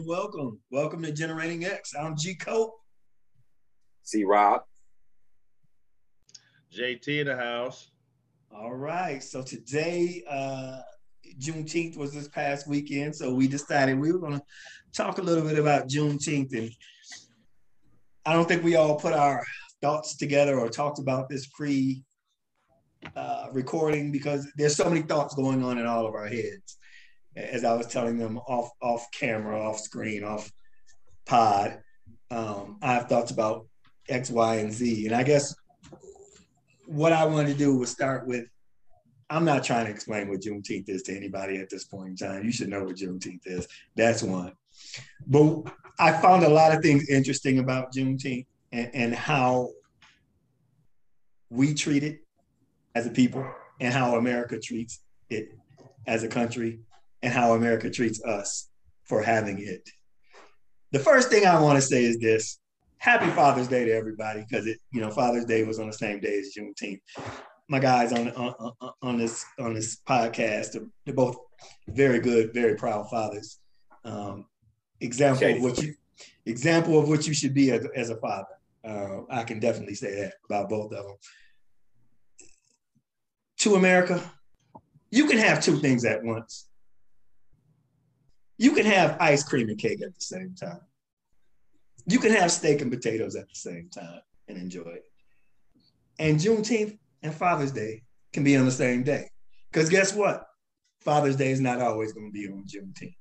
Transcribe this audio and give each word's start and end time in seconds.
and 0.00 0.06
welcome. 0.06 0.60
Welcome 0.70 1.02
to 1.02 1.12
Generating 1.12 1.64
X. 1.64 1.94
I'm 1.98 2.16
G 2.16 2.34
Cope. 2.34 2.74
C 4.02 4.24
Rob. 4.24 4.62
JT 6.74 7.20
in 7.20 7.26
the 7.26 7.36
house. 7.36 7.90
All 8.54 8.74
right. 8.74 9.22
So 9.22 9.42
today, 9.42 10.22
uh, 10.28 10.80
Juneteenth 11.38 11.96
was 11.96 12.12
this 12.12 12.28
past 12.28 12.68
weekend. 12.68 13.14
So 13.14 13.34
we 13.34 13.48
decided 13.48 13.98
we 13.98 14.12
were 14.12 14.18
going 14.18 14.38
to 14.38 14.44
talk 14.94 15.18
a 15.18 15.22
little 15.22 15.44
bit 15.44 15.58
about 15.58 15.88
Juneteenth. 15.88 16.56
And 16.56 16.70
I 18.26 18.32
don't 18.32 18.46
think 18.46 18.62
we 18.62 18.76
all 18.76 18.96
put 18.96 19.12
our 19.12 19.44
thoughts 19.82 20.16
together 20.16 20.58
or 20.58 20.68
talked 20.68 20.98
about 20.98 21.28
this 21.28 21.46
pre 21.48 22.04
uh, 23.16 23.46
recording 23.52 24.12
because 24.12 24.46
there's 24.56 24.76
so 24.76 24.88
many 24.88 25.02
thoughts 25.02 25.34
going 25.34 25.62
on 25.64 25.78
in 25.78 25.86
all 25.86 26.06
of 26.06 26.14
our 26.14 26.26
heads. 26.26 26.78
As 27.36 27.64
I 27.64 27.74
was 27.74 27.86
telling 27.86 28.18
them 28.18 28.38
off 28.38 28.70
off 28.82 29.06
camera, 29.12 29.60
off 29.60 29.78
screen, 29.78 30.24
off 30.24 30.50
pod, 31.26 31.78
um, 32.30 32.78
I 32.82 32.94
have 32.94 33.08
thoughts 33.08 33.30
about 33.30 33.66
X, 34.08 34.30
Y, 34.30 34.56
and 34.56 34.72
Z. 34.72 35.06
And 35.06 35.14
I 35.14 35.22
guess 35.22 35.54
what 36.86 37.12
I 37.12 37.24
wanted 37.24 37.52
to 37.52 37.58
do 37.58 37.76
was 37.76 37.90
start 37.90 38.26
with 38.26 38.46
I'm 39.30 39.44
not 39.44 39.62
trying 39.62 39.86
to 39.86 39.92
explain 39.92 40.28
what 40.28 40.40
Juneteenth 40.40 40.88
is 40.88 41.02
to 41.04 41.16
anybody 41.16 41.58
at 41.58 41.70
this 41.70 41.84
point 41.84 42.08
in 42.08 42.16
time. 42.16 42.44
You 42.44 42.50
should 42.50 42.68
know 42.68 42.82
what 42.82 42.96
Juneteenth 42.96 43.46
is. 43.46 43.68
That's 43.94 44.24
one. 44.24 44.52
But 45.24 45.72
I 46.00 46.12
found 46.20 46.42
a 46.42 46.48
lot 46.48 46.74
of 46.74 46.82
things 46.82 47.08
interesting 47.08 47.60
about 47.60 47.92
Juneteenth 47.92 48.46
and, 48.72 48.90
and 48.92 49.14
how 49.14 49.70
we 51.48 51.74
treat 51.74 52.02
it 52.02 52.20
as 52.96 53.06
a 53.06 53.10
people 53.10 53.48
and 53.80 53.94
how 53.94 54.16
America 54.16 54.58
treats 54.58 55.00
it 55.28 55.56
as 56.08 56.24
a 56.24 56.28
country 56.28 56.80
and 57.22 57.32
how 57.32 57.54
America 57.54 57.90
treats 57.90 58.22
us 58.24 58.68
for 59.04 59.22
having 59.22 59.58
it. 59.58 59.88
The 60.92 60.98
first 60.98 61.30
thing 61.30 61.46
I 61.46 61.60
want 61.60 61.76
to 61.76 61.82
say 61.82 62.04
is 62.04 62.18
this 62.18 62.58
happy 62.98 63.30
Father's 63.30 63.68
Day 63.68 63.84
to 63.84 63.92
everybody 63.92 64.44
because 64.48 64.66
it, 64.66 64.78
you 64.92 65.00
know, 65.00 65.10
Father's 65.10 65.44
Day 65.44 65.64
was 65.64 65.78
on 65.78 65.86
the 65.86 65.92
same 65.92 66.20
day 66.20 66.38
as 66.38 66.54
Juneteenth. 66.56 67.00
My 67.68 67.78
guys 67.78 68.12
on 68.12 68.30
on, 68.30 68.72
on 69.02 69.18
this 69.18 69.44
on 69.58 69.74
this 69.74 69.98
podcast, 70.08 70.76
they're 71.04 71.14
both 71.14 71.36
very 71.88 72.20
good, 72.20 72.52
very 72.52 72.74
proud 72.74 73.08
fathers. 73.08 73.58
Um, 74.04 74.46
example 75.00 75.56
of 75.56 75.62
what 75.62 75.82
you 75.82 75.94
example 76.46 76.98
of 76.98 77.08
what 77.08 77.26
you 77.26 77.34
should 77.34 77.54
be 77.54 77.70
as, 77.70 77.86
as 77.94 78.10
a 78.10 78.16
father. 78.16 78.46
Uh, 78.84 79.20
I 79.30 79.44
can 79.44 79.60
definitely 79.60 79.94
say 79.94 80.22
that 80.22 80.34
about 80.46 80.68
both 80.68 80.92
of 80.92 81.04
them. 81.06 81.16
To 83.58 83.74
America, 83.74 84.22
you 85.10 85.26
can 85.26 85.38
have 85.38 85.62
two 85.62 85.78
things 85.78 86.04
at 86.04 86.24
once. 86.24 86.69
You 88.60 88.72
can 88.72 88.86
have 88.86 89.16
ice 89.20 89.42
cream 89.42 89.68
and 89.68 89.78
cake 89.78 90.02
at 90.02 90.14
the 90.14 90.20
same 90.20 90.54
time 90.54 90.80
you 92.06 92.18
can 92.18 92.32
have 92.32 92.50
steak 92.50 92.80
and 92.80 92.90
potatoes 92.90 93.36
at 93.36 93.48
the 93.48 93.54
same 93.54 93.88
time 93.90 94.20
and 94.48 94.58
enjoy 94.58 94.80
it. 94.80 95.04
And 96.18 96.38
Juneteenth 96.38 96.98
and 97.22 97.34
Father's 97.34 97.72
Day 97.72 98.02
can 98.32 98.44
be 98.44 98.56
on 98.56 98.64
the 98.64 98.72
same 98.72 99.02
day. 99.02 99.30
Because 99.70 99.88
guess 99.88 100.14
what? 100.14 100.44
Father's 101.00 101.36
Day 101.36 101.50
is 101.50 101.60
not 101.60 101.80
always 101.80 102.12
going 102.12 102.26
to 102.26 102.32
be 102.32 102.48
on 102.48 102.64
Juneteenth. 102.64 103.14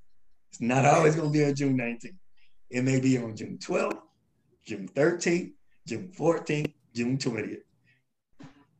It's 0.51 0.61
not 0.61 0.85
always 0.85 1.15
going 1.15 1.31
to 1.31 1.37
be 1.37 1.45
on 1.45 1.55
June 1.55 1.77
19th. 1.77 2.17
It 2.69 2.83
may 2.83 2.99
be 2.99 3.17
on 3.17 3.35
June 3.35 3.57
12th, 3.61 3.99
June 4.65 4.89
13th, 4.95 5.53
June 5.87 6.11
14th, 6.17 6.73
June 6.93 7.17
20th. 7.17 7.61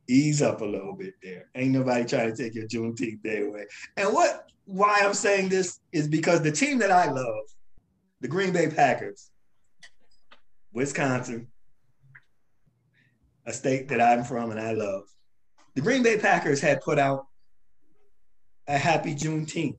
Ease 0.08 0.42
up 0.42 0.60
a 0.60 0.64
little 0.64 0.94
bit 0.94 1.14
there. 1.22 1.48
Ain't 1.54 1.70
nobody 1.70 2.04
trying 2.04 2.34
to 2.34 2.36
take 2.36 2.54
your 2.54 2.66
Juneteenth 2.66 3.22
day 3.22 3.42
away. 3.42 3.66
And 3.96 4.12
what 4.12 4.49
why 4.70 5.00
I'm 5.02 5.14
saying 5.14 5.48
this 5.48 5.80
is 5.92 6.06
because 6.06 6.42
the 6.42 6.52
team 6.52 6.78
that 6.78 6.90
I 6.92 7.10
love, 7.10 7.44
the 8.20 8.28
Green 8.28 8.52
Bay 8.52 8.68
Packers, 8.68 9.30
Wisconsin, 10.72 11.48
a 13.46 13.52
state 13.52 13.88
that 13.88 14.00
I'm 14.00 14.22
from 14.24 14.50
and 14.50 14.60
I 14.60 14.72
love. 14.72 15.04
The 15.74 15.80
Green 15.80 16.02
Bay 16.02 16.18
Packers 16.18 16.60
had 16.60 16.80
put 16.82 16.98
out 16.98 17.26
a 18.68 18.78
happy 18.78 19.14
Juneteenth 19.14 19.78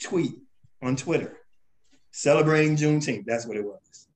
tweet 0.00 0.34
on 0.80 0.94
Twitter 0.94 1.36
celebrating 2.12 2.76
Juneteenth. 2.76 3.24
That's 3.26 3.46
what 3.46 3.56
it 3.56 3.64
was. 3.64 4.07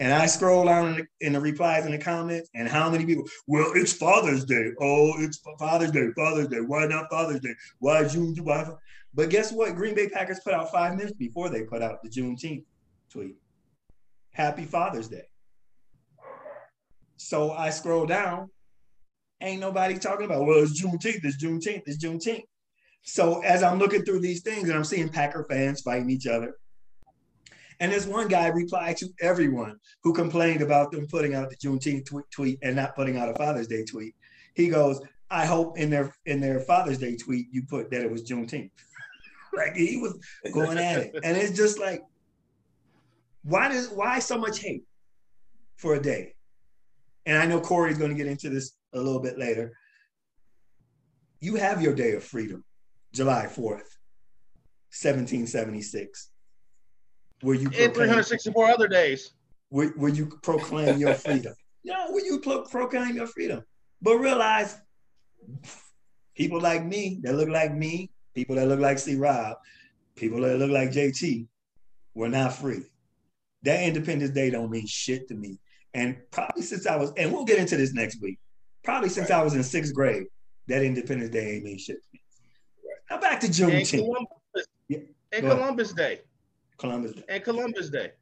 And 0.00 0.12
I 0.12 0.26
scroll 0.26 0.64
down 0.64 0.88
in 0.88 0.96
the, 0.96 1.26
in 1.26 1.32
the, 1.32 1.40
replies 1.40 1.84
and 1.84 1.92
the 1.92 1.98
comments, 1.98 2.48
and 2.54 2.68
how 2.68 2.88
many 2.88 3.04
people? 3.04 3.24
Well, 3.48 3.72
it's 3.74 3.92
Father's 3.92 4.44
Day. 4.44 4.70
Oh, 4.80 5.12
it's 5.18 5.40
Father's 5.58 5.90
Day. 5.90 6.08
Father's 6.16 6.48
Day. 6.48 6.60
Why 6.60 6.86
not 6.86 7.10
Father's 7.10 7.40
Day? 7.40 7.54
Why 7.80 8.06
June? 8.06 8.36
Why? 8.42 8.68
But 9.12 9.30
guess 9.30 9.52
what? 9.52 9.74
Green 9.74 9.96
Bay 9.96 10.08
Packers 10.08 10.40
put 10.40 10.54
out 10.54 10.70
five 10.70 10.96
minutes 10.96 11.16
before 11.16 11.48
they 11.48 11.62
put 11.62 11.82
out 11.82 12.02
the 12.02 12.08
Juneteenth 12.08 12.64
tweet. 13.10 13.36
Happy 14.32 14.64
Father's 14.64 15.08
Day. 15.08 15.24
So 17.16 17.50
I 17.50 17.70
scroll 17.70 18.06
down, 18.06 18.50
ain't 19.40 19.60
nobody 19.60 19.98
talking 19.98 20.26
about, 20.26 20.46
well, 20.46 20.62
it's 20.62 20.80
Juneteenth, 20.80 21.24
it's 21.24 21.42
Juneteenth, 21.42 21.82
it's 21.86 22.02
Juneteenth. 22.02 22.44
So 23.02 23.40
as 23.42 23.64
I'm 23.64 23.78
looking 23.78 24.02
through 24.02 24.20
these 24.20 24.42
things 24.42 24.68
and 24.68 24.78
I'm 24.78 24.84
seeing 24.84 25.08
Packer 25.08 25.44
fans 25.50 25.80
fighting 25.80 26.10
each 26.10 26.28
other, 26.28 26.54
and 27.80 27.92
this 27.92 28.06
one 28.06 28.28
guy 28.28 28.48
replied 28.48 28.96
to 28.98 29.08
everyone 29.20 29.76
who 30.02 30.12
complained 30.12 30.62
about 30.62 30.90
them 30.90 31.06
putting 31.06 31.34
out 31.34 31.48
the 31.50 31.56
Juneteenth 31.56 32.06
tweet, 32.06 32.24
tweet 32.30 32.58
and 32.62 32.74
not 32.74 32.96
putting 32.96 33.16
out 33.16 33.28
a 33.28 33.34
Father's 33.34 33.68
Day 33.68 33.84
tweet. 33.84 34.14
He 34.54 34.68
goes, 34.68 35.00
I 35.30 35.46
hope 35.46 35.78
in 35.78 35.90
their 35.90 36.12
in 36.26 36.40
their 36.40 36.60
Father's 36.60 36.98
Day 36.98 37.16
tweet 37.16 37.46
you 37.52 37.62
put 37.68 37.90
that 37.90 38.02
it 38.02 38.10
was 38.10 38.28
Juneteenth. 38.28 38.70
like 39.54 39.76
he 39.76 39.98
was 39.98 40.18
going 40.52 40.78
at 40.78 40.98
it. 40.98 41.14
And 41.22 41.36
it's 41.36 41.56
just 41.56 41.78
like, 41.78 42.02
why 43.42 43.68
does 43.68 43.88
why 43.88 44.18
so 44.18 44.38
much 44.38 44.60
hate 44.60 44.84
for 45.76 45.94
a 45.94 46.02
day? 46.02 46.34
And 47.26 47.38
I 47.38 47.46
know 47.46 47.60
Corey's 47.60 47.98
going 47.98 48.10
to 48.10 48.16
get 48.16 48.26
into 48.26 48.48
this 48.48 48.72
a 48.94 48.98
little 48.98 49.20
bit 49.20 49.38
later. 49.38 49.72
You 51.40 51.56
have 51.56 51.82
your 51.82 51.94
day 51.94 52.12
of 52.12 52.24
freedom, 52.24 52.64
July 53.12 53.44
4th, 53.44 53.86
1776. 54.90 56.30
Where 57.40 57.54
you 57.54 57.66
and 57.66 57.94
364 57.94 58.66
other 58.66 58.88
days. 58.88 59.32
Where, 59.70 59.88
where 59.90 60.10
you 60.10 60.26
proclaim 60.42 60.98
your 60.98 61.14
freedom. 61.14 61.54
no, 61.84 62.10
where 62.10 62.24
you 62.24 62.40
pro- 62.40 62.64
proclaim 62.64 63.16
your 63.16 63.26
freedom. 63.26 63.62
But 64.00 64.16
realize 64.16 64.76
people 66.34 66.60
like 66.60 66.84
me 66.84 67.20
that 67.22 67.34
look 67.34 67.48
like 67.48 67.74
me, 67.74 68.10
people 68.34 68.56
that 68.56 68.66
look 68.66 68.80
like 68.80 68.98
C 68.98 69.16
Rob, 69.16 69.56
people 70.16 70.40
that 70.40 70.58
look 70.58 70.70
like 70.70 70.90
JT, 70.90 71.46
were 72.14 72.28
not 72.28 72.54
free 72.54 72.84
that 73.62 73.82
Independence 73.82 74.30
Day 74.30 74.50
don't 74.50 74.70
mean 74.70 74.86
shit 74.86 75.28
to 75.28 75.34
me. 75.34 75.58
And 75.94 76.16
probably 76.30 76.62
since 76.62 76.86
I 76.86 76.96
was, 76.96 77.12
and 77.16 77.32
we'll 77.32 77.44
get 77.44 77.58
into 77.58 77.76
this 77.76 77.92
next 77.92 78.20
week. 78.20 78.38
Probably 78.84 79.08
since 79.08 79.30
right. 79.30 79.40
I 79.40 79.42
was 79.42 79.54
in 79.54 79.62
sixth 79.62 79.94
grade, 79.94 80.26
that 80.68 80.82
Independence 80.82 81.30
Day 81.30 81.54
ain't 81.54 81.64
mean 81.64 81.78
shit 81.78 81.96
to 81.96 82.08
me. 82.12 82.20
Right. 82.84 82.96
Now 83.10 83.20
back 83.20 83.40
to 83.40 83.48
Juneteenth. 83.48 83.94
And 83.94 84.02
Columbus, 84.04 84.66
yeah. 84.88 84.98
and 85.32 85.46
Columbus 85.46 85.92
Day. 85.92 86.20
Columbus 86.78 87.12
Day. 87.12 87.22
And 87.28 87.44
Columbus 87.44 87.90
Day. 87.90 88.12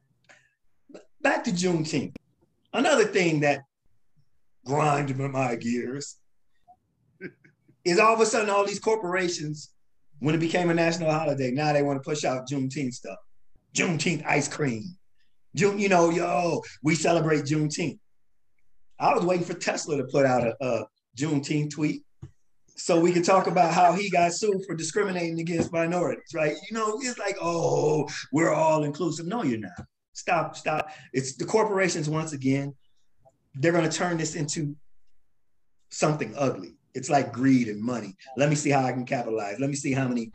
Back 1.21 1.45
to 1.45 1.51
Juneteenth. 1.51 2.15
Another 2.73 3.05
thing 3.05 3.41
that 3.41 3.61
grinded 4.65 5.19
my 5.19 5.57
gears 5.57 6.17
is 7.85 7.99
all 7.99 8.15
of 8.15 8.21
a 8.21 8.27
sudden 8.27 8.51
all 8.51 8.67
these 8.67 8.81
corporations, 8.81 9.73
when 10.21 10.35
it 10.35 10.39
became 10.39 10.71
a 10.71 10.75
national 10.75 11.11
holiday, 11.11 11.51
now 11.51 11.73
they 11.73 11.83
want 11.83 12.03
to 12.03 12.09
push 12.09 12.25
out 12.25 12.49
Juneteenth 12.49 12.95
stuff. 12.95 13.19
Juneteenth 13.75 14.25
ice 14.25 14.49
cream, 14.49 14.97
June, 15.55 15.79
you 15.79 15.89
know, 15.89 16.09
yo, 16.11 16.63
we 16.83 16.95
celebrate 16.95 17.45
Juneteenth. 17.45 17.99
I 18.99 19.15
was 19.15 19.25
waiting 19.25 19.45
for 19.45 19.55
Tesla 19.55 19.99
to 19.99 20.05
put 20.05 20.25
out 20.25 20.47
a, 20.47 20.55
a 20.65 20.87
Juneteenth 21.19 21.73
tweet 21.73 22.06
so 22.77 23.01
we 23.01 23.13
could 23.13 23.25
talk 23.25 23.47
about 23.47 23.73
how 23.73 23.93
he 23.93 24.11
got 24.11 24.33
sued 24.33 24.65
for 24.67 24.75
discriminating 24.75 25.41
against 25.41 25.73
minorities, 25.73 26.35
right? 26.35 26.55
You 26.71 26.77
know, 26.77 26.99
it's 27.03 27.19
like, 27.19 27.37
oh, 27.41 28.09
we're 28.33 28.53
all 28.53 28.85
inclusive. 28.85 29.27
No, 29.27 29.43
you're 29.43 29.59
not. 29.59 29.87
Stop, 30.13 30.57
stop. 30.57 30.91
It's 31.13 31.37
the 31.37 31.45
corporations 31.45 32.09
once 32.09 32.33
again, 32.33 32.75
they're 33.55 33.73
going 33.73 33.89
to 33.89 33.97
turn 33.97 34.19
this 34.19 34.35
into 34.35 34.77
something 35.91 36.35
ugly. 36.37 36.77
It's 36.95 37.11
like 37.11 37.33
greed 37.33 37.69
and 37.69 37.81
money. 37.81 38.15
Let 38.37 38.51
me 38.51 38.55
see 38.55 38.71
how 38.71 38.85
I 38.85 38.93
can 38.93 39.07
capitalize. 39.07 39.59
Let 39.59 39.71
me 39.71 39.77
see 39.77 39.93
how 39.93 40.09
many 40.09 40.33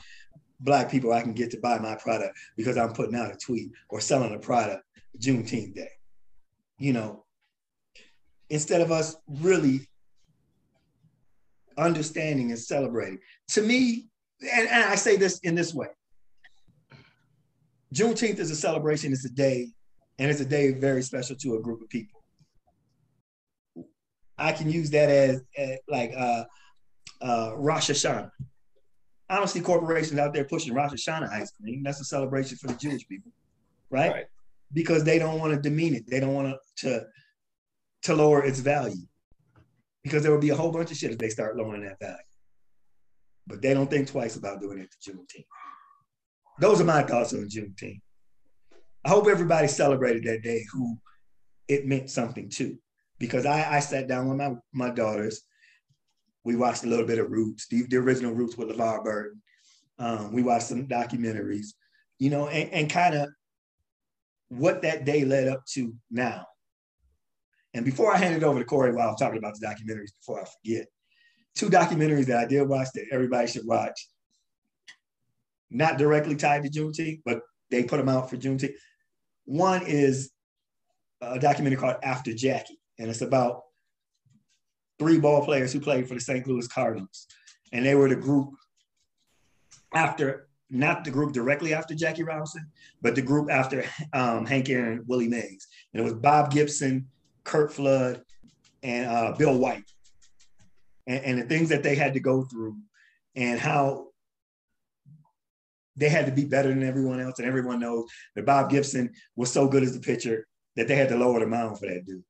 black 0.60 0.90
people 0.90 1.14
I 1.14 1.22
can 1.22 1.34
get 1.34 1.52
to 1.52 1.60
buy 1.60 1.78
my 1.80 1.96
product 1.96 2.38
because 2.56 2.78
I'm 2.78 2.94
putting 2.94 3.16
out 3.16 3.34
a 3.34 3.38
tweet 3.38 3.72
or 3.90 4.00
selling 4.00 4.34
a 4.34 4.40
product 4.40 4.84
Juneteenth 5.20 5.76
Day. 5.76 5.90
You 6.78 6.94
know, 6.94 7.26
instead 8.50 8.82
of 8.82 8.92
us 8.92 9.16
really 9.28 9.88
understanding 11.78 12.52
and 12.52 12.60
celebrating. 12.60 13.20
To 13.50 13.62
me, 13.62 14.08
and, 14.42 14.68
and 14.68 14.84
I 14.84 14.96
say 14.96 15.18
this 15.18 15.40
in 15.40 15.56
this 15.56 15.74
way 15.74 15.88
Juneteenth 17.94 18.40
is 18.40 18.52
a 18.52 18.56
celebration, 18.56 19.12
it's 19.12 19.26
a 19.26 19.30
day, 19.30 19.68
and 20.20 20.32
it's 20.32 20.40
a 20.40 20.46
day 20.46 20.72
very 20.72 21.02
special 21.02 21.36
to 21.38 21.56
a 21.56 21.62
group 21.62 21.82
of 21.82 21.90
people. 21.90 22.24
I 24.38 24.52
can 24.54 24.72
use 24.72 24.90
that 24.92 25.10
as, 25.10 25.42
as 25.58 25.78
like 25.88 26.14
uh, 26.18 26.46
uh, 27.22 27.54
Rosh 27.58 27.92
Hashanah. 27.92 28.32
I 29.30 29.38
don't 29.38 29.50
see 29.50 29.62
corporations 29.62 30.20
out 30.20 30.34
there 30.34 30.46
pushing 30.46 30.74
Rosh 30.74 30.92
Hashanah 30.92 31.32
ice 31.32 31.52
cream. 31.52 31.84
That's 31.84 32.02
a 32.02 32.06
celebration 32.06 32.58
for 32.58 32.68
the 32.68 32.74
Jewish 32.74 33.08
people, 33.08 33.32
right? 33.90 34.12
right. 34.12 34.26
Because 34.74 35.04
they 35.04 35.20
don't 35.20 35.40
want 35.40 35.54
to 35.54 35.60
demean 35.60 35.96
it. 35.96 36.10
They 36.10 36.20
don't 36.20 36.34
want 36.34 36.56
to 36.78 37.06
to 38.04 38.16
lower 38.16 38.44
its 38.44 38.60
value. 38.60 39.06
Because 40.04 40.24
there 40.24 40.32
will 40.32 40.40
be 40.40 40.50
a 40.50 40.56
whole 40.56 40.72
bunch 40.72 40.92
of 40.92 40.98
shit 40.98 41.12
if 41.12 41.18
they 41.18 41.30
start 41.30 41.56
lowering 41.56 41.84
that 41.84 42.00
value. 42.00 42.18
But 43.48 43.62
they 43.62 43.74
don't 43.74 43.90
think 43.90 44.08
twice 44.08 44.36
about 44.36 44.62
doing 44.62 44.80
it 44.80 44.90
to 44.92 45.12
Juneteenth. 45.12 45.46
Those 46.60 46.82
are 46.82 46.86
my 46.86 47.04
thoughts 47.04 47.34
on 47.34 47.50
Juneteenth. 47.50 48.02
I 49.04 49.10
hope 49.10 49.28
everybody 49.28 49.68
celebrated 49.68 50.24
that 50.26 50.44
day 50.44 50.66
who 50.72 50.98
it 51.68 51.86
meant 51.86 52.10
something 52.10 52.50
to. 52.52 52.78
Because 53.20 53.46
I, 53.46 53.78
I 53.78 53.80
sat 53.80 54.08
down 54.08 54.28
with 54.28 54.38
my, 54.38 54.56
my 54.74 54.90
daughters. 54.90 55.42
We 56.44 56.56
watched 56.56 56.84
a 56.84 56.88
little 56.88 57.06
bit 57.06 57.20
of 57.20 57.30
Roots, 57.30 57.68
the, 57.68 57.84
the 57.84 57.98
original 57.98 58.34
Roots 58.34 58.58
with 58.58 58.70
LeVar 58.70 59.04
Burton. 59.04 59.42
Um, 60.00 60.34
we 60.34 60.42
watched 60.42 60.66
some 60.66 60.88
documentaries, 60.88 61.68
you 62.18 62.32
know, 62.32 62.48
and, 62.48 62.72
and 62.72 62.90
kind 62.90 63.14
of 63.14 63.30
what 64.50 64.82
that 64.82 65.06
day 65.06 65.24
led 65.24 65.48
up 65.48 65.64
to 65.74 65.94
now. 66.10 66.48
And 67.74 67.86
before 67.86 68.14
I 68.14 68.18
hand 68.18 68.36
it 68.36 68.44
over 68.44 68.60
to 68.60 68.66
Corey 68.66 68.94
while 68.94 69.10
I'm 69.10 69.16
talking 69.16 69.38
about 69.38 69.56
the 69.58 69.66
documentaries, 69.66 70.12
before 70.20 70.42
I 70.42 70.46
forget, 70.46 70.88
two 71.56 71.70
documentaries 71.70 72.26
that 72.28 72.38
I 72.38 72.46
did 72.46 72.68
watch 72.68 72.90
that 72.96 73.06
everybody 73.12 73.48
should 73.48 73.66
watch. 73.66 74.08
Not 75.70 75.98
directly 75.98 76.36
tied 76.36 76.64
to 76.64 76.70
Juneteenth, 76.70 77.22
but 77.24 77.42
they 77.70 77.84
put 77.84 77.98
them 77.98 78.10
out 78.10 78.30
for 78.30 78.36
Juneteenth. 78.36 78.76
One 79.46 79.84
is 79.86 80.32
a 81.22 81.40
documentary 81.40 81.80
called 81.80 81.98
After 82.04 82.34
Jackie, 82.34 82.80
and 83.00 83.10
it's 83.10 83.22
about 83.22 83.64
three 85.00 85.20
ball 85.20 85.44
players 85.46 85.72
who 85.72 85.80
played 85.80 86.08
for 86.08 86.14
the 86.14 86.20
St. 86.20 86.46
Louis 86.46 86.68
Cardinals. 86.68 87.28
And 87.72 87.86
they 87.86 87.96
were 87.96 88.10
the 88.10 88.16
group 88.16 88.54
after, 89.94 90.48
not 90.70 91.04
the 91.04 91.12
group 91.12 91.32
directly 91.32 91.74
after 91.74 91.96
Jackie 91.96 92.24
Robinson, 92.24 92.68
but 93.02 93.16
the 93.16 93.22
group 93.22 93.50
after 93.50 93.86
um, 94.14 94.46
Hank 94.46 94.70
Aaron 94.70 95.04
Willie 95.08 95.30
Mays. 95.30 95.68
And 95.94 96.02
it 96.02 96.04
was 96.04 96.14
Bob 96.14 96.52
Gibson, 96.52 97.08
Curt 97.44 97.74
Flood, 97.74 98.22
and 98.84 99.08
uh, 99.08 99.34
Bill 99.38 99.58
White. 99.58 99.84
And, 101.08 101.24
and 101.24 101.40
the 101.40 101.44
things 101.44 101.70
that 101.70 101.84
they 101.84 101.96
had 101.96 102.14
to 102.14 102.20
go 102.20 102.44
through 102.44 102.78
and 103.36 103.60
how 103.60 104.08
they 105.96 106.10
had 106.10 106.26
to 106.26 106.32
be 106.32 106.46
better 106.46 106.70
than 106.70 106.84
everyone 106.84 107.20
else. 107.20 107.40
And 107.40 107.48
everyone 107.48 107.80
knows 107.80 108.06
that 108.36 108.46
Bob 108.46 108.70
Gibson 108.70 109.12
was 109.36 109.52
so 109.52 109.68
good 109.68 109.84
as 109.84 109.96
a 109.96 110.00
pitcher 110.00 110.48
that 110.76 110.88
they 110.88 110.96
had 110.96 111.10
to 111.10 111.18
lower 111.18 111.40
the 111.40 111.48
mound 111.48 111.80
for 111.80 111.88
that 111.88 112.06
dude. 112.06 112.24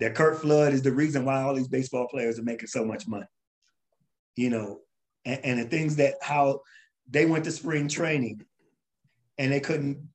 That 0.00 0.14
Curt 0.14 0.40
Flood 0.40 0.72
is 0.72 0.82
the 0.82 0.92
reason 0.92 1.24
why 1.24 1.42
all 1.42 1.54
these 1.54 1.68
baseball 1.68 2.06
players 2.08 2.38
are 2.38 2.44
making 2.44 2.68
so 2.68 2.84
much 2.84 3.08
money. 3.08 3.26
You 4.36 4.50
know, 4.50 4.80
and, 5.24 5.40
and 5.44 5.58
the 5.60 5.64
things 5.64 5.96
that 5.96 6.16
how 6.20 6.60
they 7.08 7.24
went 7.24 7.44
to 7.44 7.50
spring 7.50 7.88
training 7.88 8.44
and 9.38 9.50
they 9.50 9.60
couldn't 9.60 10.06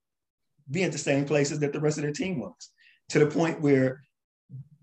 be 0.70 0.84
at 0.84 0.92
the 0.92 0.98
same 0.98 1.26
places 1.26 1.60
that 1.60 1.74
the 1.74 1.80
rest 1.80 1.98
of 1.98 2.04
their 2.04 2.14
team 2.14 2.40
was 2.40 2.72
to 3.12 3.20
the 3.20 3.28
point 3.28 3.62
where 3.62 4.02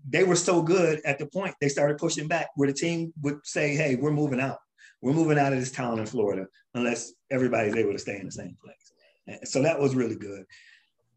they 0.07 0.23
were 0.23 0.35
so 0.35 0.61
good 0.61 1.01
at 1.05 1.19
the 1.19 1.25
point 1.25 1.55
they 1.59 1.69
started 1.69 1.97
pushing 1.97 2.27
back 2.27 2.47
where 2.55 2.67
the 2.67 2.73
team 2.73 3.13
would 3.21 3.39
say, 3.43 3.75
hey, 3.75 3.95
we're 3.95 4.11
moving 4.11 4.39
out. 4.39 4.59
We're 5.01 5.13
moving 5.13 5.39
out 5.39 5.53
of 5.53 5.59
this 5.59 5.71
town 5.71 5.99
in 5.99 6.05
Florida 6.05 6.45
unless 6.73 7.13
everybody's 7.31 7.75
able 7.75 7.93
to 7.93 7.99
stay 7.99 8.17
in 8.19 8.25
the 8.25 8.31
same 8.31 8.55
place. 8.63 9.41
So 9.49 9.61
that 9.63 9.79
was 9.79 9.95
really 9.95 10.15
good. 10.15 10.45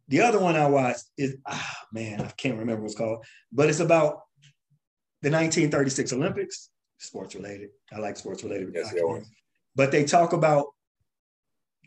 The 0.09 0.21
other 0.21 0.39
one 0.39 0.57
I 0.57 0.69
watched 0.69 1.05
is, 1.17 1.37
ah, 1.47 1.77
man, 1.93 2.21
I 2.21 2.29
can't 2.37 2.59
remember 2.59 2.83
what 2.83 2.91
it's 2.91 2.99
called, 2.99 3.25
but 3.51 3.69
it's 3.69 3.81
about 3.81 4.21
the 5.23 5.31
1936 5.31 6.13
Olympics, 6.13 6.71
sports 6.99 7.35
related. 7.35 7.71
I 7.93 7.99
like 7.99 8.17
sports 8.17 8.43
related. 8.43 8.73
Yes, 8.75 8.95
but 9.75 9.91
they 9.91 10.05
talk 10.05 10.33
about 10.33 10.67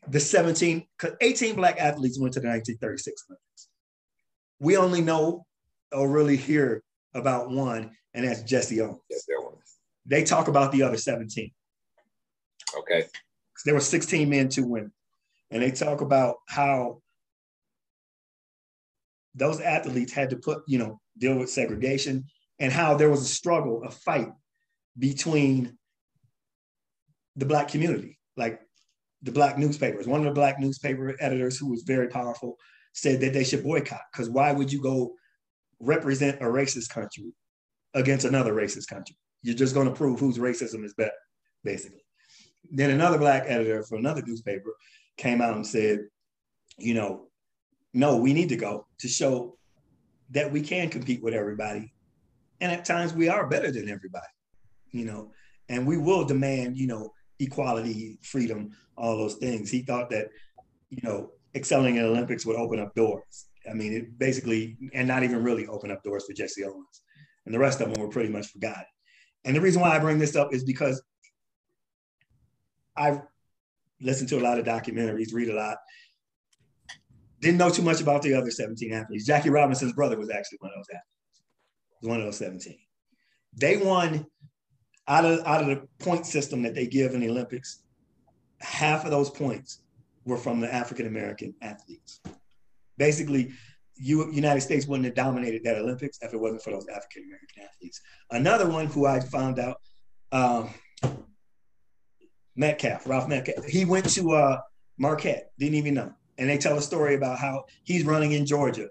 the 0.07 0.19
17, 0.19 0.85
18 1.21 1.55
black 1.55 1.79
athletes 1.79 2.19
went 2.19 2.33
to 2.33 2.39
the 2.39 2.47
1936 2.47 3.25
Olympics. 3.29 3.67
We 4.65 4.77
only 4.77 5.01
know 5.01 5.45
or 5.91 6.09
really 6.09 6.35
hear 6.35 6.81
about 7.13 7.51
one, 7.51 7.91
and 8.15 8.27
that's 8.27 8.41
Jesse 8.41 8.81
Owens. 8.81 8.97
Yes, 9.11 9.23
there 9.27 9.39
was. 9.39 9.59
They 10.07 10.23
talk 10.23 10.47
about 10.47 10.71
the 10.71 10.81
other 10.81 10.97
17. 10.97 11.51
Okay. 12.79 13.05
There 13.63 13.75
were 13.75 13.79
16 13.79 14.27
men, 14.27 14.49
two 14.49 14.65
women. 14.65 14.91
And 15.51 15.61
they 15.61 15.69
talk 15.69 16.01
about 16.01 16.37
how 16.47 17.03
those 19.35 19.61
athletes 19.61 20.13
had 20.13 20.31
to 20.31 20.37
put, 20.37 20.63
you 20.67 20.79
know, 20.79 20.99
deal 21.15 21.37
with 21.37 21.51
segregation 21.51 22.25
and 22.57 22.73
how 22.73 22.95
there 22.95 23.11
was 23.11 23.21
a 23.21 23.25
struggle, 23.25 23.83
a 23.83 23.91
fight 23.91 24.31
between 24.97 25.77
the 27.35 27.45
black 27.45 27.67
community, 27.67 28.17
like 28.35 28.61
the 29.21 29.31
black 29.31 29.59
newspapers. 29.59 30.07
One 30.07 30.21
of 30.21 30.25
the 30.25 30.39
black 30.39 30.59
newspaper 30.59 31.15
editors 31.19 31.55
who 31.55 31.69
was 31.69 31.83
very 31.83 32.07
powerful 32.07 32.57
said 32.95 33.19
that 33.19 33.33
they 33.33 33.43
should 33.43 33.63
boycott 33.63 34.01
because 34.11 34.29
why 34.29 34.51
would 34.51 34.71
you 34.71 34.81
go 34.81 35.13
represent 35.79 36.41
a 36.41 36.45
racist 36.45 36.89
country 36.89 37.33
against 37.93 38.25
another 38.25 38.53
racist 38.53 38.87
country? 38.87 39.17
You're 39.43 39.53
just 39.53 39.75
going 39.75 39.87
to 39.87 39.93
prove 39.93 40.19
whose 40.19 40.37
racism 40.37 40.83
is 40.83 40.93
better, 40.95 41.11
basically. 41.63 42.03
Then 42.71 42.89
another 42.89 43.17
black 43.17 43.43
editor 43.47 43.83
for 43.83 43.97
another 43.97 44.23
newspaper 44.25 44.73
came 45.17 45.41
out 45.41 45.55
and 45.55 45.67
said, 45.67 46.07
you 46.77 46.93
know, 46.93 47.27
no, 47.93 48.15
we 48.17 48.33
need 48.33 48.49
to 48.49 48.57
go 48.57 48.87
to 48.99 49.07
show 49.07 49.57
that 50.31 50.51
we 50.51 50.61
can 50.61 50.89
compete 50.89 51.21
with 51.21 51.33
everybody. 51.33 51.93
And 52.61 52.71
at 52.71 52.85
times 52.85 53.13
we 53.13 53.27
are 53.27 53.47
better 53.47 53.71
than 53.71 53.89
everybody, 53.89 54.25
you 54.91 55.05
know, 55.05 55.31
and 55.67 55.85
we 55.85 55.97
will 55.97 56.23
demand, 56.23 56.77
you 56.77 56.87
know, 56.87 57.11
equality, 57.39 58.19
freedom, 58.23 58.71
all 58.97 59.17
those 59.17 59.35
things. 59.35 59.69
He 59.69 59.81
thought 59.81 60.09
that, 60.11 60.29
you 60.89 60.99
know, 61.03 61.31
excelling 61.55 61.95
in 61.95 62.05
Olympics 62.05 62.45
would 62.45 62.57
open 62.57 62.79
up 62.79 62.93
doors. 62.95 63.47
I 63.69 63.73
mean, 63.73 63.93
it 63.93 64.19
basically, 64.19 64.77
and 64.93 65.07
not 65.07 65.23
even 65.23 65.43
really 65.43 65.65
open 65.67 65.91
up 65.91 66.03
doors 66.03 66.25
for 66.25 66.33
Jesse 66.33 66.63
Owens. 66.63 67.01
And 67.45 67.53
the 67.53 67.59
rest 67.59 67.81
of 67.81 67.93
them 67.93 68.01
were 68.01 68.09
pretty 68.09 68.29
much 68.29 68.47
forgotten. 68.47 68.85
And 69.45 69.55
the 69.55 69.61
reason 69.61 69.81
why 69.81 69.95
I 69.95 69.99
bring 69.99 70.19
this 70.19 70.35
up 70.35 70.53
is 70.53 70.63
because 70.63 71.01
I've 72.95 73.21
listened 74.01 74.29
to 74.29 74.39
a 74.39 74.41
lot 74.41 74.59
of 74.59 74.65
documentaries, 74.65 75.33
read 75.33 75.49
a 75.49 75.55
lot, 75.55 75.77
didn't 77.41 77.57
know 77.57 77.69
too 77.69 77.83
much 77.83 78.01
about 78.01 78.21
the 78.21 78.33
other 78.33 78.49
17 78.49 78.91
athletes. 78.91 79.25
Jackie 79.25 79.49
Robinson's 79.49 79.93
brother 79.93 80.17
was 80.17 80.29
actually 80.29 80.57
one 80.61 80.71
of 80.71 80.77
those 80.77 80.89
athletes, 80.89 82.01
one 82.01 82.19
of 82.19 82.25
those 82.25 82.37
17. 82.37 82.77
They 83.57 83.77
won 83.77 84.25
out 85.07 85.25
of, 85.25 85.45
out 85.45 85.61
of 85.61 85.67
the 85.67 85.87
point 85.99 86.25
system 86.25 86.63
that 86.63 86.73
they 86.73 86.87
give 86.87 87.13
in 87.13 87.21
the 87.21 87.29
Olympics, 87.29 87.83
half 88.59 89.05
of 89.05 89.11
those 89.11 89.29
points 89.29 89.81
were 90.25 90.37
from 90.37 90.59
the 90.59 90.73
African 90.73 91.07
American 91.07 91.53
athletes. 91.61 92.19
Basically, 92.97 93.51
you, 93.95 94.31
United 94.31 94.61
States 94.61 94.87
wouldn't 94.87 95.05
have 95.05 95.15
dominated 95.15 95.63
that 95.63 95.77
Olympics 95.77 96.19
if 96.21 96.33
it 96.33 96.39
wasn't 96.39 96.61
for 96.61 96.71
those 96.71 96.87
African 96.87 97.23
American 97.23 97.63
athletes. 97.63 98.01
Another 98.31 98.67
one 98.67 98.87
who 98.87 99.05
I 99.05 99.19
found 99.19 99.59
out, 99.59 99.81
um, 100.31 100.69
Metcalfe, 102.55 103.07
Ralph 103.07 103.27
Metcalfe, 103.27 103.65
he 103.65 103.85
went 103.85 104.09
to 104.11 104.31
uh, 104.31 104.61
Marquette, 104.97 105.51
didn't 105.57 105.75
even 105.75 105.93
know 105.93 106.13
and 106.37 106.49
they 106.49 106.57
tell 106.57 106.77
a 106.77 106.81
story 106.81 107.15
about 107.15 107.39
how 107.39 107.65
he's 107.83 108.03
running 108.03 108.33
in 108.33 108.45
Georgia, 108.45 108.89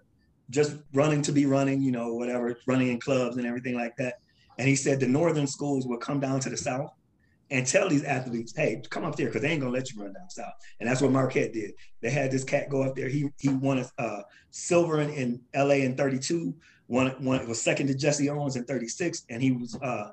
just 0.51 0.77
running 0.93 1.23
to 1.23 1.33
be 1.33 1.47
running, 1.47 1.83
you 1.83 1.93
know, 1.93 2.15
whatever, 2.15 2.57
running 2.67 2.89
in 2.89 3.01
clubs 3.01 3.37
and 3.37 3.47
everything 3.47 3.75
like 3.75 3.97
that. 3.97 4.15
And 4.59 4.69
he 4.69 4.77
said 4.77 5.01
the 5.01 5.09
northern 5.09 5.47
schools 5.47 5.87
would 5.87 6.01
come 6.01 6.21
down 6.21 6.41
to 6.41 6.51
the 6.51 6.57
south 6.57 6.93
and 7.55 7.65
tell 7.65 7.89
these 7.89 8.03
athletes, 8.03 8.53
hey, 8.57 8.83
come 8.91 9.05
up 9.05 9.15
there 9.15 9.27
because 9.27 9.43
they 9.43 9.51
ain't 9.51 9.61
gonna 9.61 9.73
let 9.73 9.93
you 9.93 10.03
run 10.03 10.13
down 10.13 10.29
south. 10.29 10.55
And 10.81 10.89
that's 10.89 11.01
what 11.01 11.13
Marquette 11.13 11.53
did. 11.53 11.71
They 12.03 12.11
had 12.11 12.33
this 12.33 12.43
cat 12.43 12.69
go 12.69 12.83
up 12.83 12.97
there. 12.97 13.09
He 13.09 13.29
he 13.39 13.51
won 13.51 13.79
a 13.79 14.03
uh, 14.03 14.23
silver 14.51 15.01
in, 15.01 15.11
in, 15.11 15.41
LA 15.55 15.77
in 15.77 15.97
32. 15.97 16.53
One 16.89 17.11
one 17.25 17.49
was 17.49 17.63
second 17.63 17.87
to 17.87 17.95
Jesse 17.95 18.29
Owens 18.29 18.57
in 18.57 18.65
36, 18.65 19.27
and 19.31 19.41
he 19.41 19.53
was 19.53 19.77
uh, 19.77 20.11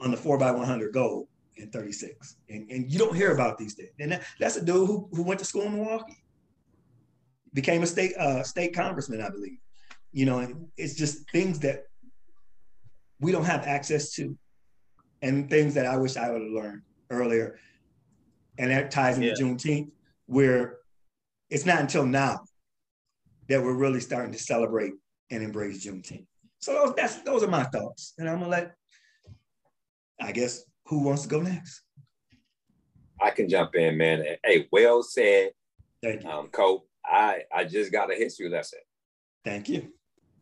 on 0.00 0.10
the 0.10 0.18
four 0.18 0.36
by 0.36 0.50
100 0.50 0.92
gold 0.92 1.28
in 1.56 1.70
36. 1.70 2.36
And, 2.50 2.70
and 2.70 2.92
you 2.92 2.98
don't 2.98 3.16
hear 3.16 3.32
about 3.32 3.56
these 3.56 3.72
things. 3.72 3.92
And 3.98 4.12
that, 4.12 4.22
that's 4.38 4.56
a 4.56 4.64
dude 4.64 4.86
who, 4.86 5.08
who 5.12 5.22
went 5.22 5.40
to 5.40 5.46
school 5.46 5.62
in 5.62 5.74
Milwaukee 5.74 6.22
became 7.54 7.82
a 7.82 7.86
state 7.86 8.14
uh, 8.16 8.42
state 8.42 8.74
congressman, 8.74 9.22
I 9.22 9.30
believe. 9.30 9.58
You 10.12 10.26
know, 10.26 10.68
it's 10.76 10.94
just 10.94 11.30
things 11.30 11.58
that 11.60 11.84
we 13.18 13.32
don't 13.32 13.44
have 13.44 13.62
access 13.66 14.12
to, 14.14 14.36
and 15.22 15.48
things 15.48 15.74
that 15.74 15.86
I 15.86 15.96
wish 15.96 16.16
I 16.16 16.30
would 16.30 16.42
have 16.42 16.50
learned 16.50 16.82
earlier. 17.10 17.58
And 18.58 18.70
that 18.70 18.90
ties 18.90 19.16
into 19.16 19.28
yeah. 19.28 19.34
Juneteenth, 19.34 19.90
where 20.26 20.78
it's 21.48 21.64
not 21.64 21.80
until 21.80 22.04
now 22.04 22.44
that 23.48 23.62
we're 23.62 23.74
really 23.74 24.00
starting 24.00 24.32
to 24.32 24.38
celebrate 24.38 24.92
and 25.30 25.42
embrace 25.42 25.86
Juneteenth. 25.86 26.26
So 26.58 26.72
those, 26.74 26.94
that's 26.94 27.22
those 27.22 27.42
are 27.42 27.48
my 27.48 27.64
thoughts, 27.64 28.14
and 28.18 28.28
I'm 28.28 28.38
gonna 28.38 28.50
let, 28.50 28.76
I 30.20 30.32
guess, 30.32 30.62
who 30.86 31.02
wants 31.02 31.22
to 31.22 31.28
go 31.28 31.40
next? 31.40 31.82
I 33.20 33.30
can 33.30 33.48
jump 33.48 33.74
in, 33.74 33.96
man. 33.96 34.24
Hey, 34.44 34.68
well 34.70 35.02
said. 35.02 35.52
Thank 36.02 36.22
you. 36.22 36.30
Um, 36.30 36.48
Cope. 36.48 36.88
I 37.04 37.42
I 37.54 37.64
just 37.64 37.90
got 37.90 38.12
a 38.12 38.14
history 38.14 38.48
lesson. 38.48 38.80
Thank 39.44 39.68
you. 39.68 39.92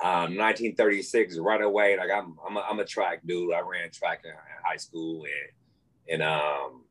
Um, 0.03 0.35
1936, 0.35 1.37
right 1.39 1.61
away. 1.61 1.97
Like 1.99 2.11
I'm, 2.11 2.37
I'm 2.47 2.57
a, 2.57 2.61
I'm 2.61 2.81
a 2.81 2.87
track 2.87 3.21
dude. 3.27 3.53
I 3.53 3.61
ran 3.61 3.91
track 3.91 4.23
in, 4.25 4.33
high 4.65 4.77
school, 4.77 5.25
and 5.25 6.15
and 6.15 6.23
um, 6.23 6.85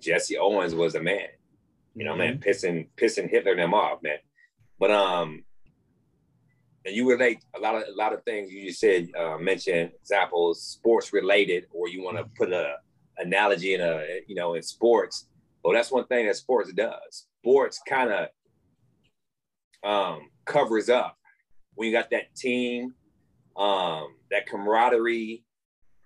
Jesse 0.00 0.36
Owens 0.36 0.74
was 0.74 0.96
a 0.96 1.02
man. 1.02 1.28
You 1.94 2.04
know, 2.04 2.12
mm-hmm. 2.12 2.18
man, 2.18 2.38
pissing 2.38 2.88
pissing 2.96 3.30
Hitler 3.30 3.54
them 3.54 3.72
off, 3.72 4.02
man. 4.02 4.18
But 4.80 4.90
um, 4.90 5.44
and 6.84 6.94
you 6.94 7.08
relate 7.08 7.44
a 7.54 7.60
lot 7.60 7.76
of 7.76 7.82
a 7.82 7.96
lot 7.96 8.12
of 8.12 8.24
things 8.24 8.50
you 8.50 8.66
just 8.66 8.80
said, 8.80 9.10
uh, 9.16 9.38
mention 9.38 9.92
examples, 10.00 10.62
sports 10.62 11.12
related, 11.12 11.66
or 11.72 11.88
you 11.88 12.02
want 12.02 12.16
to 12.16 12.24
mm-hmm. 12.24 12.34
put 12.36 12.52
a 12.52 12.76
analogy 13.18 13.74
in 13.74 13.80
a 13.80 14.20
you 14.26 14.34
know 14.34 14.54
in 14.54 14.62
sports. 14.62 15.26
Well, 15.62 15.74
that's 15.74 15.92
one 15.92 16.06
thing 16.06 16.26
that 16.26 16.36
sports 16.36 16.72
does. 16.72 17.26
Sports 17.42 17.80
kind 17.86 18.10
of 18.10 18.28
um, 19.88 20.30
covers 20.46 20.88
up 20.88 21.18
when 21.74 21.88
you 21.88 21.94
got 21.94 22.10
that 22.10 22.34
team, 22.34 22.94
um, 23.56 24.14
that 24.30 24.46
camaraderie, 24.46 25.44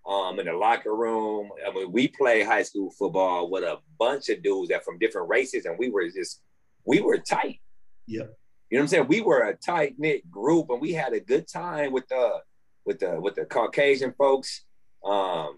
um, 0.07 0.39
in 0.39 0.47
the 0.47 0.53
locker 0.53 0.95
room. 0.95 1.51
I 1.67 1.73
mean, 1.73 1.91
we 1.91 2.09
play 2.09 2.43
high 2.43 2.63
school 2.63 2.91
football 2.91 3.51
with 3.51 3.65
a 3.65 3.79
bunch 3.99 4.29
of 4.29 4.43
dudes 4.43 4.69
that 4.69 4.85
from 4.85 4.99
different 4.99 5.29
races, 5.29 5.65
and 5.65 5.79
we 5.79 5.91
were 5.91 6.09
just 6.09 6.41
we 6.85 7.01
were 7.01 7.19
tight. 7.19 7.61
Yeah. 8.07 8.25
You 8.71 8.79
know 8.79 8.81
what 8.81 8.81
I'm 8.81 8.89
saying? 8.89 9.09
We 9.09 9.21
were 9.21 9.43
a 9.43 9.57
tight 9.57 9.95
knit 9.99 10.31
group, 10.31 10.71
and 10.71 10.81
we 10.81 10.93
had 10.93 11.13
a 11.13 11.21
good 11.21 11.49
time 11.49 11.93
with 11.93 12.07
the 12.09 12.41
with 12.85 12.99
the 12.99 13.21
with 13.21 13.35
the 13.35 13.47
Caucasian 13.47 14.13
folks, 14.19 14.65
um, 15.05 15.57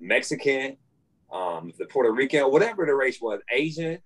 Mexican, 0.00 0.76
um, 1.32 1.72
the 1.78 1.86
Puerto 1.86 2.10
Rican, 2.10 2.50
whatever 2.50 2.86
the 2.86 2.94
race 2.94 3.20
was, 3.20 3.40
Asian. 3.52 3.98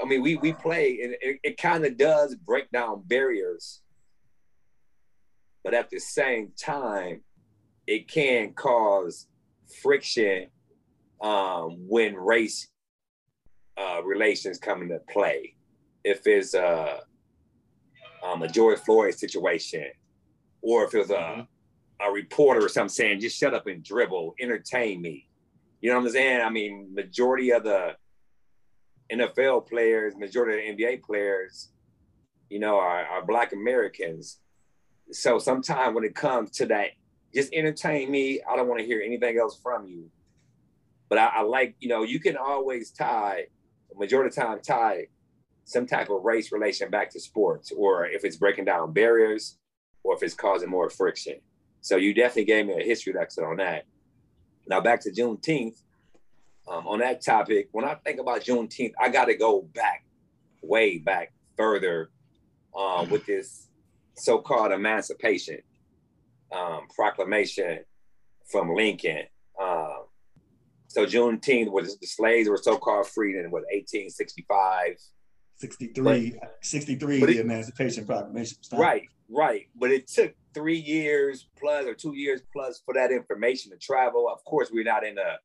I 0.00 0.06
mean, 0.06 0.22
we 0.22 0.36
we 0.36 0.52
play, 0.52 1.00
and 1.02 1.14
it, 1.20 1.38
it 1.42 1.56
kind 1.58 1.84
of 1.84 1.96
does 1.96 2.34
break 2.34 2.70
down 2.70 3.02
barriers, 3.06 3.81
but 5.64 5.74
at 5.74 5.90
the 5.90 5.98
same 5.98 6.52
time, 6.56 7.22
it 7.86 8.08
can 8.08 8.52
cause 8.54 9.26
friction 9.80 10.48
um, 11.20 11.84
when 11.88 12.14
race 12.14 12.68
uh, 13.76 14.02
relations 14.04 14.58
come 14.58 14.82
into 14.82 14.98
play. 15.10 15.54
If 16.04 16.26
it's 16.26 16.54
a, 16.54 17.00
um, 18.24 18.42
a 18.42 18.48
George 18.48 18.80
Floyd 18.80 19.14
situation, 19.14 19.86
or 20.60 20.84
if 20.84 20.94
it's 20.94 21.10
a, 21.10 21.14
mm-hmm. 21.14 21.40
a 22.08 22.12
reporter 22.12 22.64
or 22.64 22.68
something 22.68 22.88
saying, 22.88 23.20
just 23.20 23.38
shut 23.38 23.54
up 23.54 23.66
and 23.66 23.82
dribble, 23.82 24.34
entertain 24.40 25.00
me. 25.00 25.28
You 25.80 25.90
know 25.90 25.98
what 25.98 26.06
I'm 26.06 26.12
saying? 26.12 26.40
I 26.40 26.50
mean, 26.50 26.92
majority 26.94 27.50
of 27.50 27.64
the 27.64 27.96
NFL 29.12 29.68
players, 29.68 30.14
majority 30.16 30.70
of 30.70 30.76
the 30.76 30.84
NBA 30.84 31.02
players, 31.02 31.70
you 32.48 32.58
know, 32.58 32.76
are, 32.76 33.04
are 33.04 33.24
Black 33.24 33.52
Americans. 33.52 34.38
So 35.12 35.38
sometimes 35.38 35.94
when 35.94 36.04
it 36.04 36.14
comes 36.14 36.50
to 36.52 36.66
that 36.66 36.90
just 37.34 37.52
entertain 37.52 38.10
me. 38.10 38.40
I 38.48 38.56
don't 38.56 38.68
want 38.68 38.80
to 38.80 38.86
hear 38.86 39.00
anything 39.00 39.38
else 39.38 39.58
from 39.62 39.86
you. 39.86 40.10
But 41.08 41.18
I, 41.18 41.26
I 41.26 41.40
like, 41.42 41.76
you 41.80 41.88
know, 41.88 42.02
you 42.02 42.20
can 42.20 42.36
always 42.36 42.90
tie, 42.90 43.46
majority 43.96 44.28
of 44.28 44.34
time, 44.34 44.60
tie 44.60 45.08
some 45.64 45.86
type 45.86 46.10
of 46.10 46.22
race 46.24 46.52
relation 46.52 46.90
back 46.90 47.10
to 47.10 47.20
sports, 47.20 47.72
or 47.76 48.06
if 48.06 48.24
it's 48.24 48.36
breaking 48.36 48.64
down 48.64 48.92
barriers, 48.92 49.58
or 50.02 50.14
if 50.14 50.22
it's 50.22 50.34
causing 50.34 50.68
more 50.68 50.90
friction. 50.90 51.36
So 51.80 51.96
you 51.96 52.14
definitely 52.14 52.44
gave 52.44 52.66
me 52.66 52.74
a 52.74 52.84
history 52.84 53.12
lesson 53.12 53.44
on 53.44 53.56
that. 53.56 53.84
Now 54.66 54.80
back 54.80 55.00
to 55.02 55.10
Juneteenth. 55.10 55.82
Um, 56.68 56.86
on 56.86 57.00
that 57.00 57.24
topic, 57.24 57.68
when 57.72 57.84
I 57.84 57.94
think 57.94 58.20
about 58.20 58.42
Juneteenth, 58.42 58.92
I 59.00 59.08
got 59.08 59.24
to 59.24 59.36
go 59.36 59.62
back, 59.62 60.04
way 60.62 60.98
back 60.98 61.32
further, 61.56 62.10
um, 62.76 63.10
with 63.10 63.26
this 63.26 63.68
so-called 64.14 64.72
emancipation 64.72 65.58
um, 66.54 66.86
proclamation 66.94 67.80
from 68.50 68.74
Lincoln. 68.74 69.24
Um, 69.60 70.04
so 70.88 71.06
Juneteenth 71.06 71.70
was 71.70 71.98
the 71.98 72.06
slaves 72.06 72.48
were 72.48 72.58
so-called 72.58 73.06
freed 73.08 73.36
in 73.36 73.50
what 73.50 73.62
1865. 73.70 74.96
63, 75.56 76.38
but, 76.40 76.58
63 76.60 77.20
but 77.20 77.26
the 77.26 77.38
Emancipation 77.38 78.04
Proclamation. 78.04 78.58
Right, 78.72 79.08
right. 79.30 79.68
But 79.76 79.92
it 79.92 80.08
took 80.08 80.34
three 80.54 80.78
years 80.78 81.48
plus 81.56 81.86
or 81.86 81.94
two 81.94 82.14
years 82.14 82.40
plus 82.52 82.82
for 82.84 82.94
that 82.94 83.12
information 83.12 83.70
to 83.70 83.78
travel. 83.78 84.28
Of 84.28 84.44
course, 84.44 84.70
we're 84.72 84.84
not 84.84 85.04
in 85.04 85.18
a 85.18 85.38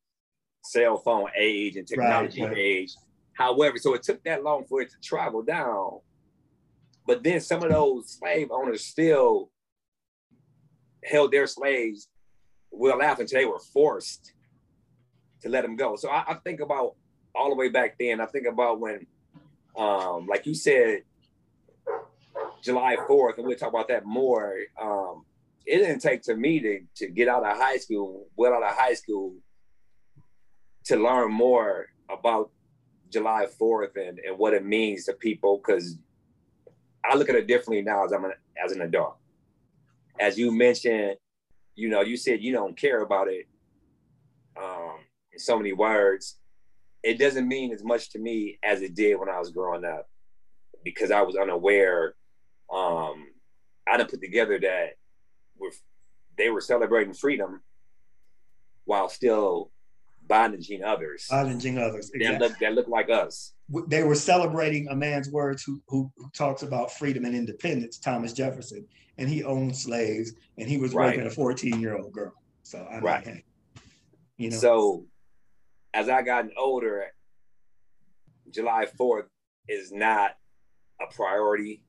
cell 0.63 0.97
phone 0.97 1.29
age 1.39 1.75
and 1.75 1.87
technology 1.87 2.41
right, 2.41 2.49
right. 2.49 2.57
age. 2.57 2.93
However, 3.33 3.77
so 3.77 3.93
it 3.93 4.03
took 4.03 4.23
that 4.23 4.43
long 4.43 4.65
for 4.67 4.81
it 4.81 4.89
to 4.89 4.97
travel 5.03 5.43
down. 5.43 5.99
But 7.07 7.23
then 7.23 7.39
some 7.39 7.63
of 7.63 7.71
those 7.71 8.11
slave 8.11 8.49
owners 8.51 8.83
still 8.83 9.49
held 11.03 11.31
their 11.31 11.47
slaves 11.47 12.09
well 12.69 13.01
after 13.01 13.25
they 13.25 13.45
were 13.45 13.59
forced 13.59 14.33
to 15.41 15.47
let 15.49 15.61
them 15.61 15.77
go. 15.77 15.95
So 15.95 16.09
I, 16.09 16.25
I, 16.27 16.33
think 16.33 16.59
about 16.59 16.95
all 17.33 17.49
the 17.49 17.55
way 17.55 17.69
back 17.69 17.95
then. 17.97 18.19
I 18.19 18.25
think 18.25 18.45
about 18.45 18.81
when, 18.81 19.07
um, 19.77 20.27
like 20.27 20.45
you 20.45 20.53
said, 20.53 21.03
July 22.61 22.97
4th, 23.09 23.37
and 23.37 23.47
we'll 23.47 23.55
talk 23.55 23.69
about 23.69 23.87
that 23.87 24.05
more. 24.05 24.57
Um, 24.81 25.23
it 25.65 25.77
didn't 25.77 25.99
take 25.99 26.23
to 26.23 26.35
me 26.35 26.59
to, 26.59 26.81
to 26.95 27.07
get 27.07 27.29
out 27.29 27.45
of 27.45 27.55
high 27.55 27.77
school, 27.77 28.27
well 28.35 28.53
out 28.53 28.63
of 28.63 28.75
high 28.75 28.95
school, 28.95 29.35
to 30.85 30.97
learn 30.97 31.31
more 31.31 31.87
about 32.09 32.51
July 33.09 33.45
4th 33.61 33.95
and, 33.95 34.19
and 34.19 34.37
what 34.37 34.53
it 34.53 34.65
means 34.65 35.05
to 35.05 35.13
people. 35.13 35.59
Cause 35.59 35.97
I 37.09 37.15
look 37.15 37.29
at 37.29 37.35
it 37.35 37.47
differently 37.47 37.81
now 37.81 38.05
as 38.05 38.11
I'm 38.11 38.25
an, 38.25 38.33
as 38.63 38.71
an 38.71 38.81
adult 38.81 39.17
as 40.19 40.37
you 40.37 40.51
mentioned, 40.51 41.15
you 41.75 41.89
know, 41.89 42.01
you 42.01 42.17
said 42.17 42.41
you 42.41 42.51
don't 42.51 42.77
care 42.77 43.01
about 43.01 43.27
it 43.27 43.47
um, 44.61 44.97
in 45.31 45.39
so 45.39 45.57
many 45.57 45.73
words. 45.73 46.37
It 47.03 47.19
doesn't 47.19 47.47
mean 47.47 47.71
as 47.71 47.83
much 47.83 48.09
to 48.11 48.19
me 48.19 48.59
as 48.63 48.81
it 48.81 48.95
did 48.95 49.19
when 49.19 49.29
I 49.29 49.39
was 49.39 49.51
growing 49.51 49.85
up 49.85 50.09
because 50.83 51.11
I 51.11 51.21
was 51.21 51.35
unaware. 51.35 52.15
Um, 52.73 53.27
I 53.87 53.97
didn't 53.97 54.09
put 54.09 54.21
together 54.21 54.59
that 54.59 54.97
with, 55.57 55.79
they 56.37 56.49
were 56.49 56.61
celebrating 56.61 57.13
freedom 57.13 57.61
while 58.85 59.09
still 59.09 59.71
bondaging 60.27 60.83
others. 60.83 61.27
Bondaging 61.29 61.77
others. 61.77 62.11
Exactly. 62.13 62.37
That, 62.37 62.41
look, 62.41 62.59
that 62.59 62.73
look 62.73 62.87
like 62.87 63.09
us. 63.09 63.53
They 63.87 64.03
were 64.03 64.15
celebrating 64.15 64.87
a 64.89 64.95
man's 64.95 65.29
words 65.29 65.63
who, 65.63 65.81
who, 65.87 66.11
who 66.17 66.29
talks 66.35 66.63
about 66.63 66.91
freedom 66.91 67.25
and 67.25 67.35
independence, 67.35 67.97
Thomas 67.97 68.33
Jefferson 68.33 68.87
and 69.17 69.29
he 69.29 69.43
owned 69.43 69.75
slaves 69.75 70.33
and 70.57 70.69
he 70.69 70.77
was 70.77 70.93
right. 70.93 71.09
raping 71.09 71.27
a 71.27 71.29
14 71.29 71.79
year 71.81 71.97
old 71.97 72.11
girl. 72.11 72.33
So 72.63 72.85
I 72.89 72.95
mean, 72.95 73.03
right. 73.03 73.23
Hey, 73.23 73.43
you 74.37 74.49
know. 74.51 74.57
So 74.57 75.05
as 75.93 76.09
I 76.09 76.21
gotten 76.21 76.51
older, 76.57 77.05
July 78.51 78.85
4th 78.99 79.27
is 79.67 79.91
not 79.91 80.31
a 81.01 81.13
priority. 81.13 81.83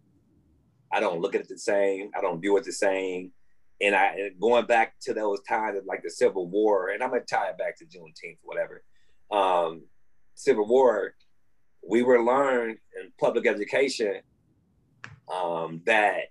I 0.92 1.00
don't 1.00 1.20
look 1.20 1.34
at 1.34 1.42
it 1.42 1.48
the 1.48 1.58
same. 1.58 2.10
I 2.16 2.20
don't 2.20 2.40
view 2.40 2.56
it 2.56 2.64
the 2.64 2.72
same. 2.72 3.32
And 3.80 3.94
I 3.94 4.30
going 4.40 4.66
back 4.66 4.94
to 5.02 5.14
those 5.14 5.40
times 5.48 5.78
of 5.78 5.86
like 5.86 6.02
the 6.02 6.10
Civil 6.10 6.48
War, 6.48 6.90
and 6.90 7.02
I'm 7.02 7.10
gonna 7.10 7.22
tie 7.22 7.50
it 7.50 7.58
back 7.58 7.78
to 7.78 7.84
Juneteenth, 7.84 8.38
whatever. 8.42 8.82
Um, 9.30 9.84
Civil 10.34 10.66
War, 10.66 11.14
we 11.88 12.02
were 12.02 12.22
learned 12.22 12.78
in 13.00 13.12
public 13.20 13.46
education 13.46 14.20
um, 15.32 15.82
that 15.86 16.30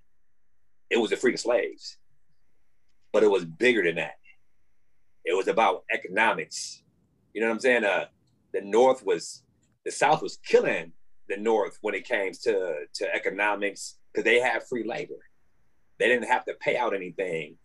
it 0.89 0.97
was 0.97 1.09
the 1.09 1.17
free 1.17 1.31
the 1.31 1.37
slaves, 1.37 1.97
but 3.11 3.23
it 3.23 3.31
was 3.31 3.45
bigger 3.45 3.83
than 3.83 3.95
that. 3.95 4.17
It 5.25 5.35
was 5.35 5.47
about 5.47 5.83
economics. 5.91 6.81
You 7.33 7.41
know 7.41 7.47
what 7.47 7.55
I'm 7.55 7.59
saying? 7.59 7.83
Uh, 7.83 8.05
the 8.53 8.61
North 8.61 9.05
was, 9.05 9.43
the 9.85 9.91
South 9.91 10.21
was 10.21 10.37
killing 10.37 10.93
the 11.27 11.37
North 11.37 11.77
when 11.81 11.93
it 11.93 12.07
came 12.07 12.31
to, 12.43 12.75
to 12.93 13.15
economics 13.15 13.97
because 14.11 14.23
they 14.23 14.39
had 14.39 14.63
free 14.63 14.87
labor. 14.87 15.26
They 15.99 16.07
didn't 16.07 16.27
have 16.29 16.45
to 16.45 16.53
pay 16.59 16.77
out 16.77 16.95
anything, 16.95 17.57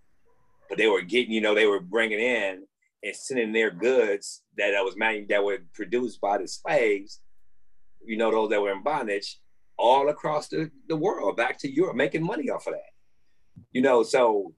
but 0.69 0.79
they 0.79 0.89
were 0.89 1.03
getting, 1.03 1.33
you 1.33 1.41
know, 1.41 1.55
they 1.55 1.67
were 1.67 1.81
bringing 1.81 2.21
in 2.21 2.65
and 3.05 3.17
sending 3.17 3.53
their 3.53 3.71
goods 3.71 4.43
that, 4.57 4.73
was 4.83 4.97
manu- 4.97 5.27
that 5.29 5.45
were 5.45 5.59
produced 5.75 6.21
by 6.21 6.39
the 6.39 6.49
slaves, 6.49 7.21
you 8.05 8.17
know, 8.17 8.31
those 8.31 8.51
that 8.51 8.61
were 8.61 8.73
in 8.73 8.83
bondage, 8.83 9.39
all 9.77 10.09
across 10.09 10.49
the, 10.49 10.71
the 10.89 10.97
world, 10.97 11.37
back 11.37 11.59
to 11.59 11.71
Europe, 11.71 11.97
making 11.97 12.25
money 12.25 12.49
off 12.49 12.67
of 12.67 12.75
that 12.75 12.93
you 13.73 13.83
know, 13.83 14.03
so 14.03 14.55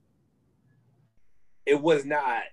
it 1.65 1.81
was 1.81 2.05
not, 2.05 2.43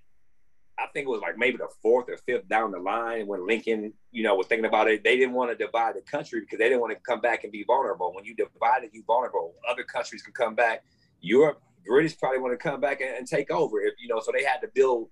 I 0.79 0.87
think 0.93 1.07
it 1.07 1.11
was 1.11 1.21
like 1.21 1.37
maybe 1.37 1.59
the 1.59 1.69
fourth 1.83 2.09
or 2.09 2.17
fifth 2.17 2.49
down 2.49 2.73
the 2.73 2.79
line 2.79 3.27
when 3.27 3.47
Lincoln, 3.47 3.93
you 4.11 4.23
know, 4.23 4.35
was 4.35 4.47
thinking 4.47 4.65
about 4.65 4.89
it. 4.89 5.05
They 5.05 5.17
didn't 5.17 5.35
want 5.35 5.51
to 5.51 5.65
divide 5.65 5.97
the 5.97 6.01
country 6.01 6.41
because 6.41 6.59
they 6.59 6.65
didn't 6.65 6.81
want 6.81 6.93
to 6.93 7.01
come 7.01 7.21
back 7.21 7.45
and 7.45 7.53
be 7.53 7.65
vulnerable. 7.65 8.13
When 8.15 8.25
you 8.25 8.35
divide 8.35 8.85
it, 8.85 8.91
you 8.93 9.05
vulnerable. 9.07 9.55
Other 9.69 9.85
countries 9.85 10.23
can 10.23 10.33
come 10.33 10.55
back. 10.55 10.83
Europe, 11.23 11.63
British 11.87 12.19
probably 12.19 12.41
want 12.41 12.53
to 12.53 12.59
come 12.59 12.81
back 12.81 13.01
and, 13.01 13.17
and 13.17 13.27
take 13.27 13.51
over. 13.51 13.81
If 13.81 13.95
you 13.99 14.09
know, 14.09 14.21
so 14.21 14.33
they 14.33 14.45
had 14.45 14.59
to 14.59 14.69
build 14.75 15.09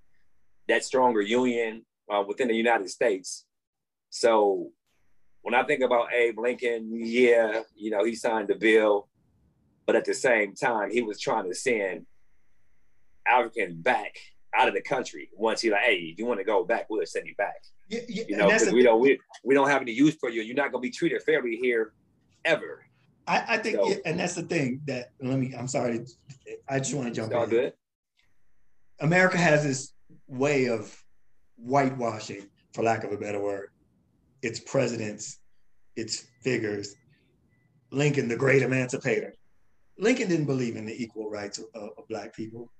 that 0.68 0.84
stronger 0.84 1.20
union 1.20 1.84
uh, 2.12 2.22
within 2.26 2.48
the 2.48 2.54
United 2.54 2.90
States. 2.90 3.46
So 4.10 4.70
when 5.42 5.54
I 5.54 5.62
think 5.62 5.82
about 5.82 6.12
Abe 6.12 6.38
Lincoln, 6.38 6.90
yeah, 6.92 7.62
you 7.74 7.90
know, 7.90 8.04
he 8.04 8.14
signed 8.14 8.48
the 8.48 8.54
bill. 8.54 9.08
But 9.86 9.96
at 9.96 10.04
the 10.04 10.14
same 10.14 10.54
time, 10.54 10.90
he 10.90 11.02
was 11.02 11.18
trying 11.18 11.48
to 11.48 11.54
send 11.54 12.06
Africans 13.26 13.74
back 13.74 14.18
out 14.54 14.68
of 14.68 14.74
the 14.74 14.82
country 14.82 15.30
once 15.36 15.60
he 15.60 15.70
like, 15.70 15.82
hey, 15.82 16.14
you 16.16 16.26
want 16.26 16.38
to 16.38 16.44
go 16.44 16.64
back, 16.64 16.86
we'll 16.88 17.04
send 17.06 17.26
you 17.26 17.34
back. 17.36 17.56
Yeah, 17.88 18.00
yeah, 18.08 18.24
you 18.28 18.36
know, 18.36 18.46
because 18.46 18.72
we 18.72 18.82
don't 18.82 19.00
we, 19.00 19.18
we 19.42 19.54
don't 19.54 19.68
have 19.68 19.82
any 19.82 19.92
use 19.92 20.14
for 20.14 20.30
you. 20.30 20.42
You're 20.42 20.56
not 20.56 20.70
gonna 20.70 20.82
be 20.82 20.90
treated 20.90 21.22
fairly 21.22 21.56
here 21.56 21.92
ever. 22.44 22.84
I, 23.30 23.44
I 23.54 23.58
think, 23.58 23.76
so, 23.76 23.94
and 24.04 24.18
that's 24.18 24.34
the 24.34 24.42
thing 24.42 24.80
that 24.86 25.12
let 25.22 25.38
me. 25.38 25.54
I'm 25.56 25.68
sorry, 25.68 26.04
I 26.68 26.80
just 26.80 26.94
want 26.94 27.06
to 27.06 27.14
jump 27.14 27.32
all 27.32 27.44
in. 27.44 27.50
good. 27.50 27.72
America 28.98 29.38
has 29.38 29.62
this 29.62 29.92
way 30.26 30.66
of 30.66 30.92
whitewashing, 31.56 32.48
for 32.74 32.82
lack 32.82 33.04
of 33.04 33.12
a 33.12 33.16
better 33.16 33.40
word, 33.40 33.68
its 34.42 34.58
presidents, 34.58 35.38
its 35.94 36.26
figures. 36.42 36.96
Lincoln, 37.92 38.26
the 38.26 38.36
great 38.36 38.62
emancipator. 38.62 39.32
Lincoln 39.96 40.28
didn't 40.28 40.46
believe 40.46 40.74
in 40.74 40.84
the 40.84 41.02
equal 41.02 41.30
rights 41.30 41.58
of, 41.58 41.66
of, 41.74 42.08
black 42.08 42.34
people. 42.34 42.70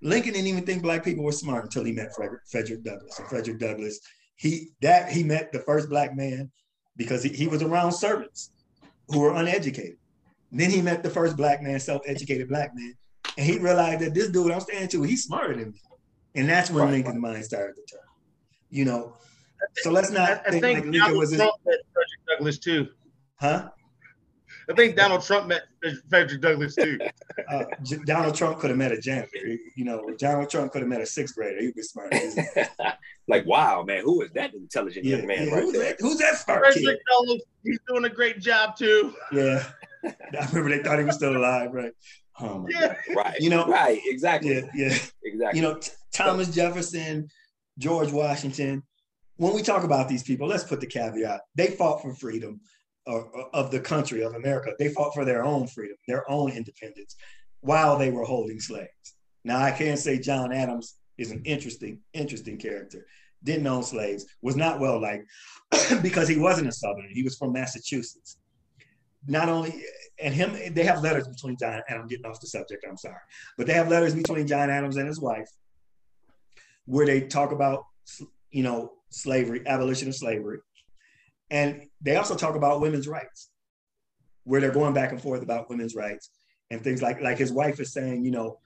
Lincoln 0.00 0.32
didn't 0.32 0.48
even 0.48 0.64
think 0.64 0.82
black 0.82 1.04
people 1.04 1.22
were 1.22 1.32
smart 1.32 1.64
until 1.64 1.84
he 1.84 1.92
met 1.92 2.14
Frederick, 2.14 2.42
Frederick 2.50 2.82
Douglass. 2.82 3.18
And 3.20 3.28
Frederick 3.28 3.58
Douglass, 3.60 4.00
he 4.34 4.70
that 4.80 5.12
he 5.12 5.22
met 5.22 5.52
the 5.52 5.60
first 5.60 5.88
black 5.88 6.16
man 6.16 6.50
because 6.96 7.22
he, 7.22 7.30
he 7.30 7.46
was 7.46 7.62
around 7.62 7.92
servants 7.92 8.50
who 9.12 9.20
were 9.20 9.34
uneducated. 9.34 9.96
Then 10.50 10.70
he 10.70 10.82
met 10.82 11.02
the 11.02 11.10
first 11.10 11.36
black 11.36 11.62
man, 11.62 11.80
self-educated 11.80 12.48
black 12.48 12.74
man, 12.74 12.94
and 13.38 13.46
he 13.46 13.58
realized 13.58 14.00
that 14.00 14.14
this 14.14 14.28
dude 14.28 14.50
I'm 14.50 14.60
standing 14.60 14.88
to, 14.88 15.02
he's 15.02 15.24
smarter 15.24 15.56
than 15.56 15.72
me. 15.72 15.80
And 16.34 16.48
that's 16.48 16.70
when 16.70 16.84
right, 16.84 16.90
Lincoln's 16.92 17.22
right. 17.22 17.32
mind 17.32 17.44
started 17.44 17.74
to 17.74 17.94
turn. 17.94 18.00
You 18.70 18.84
know, 18.84 19.16
so 19.76 19.90
let's 19.90 20.10
not 20.10 20.42
I, 20.46 20.50
think, 20.50 20.62
think 20.62 20.84
like 20.84 20.92
Lincoln 20.92 21.18
was 21.18 21.32
met 21.32 21.50
Frederick 21.62 21.82
Douglass 22.28 22.58
too. 22.58 22.88
Huh? 23.36 23.70
I 24.70 24.74
think 24.74 24.96
Donald 24.96 25.22
Trump 25.22 25.48
met 25.48 25.62
Frederick 26.08 26.40
Douglass 26.40 26.74
too. 26.74 26.98
Uh, 27.50 27.64
Donald 28.04 28.34
Trump 28.34 28.58
could 28.58 28.70
have 28.70 28.78
met 28.78 28.92
a 28.92 29.00
janitor. 29.00 29.56
You 29.74 29.84
know, 29.84 30.10
Donald 30.18 30.50
Trump 30.50 30.70
could 30.70 30.82
have 30.82 30.88
met 30.88 31.00
a 31.00 31.06
sixth 31.06 31.34
grader. 31.34 31.60
He'd 31.60 31.74
be 31.74 31.82
smart. 31.82 32.14
like, 33.28 33.46
wow, 33.46 33.82
man, 33.82 34.02
who 34.04 34.22
is 34.22 34.30
that 34.32 34.54
intelligent 34.54 35.04
yeah, 35.04 35.16
young 35.16 35.26
man 35.26 35.48
yeah, 35.48 35.54
right 35.54 35.62
who's 35.62 35.72
there? 35.72 35.82
That, 35.84 35.96
who's 36.00 36.18
that 36.18 36.36
smart 36.36 36.60
Frederick 36.60 36.84
kid? 36.84 36.98
Douglass, 37.10 37.42
he's 37.64 37.78
doing 37.88 38.04
a 38.04 38.10
great 38.10 38.38
job 38.38 38.76
too. 38.76 39.14
Yeah, 39.32 39.64
I 40.04 40.46
remember 40.52 40.68
they 40.68 40.82
thought 40.82 40.98
he 40.98 41.04
was 41.04 41.16
still 41.16 41.36
alive, 41.36 41.72
right? 41.72 41.92
Oh 42.40 42.66
yeah. 42.68 42.94
God. 43.06 43.16
Right. 43.16 43.40
You 43.40 43.50
know, 43.50 43.66
right, 43.66 44.00
exactly. 44.04 44.54
Yeah, 44.54 44.70
yeah. 44.74 44.98
Exactly. 45.24 45.60
You 45.60 45.62
know, 45.62 45.78
t- 45.78 45.92
Thomas 46.12 46.54
Jefferson, 46.54 47.28
George 47.78 48.12
Washington. 48.12 48.82
When 49.36 49.54
we 49.54 49.62
talk 49.62 49.84
about 49.84 50.08
these 50.08 50.22
people, 50.22 50.46
let's 50.46 50.64
put 50.64 50.80
the 50.80 50.86
caveat. 50.86 51.40
They 51.54 51.68
fought 51.68 52.02
for 52.02 52.14
freedom 52.14 52.60
of 53.06 53.70
the 53.70 53.80
country 53.80 54.22
of 54.22 54.34
America. 54.34 54.72
They 54.78 54.88
fought 54.88 55.14
for 55.14 55.24
their 55.24 55.44
own 55.44 55.66
freedom, 55.66 55.96
their 56.06 56.28
own 56.30 56.52
independence, 56.52 57.16
while 57.60 57.98
they 57.98 58.10
were 58.10 58.24
holding 58.24 58.60
slaves. 58.60 59.16
Now, 59.44 59.58
I 59.58 59.72
can 59.72 59.96
say 59.96 60.18
John 60.18 60.52
Adams 60.52 60.96
is 61.18 61.30
an 61.30 61.42
interesting, 61.44 62.00
interesting 62.12 62.58
character. 62.58 63.06
Didn't 63.44 63.66
own 63.66 63.82
slaves, 63.82 64.26
was 64.40 64.56
not 64.56 64.78
well 64.78 65.00
liked 65.00 65.26
because 66.02 66.28
he 66.28 66.38
wasn't 66.38 66.68
a 66.68 66.72
Southerner. 66.72 67.08
He 67.10 67.24
was 67.24 67.36
from 67.36 67.52
Massachusetts. 67.52 68.38
Not 69.26 69.48
only, 69.48 69.84
and 70.20 70.34
him, 70.34 70.74
they 70.74 70.84
have 70.84 71.02
letters 71.02 71.28
between 71.28 71.56
John, 71.58 71.80
and 71.88 71.98
I'm 71.98 72.08
getting 72.08 72.26
off 72.26 72.40
the 72.40 72.46
subject, 72.46 72.84
I'm 72.88 72.96
sorry, 72.96 73.16
but 73.56 73.66
they 73.66 73.72
have 73.74 73.88
letters 73.88 74.14
between 74.14 74.46
John 74.46 74.70
Adams 74.70 74.96
and 74.96 75.06
his 75.06 75.20
wife 75.20 75.48
where 76.86 77.06
they 77.06 77.20
talk 77.20 77.52
about, 77.52 77.84
you 78.50 78.64
know, 78.64 78.92
slavery, 79.10 79.62
abolition 79.66 80.08
of 80.08 80.16
slavery 80.16 80.58
and 81.52 81.82
they 82.00 82.16
also 82.16 82.34
talk 82.34 82.56
about 82.56 82.80
women's 82.80 83.06
rights, 83.06 83.50
where 84.44 84.60
they're 84.60 84.72
going 84.72 84.94
back 84.94 85.12
and 85.12 85.20
forth 85.20 85.42
about 85.42 85.68
women's 85.68 85.94
rights 85.94 86.30
and 86.70 86.82
things 86.82 87.02
like 87.02 87.20
like 87.20 87.38
his 87.38 87.52
wife 87.52 87.78
is 87.78 87.92
saying, 87.92 88.24
you 88.24 88.32
know, 88.32 88.58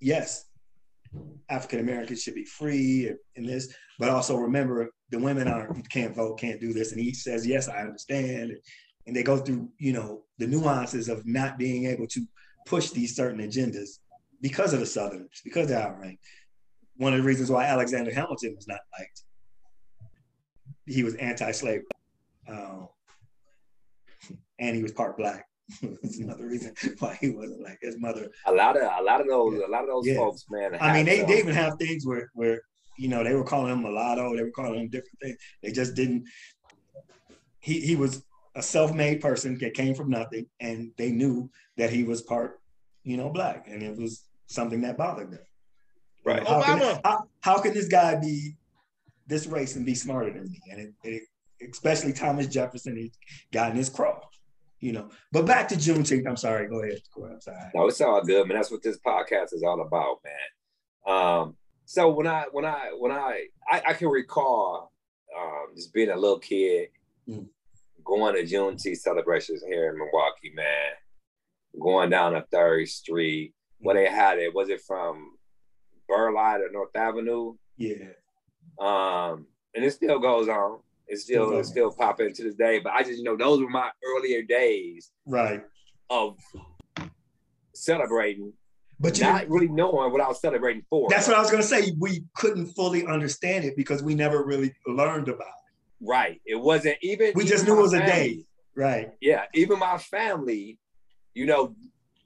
yes, 0.00 0.44
African 1.50 1.80
Americans 1.80 2.22
should 2.22 2.36
be 2.36 2.44
free 2.44 3.12
in 3.34 3.44
this, 3.44 3.74
but 3.98 4.08
also 4.08 4.36
remember 4.36 4.90
the 5.10 5.18
women 5.18 5.48
aren't 5.48 5.90
can't 5.90 6.14
vote, 6.14 6.38
can't 6.38 6.60
do 6.60 6.72
this. 6.72 6.92
And 6.92 7.00
he 7.00 7.12
says, 7.12 7.44
yes, 7.44 7.68
I 7.68 7.80
understand. 7.80 8.52
And 9.06 9.16
they 9.16 9.24
go 9.24 9.38
through, 9.38 9.68
you 9.78 9.92
know, 9.92 10.22
the 10.38 10.46
nuances 10.46 11.08
of 11.08 11.26
not 11.26 11.58
being 11.58 11.86
able 11.86 12.06
to 12.08 12.24
push 12.64 12.90
these 12.90 13.16
certain 13.16 13.40
agendas 13.40 13.98
because 14.40 14.72
of 14.72 14.78
the 14.78 14.86
Southerners, 14.86 15.40
because 15.42 15.66
they're 15.66 15.82
outranked. 15.82 16.22
One 16.96 17.12
of 17.12 17.20
the 17.20 17.26
reasons 17.26 17.50
why 17.50 17.64
Alexander 17.64 18.14
Hamilton 18.14 18.54
was 18.54 18.68
not 18.68 18.80
liked 18.96 19.22
he 20.88 21.02
was 21.02 21.14
anti-slavery, 21.14 21.86
um, 22.48 22.88
and 24.58 24.76
he 24.76 24.82
was 24.82 24.92
part 24.92 25.16
black. 25.16 25.46
That's 25.82 26.18
another 26.18 26.46
reason 26.46 26.74
why 26.98 27.18
he 27.20 27.30
wasn't 27.30 27.62
like 27.62 27.78
his 27.82 27.98
mother. 27.98 28.28
A 28.46 28.52
lot 28.52 28.76
of 28.76 28.82
a 28.82 29.02
lot 29.02 29.20
of 29.20 29.26
those 29.26 29.54
yeah. 29.58 29.66
a 29.66 29.70
lot 29.70 29.82
of 29.82 29.88
those 29.88 30.06
yeah. 30.06 30.16
folks, 30.16 30.44
man. 30.50 30.76
I 30.80 30.94
mean, 30.94 31.06
they, 31.06 31.24
they 31.24 31.38
even 31.38 31.54
have 31.54 31.74
things 31.78 32.06
where 32.06 32.30
where 32.34 32.62
you 32.96 33.08
know 33.08 33.22
they 33.22 33.34
were 33.34 33.44
calling 33.44 33.72
him 33.72 33.82
mulatto, 33.82 34.34
they 34.34 34.42
were 34.42 34.50
calling 34.50 34.80
him 34.80 34.88
different 34.88 35.18
things. 35.22 35.36
They 35.62 35.72
just 35.72 35.94
didn't. 35.94 36.24
He 37.60 37.80
he 37.80 37.96
was 37.96 38.24
a 38.54 38.62
self-made 38.62 39.20
person 39.20 39.58
that 39.58 39.74
came 39.74 39.94
from 39.94 40.10
nothing, 40.10 40.46
and 40.58 40.90
they 40.96 41.10
knew 41.10 41.50
that 41.76 41.90
he 41.90 42.02
was 42.02 42.22
part, 42.22 42.60
you 43.04 43.16
know, 43.16 43.28
black, 43.28 43.66
and 43.68 43.82
it 43.82 43.96
was 43.96 44.24
something 44.46 44.80
that 44.80 44.96
bothered 44.96 45.30
them. 45.30 45.40
Right. 46.24 46.38
You 46.38 46.44
know, 46.44 46.60
how, 46.60 46.78
can, 46.78 47.00
how, 47.04 47.24
how, 47.40 47.58
can, 47.60 47.74
this 47.74 47.88
guy 47.88 48.16
be 48.16 48.56
this 49.28 49.46
race 49.46 49.76
and 49.76 49.86
be 49.86 49.94
smarter 49.94 50.32
than 50.32 50.50
me. 50.50 50.60
And 50.70 50.80
it, 50.80 50.94
it, 51.04 51.22
especially 51.70 52.12
Thomas 52.12 52.46
Jefferson, 52.46 52.96
he 52.96 53.12
got 53.52 53.70
in 53.70 53.76
his 53.76 53.88
craw, 53.88 54.20
you 54.80 54.92
know. 54.92 55.10
But 55.32 55.46
back 55.46 55.68
to 55.68 55.76
Juneteenth. 55.76 56.26
I'm 56.26 56.36
sorry. 56.36 56.68
Go 56.68 56.82
ahead. 56.82 57.00
Corey. 57.14 57.32
I'm 57.34 57.40
sorry. 57.40 57.70
No, 57.74 57.86
it's 57.86 58.00
all 58.00 58.24
good, 58.24 58.48
man. 58.48 58.56
That's 58.56 58.70
what 58.70 58.82
this 58.82 58.98
podcast 58.98 59.52
is 59.52 59.62
all 59.62 59.80
about, 59.80 60.18
man. 60.24 61.14
Um, 61.14 61.56
so 61.84 62.10
when 62.10 62.26
I 62.26 62.46
when 62.52 62.64
I 62.64 62.90
when 62.98 63.12
I 63.12 63.46
I, 63.70 63.82
I 63.88 63.92
can 63.94 64.08
recall 64.08 64.92
um, 65.36 65.74
just 65.76 65.92
being 65.92 66.10
a 66.10 66.16
little 66.16 66.38
kid 66.38 66.88
mm. 67.28 67.46
going 68.04 68.34
to 68.34 68.42
Juneteenth 68.42 68.98
celebrations 68.98 69.62
here 69.62 69.90
in 69.90 69.98
Milwaukee, 69.98 70.52
man. 70.54 70.92
Going 71.80 72.10
down 72.10 72.34
a 72.34 72.42
Third 72.50 72.88
Street, 72.88 73.54
where 73.78 73.94
they 73.94 74.10
had 74.10 74.38
it. 74.38 74.54
Was 74.54 74.68
it 74.68 74.80
from 74.80 75.32
Burleigh 76.08 76.60
or 76.62 76.72
North 76.72 76.96
Avenue? 76.96 77.54
Yeah. 77.76 78.08
Um, 78.80 79.46
and 79.74 79.84
it 79.84 79.92
still 79.92 80.18
goes 80.18 80.48
on. 80.48 80.78
It 81.06 81.18
still 81.18 81.50
mm-hmm. 81.50 81.62
still 81.62 81.90
popping 81.92 82.34
to 82.34 82.42
this 82.42 82.54
day. 82.54 82.80
But 82.80 82.92
I 82.92 83.02
just 83.02 83.18
you 83.18 83.24
know 83.24 83.36
those 83.36 83.60
were 83.60 83.70
my 83.70 83.90
earlier 84.04 84.42
days, 84.42 85.10
right, 85.26 85.62
of 86.10 86.38
celebrating. 87.74 88.52
But 89.00 89.16
you 89.16 89.24
not 89.24 89.48
really 89.48 89.68
knowing 89.68 90.10
what 90.10 90.20
I 90.20 90.28
was 90.28 90.40
celebrating 90.40 90.82
for. 90.90 91.08
That's 91.08 91.28
what 91.28 91.36
I 91.36 91.40
was 91.40 91.50
gonna 91.50 91.62
say. 91.62 91.92
We 91.98 92.24
couldn't 92.34 92.66
fully 92.66 93.06
understand 93.06 93.64
it 93.64 93.76
because 93.76 94.02
we 94.02 94.14
never 94.14 94.44
really 94.44 94.74
learned 94.86 95.28
about 95.28 95.46
it. 95.46 95.68
Right. 96.00 96.40
It 96.44 96.56
wasn't 96.56 96.96
even. 97.02 97.32
We 97.34 97.44
even 97.44 97.46
just 97.46 97.66
knew 97.66 97.78
it 97.78 97.82
was 97.82 97.92
family, 97.92 98.06
a 98.06 98.14
day. 98.14 98.44
Right. 98.74 99.10
Yeah. 99.20 99.44
Even 99.54 99.78
my 99.78 99.98
family, 99.98 100.78
you 101.34 101.46
know, 101.46 101.74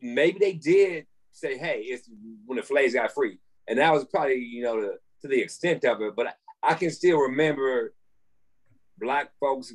maybe 0.01 0.38
they 0.38 0.55
did 0.55 1.07
say, 1.33 1.57
"Hey, 1.57 1.81
it's 1.81 2.09
when 2.47 2.57
the 2.57 2.65
slaves 2.65 2.95
got 2.95 3.12
free," 3.12 3.38
and 3.69 3.79
that 3.79 3.93
was 3.93 4.05
probably 4.05 4.37
you 4.37 4.62
know 4.62 4.81
the 4.81 4.99
to 5.23 5.29
the 5.29 5.41
extent 5.41 5.85
of 5.85 6.01
it. 6.03 6.15
But 6.17 6.37
I 6.62 6.75
can 6.75 6.90
still 6.90 7.18
remember 7.18 7.92
black 8.98 9.31
folks 9.40 9.72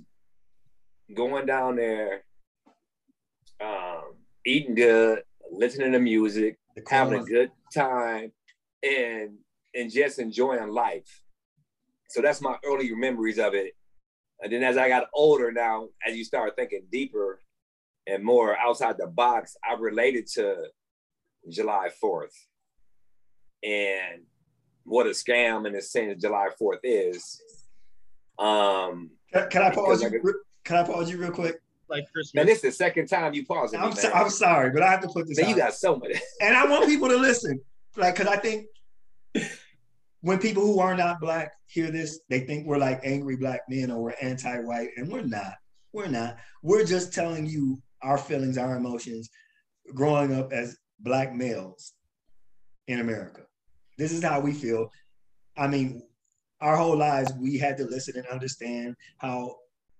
going 1.13 1.45
down 1.45 1.75
there, 1.75 2.23
um, 3.61 4.15
eating 4.45 4.75
good, 4.75 5.23
listening 5.51 5.91
to 5.91 5.99
music, 5.99 6.57
having 6.87 7.19
a 7.19 7.23
good 7.23 7.51
time, 7.73 8.31
and 8.83 9.37
and 9.73 9.91
just 9.91 10.19
enjoying 10.19 10.69
life. 10.69 11.23
So 12.09 12.21
that's 12.21 12.41
my 12.41 12.55
early 12.65 12.93
memories 12.95 13.37
of 13.37 13.53
it. 13.53 13.73
And 14.41 14.51
then 14.51 14.63
as 14.63 14.77
I 14.77 14.87
got 14.87 15.07
older 15.13 15.51
now, 15.51 15.89
as 16.05 16.15
you 16.15 16.23
start 16.23 16.55
thinking 16.55 16.83
deeper 16.91 17.41
and 18.07 18.23
more 18.23 18.57
outside 18.57 18.97
the 18.97 19.07
box, 19.07 19.57
I 19.67 19.73
related 19.73 20.27
to 20.35 20.67
July 21.49 21.89
4th. 22.01 22.33
And 23.63 24.23
what 24.87 25.05
a 25.05 25.11
scam 25.11 25.67
in 25.67 25.73
the 25.73 25.81
sense 25.81 26.21
July 26.21 26.47
4th 26.59 26.79
is. 26.83 27.41
Um, 28.39 29.11
can, 29.31 29.49
can 29.49 29.61
I 29.61 29.69
pause 29.73 30.01
you? 30.01 30.09
Like 30.09 30.21
can 30.63 30.77
I 30.77 30.83
pause 30.83 31.09
you 31.11 31.17
real 31.17 31.31
quick? 31.31 31.61
Like 31.89 32.11
Christmas. 32.11 32.33
Man, 32.35 32.45
this 32.45 32.57
is 32.57 32.61
the 32.61 32.71
second 32.71 33.07
time 33.07 33.33
you 33.33 33.45
paused. 33.45 33.75
I'm, 33.75 33.93
so, 33.93 34.11
I'm 34.11 34.29
sorry, 34.29 34.71
but 34.71 34.83
I 34.83 34.91
have 34.91 35.01
to 35.01 35.07
put 35.07 35.27
this. 35.27 35.37
Man, 35.37 35.45
out. 35.45 35.49
you 35.49 35.55
got 35.57 35.73
so 35.73 35.97
much. 35.97 36.11
and 36.41 36.55
I 36.55 36.65
want 36.65 36.85
people 36.85 37.07
to 37.09 37.17
listen, 37.17 37.61
like, 37.95 38.15
because 38.15 38.27
I 38.27 38.37
think 38.37 38.67
when 40.21 40.39
people 40.39 40.63
who 40.63 40.79
are 40.79 40.95
not 40.95 41.19
black 41.19 41.53
hear 41.67 41.91
this, 41.91 42.19
they 42.29 42.41
think 42.41 42.65
we're 42.65 42.77
like 42.77 42.99
angry 43.03 43.37
black 43.37 43.61
men 43.69 43.91
or 43.91 44.01
we're 44.01 44.15
anti-white, 44.21 44.89
and 44.97 45.09
we're 45.09 45.21
not. 45.21 45.53
We're 45.93 46.07
not. 46.07 46.37
We're 46.61 46.85
just 46.85 47.13
telling 47.13 47.45
you 47.45 47.81
our 48.01 48.17
feelings, 48.17 48.57
our 48.57 48.75
emotions, 48.75 49.29
growing 49.93 50.33
up 50.33 50.51
as 50.51 50.77
black 50.99 51.33
males 51.33 51.93
in 52.87 52.99
America. 52.99 53.46
This 53.97 54.11
is 54.11 54.23
how 54.23 54.39
we 54.39 54.53
feel. 54.53 54.91
I 55.57 55.67
mean, 55.67 56.03
our 56.61 56.75
whole 56.75 56.97
lives 56.97 57.31
we 57.39 57.57
had 57.57 57.77
to 57.77 57.85
listen 57.85 58.15
and 58.17 58.27
understand 58.27 58.95
how 59.17 59.55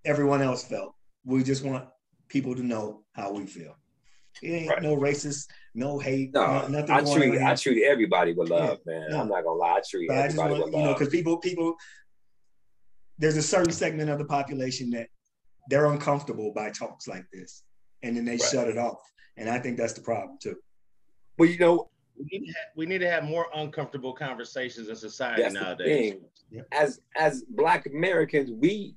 everyone 0.06 0.42
else 0.42 0.64
felt. 0.64 0.94
We 1.26 1.44
just 1.44 1.64
want 1.64 1.88
people 2.30 2.56
to 2.56 2.64
know 2.64 3.04
how 3.14 3.32
we 3.34 3.46
feel. 3.46 3.76
It 4.42 4.50
ain't 4.50 4.70
right. 4.70 4.84
no 4.84 4.96
racist, 4.96 5.48
no 5.74 5.98
hate, 5.98 6.34
no, 6.34 6.68
nothing. 6.68 6.92
I 6.92 7.02
treat 7.02 7.42
I 7.42 7.56
treat 7.56 7.84
everybody 7.84 8.34
with 8.34 8.50
love, 8.50 8.80
yeah, 8.86 9.00
man. 9.00 9.12
No. 9.12 9.22
I'm 9.22 9.30
not 9.30 9.44
gonna 9.44 9.58
lie, 9.58 9.78
I 9.78 9.82
treat 9.90 10.08
but 10.08 10.18
everybody 10.18 10.50
I 10.50 10.52
want, 10.52 10.66
with 10.66 10.74
love. 10.74 10.82
You 10.82 10.88
know, 10.88 10.94
because 10.94 11.10
people 11.10 11.38
people 11.38 11.76
there's 13.18 13.38
a 13.38 13.42
certain 13.42 13.74
segment 13.74 14.10
of 14.12 14.20
the 14.20 14.26
population 14.26 14.92
that 14.92 15.08
they're 15.70 15.88
uncomfortable 15.88 16.54
by 16.56 16.70
talks 16.70 17.08
like 17.08 17.26
this, 17.34 17.64
and 18.04 18.16
then 18.16 18.26
they 18.26 18.34
right. 18.34 18.42
shut 18.42 18.68
it 18.68 18.78
off. 18.78 19.00
And 19.38 19.50
I 19.50 19.60
think 19.60 19.78
that's 19.78 19.94
the 19.94 20.02
problem 20.02 20.38
too. 20.42 20.56
Well, 21.38 21.50
you 21.50 21.58
know, 21.58 21.90
we 22.18 22.26
need 22.32 22.48
to 22.48 22.54
have, 22.54 22.68
we 22.76 22.86
need 22.86 23.00
to 23.00 23.10
have 23.10 23.24
more 23.24 23.48
uncomfortable 23.56 24.14
conversations 24.14 24.90
in 24.90 24.96
society 24.96 25.44
that's 25.44 25.54
nowadays. 25.54 26.16
As 26.72 27.02
as 27.16 27.44
Black 27.50 27.86
Americans, 27.86 28.52
we 28.52 28.96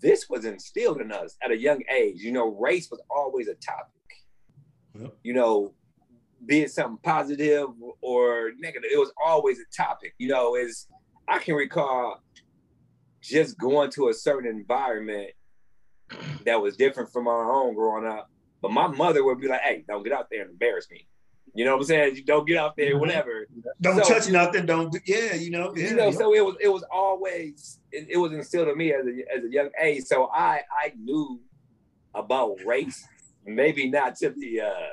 this 0.00 0.28
was 0.28 0.44
instilled 0.44 1.00
in 1.00 1.12
us 1.12 1.36
at 1.42 1.50
a 1.50 1.56
young 1.56 1.82
age. 1.94 2.20
You 2.20 2.32
know, 2.32 2.48
race 2.48 2.90
was 2.90 3.00
always 3.10 3.48
a 3.48 3.54
topic. 3.54 3.92
Yep. 4.94 5.16
You 5.22 5.34
know, 5.34 5.74
be 6.44 6.62
it 6.62 6.70
something 6.70 6.98
positive 7.02 7.68
or 8.00 8.52
negative, 8.58 8.90
it 8.92 8.98
was 8.98 9.12
always 9.24 9.58
a 9.58 9.76
topic. 9.76 10.14
You 10.18 10.28
know, 10.28 10.56
is 10.56 10.86
I 11.26 11.38
can 11.38 11.54
recall 11.54 12.22
just 13.22 13.58
going 13.58 13.90
to 13.92 14.08
a 14.08 14.14
certain 14.14 14.50
environment 14.50 15.30
that 16.44 16.60
was 16.60 16.76
different 16.76 17.12
from 17.12 17.28
our 17.28 17.52
own 17.52 17.74
growing 17.74 18.06
up. 18.06 18.30
But 18.60 18.72
my 18.72 18.88
mother 18.88 19.24
would 19.24 19.40
be 19.40 19.46
like, 19.46 19.60
"Hey, 19.60 19.84
don't 19.86 20.02
get 20.02 20.12
out 20.12 20.28
there 20.30 20.42
and 20.42 20.50
embarrass 20.50 20.90
me." 20.90 21.06
You 21.54 21.64
know 21.64 21.72
what 21.72 21.82
I'm 21.82 21.86
saying? 21.86 22.16
You 22.16 22.24
don't 22.24 22.46
get 22.46 22.56
out 22.56 22.76
there, 22.76 22.90
mm-hmm. 22.90 23.00
whatever. 23.00 23.48
Don't 23.80 24.04
so, 24.04 24.14
touch 24.14 24.28
nothing. 24.30 24.66
Don't. 24.66 24.96
Yeah, 25.06 25.34
you 25.34 25.50
know. 25.50 25.74
Yeah, 25.76 25.90
you 25.90 25.96
know. 25.96 26.10
So 26.10 26.34
it 26.34 26.44
was. 26.44 26.56
It 26.60 26.68
was 26.68 26.84
always. 26.90 27.80
It, 27.90 28.08
it, 28.10 28.16
was 28.16 28.32
instilled 28.32 28.68
in 28.68 28.76
me 28.76 28.92
as 28.92 29.06
a 29.06 29.36
as 29.36 29.44
a 29.44 29.50
young 29.50 29.70
age. 29.80 30.04
So 30.04 30.30
I 30.32 30.60
I 30.70 30.92
knew 30.98 31.40
about 32.14 32.58
race. 32.64 33.06
Maybe 33.46 33.88
not 33.88 34.16
to 34.16 34.30
the 34.30 34.60
uh, 34.60 34.88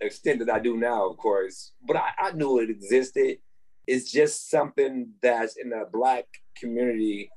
extent 0.00 0.38
that 0.40 0.50
I 0.50 0.60
do 0.60 0.76
now, 0.76 1.08
of 1.08 1.16
course, 1.16 1.72
but 1.84 1.96
I, 1.96 2.10
I 2.18 2.32
knew 2.32 2.60
it 2.60 2.70
existed. 2.70 3.38
It's 3.86 4.10
just 4.10 4.50
something 4.50 5.10
that's 5.22 5.56
in 5.56 5.70
the 5.70 5.88
black 5.92 6.26
community 6.56 7.30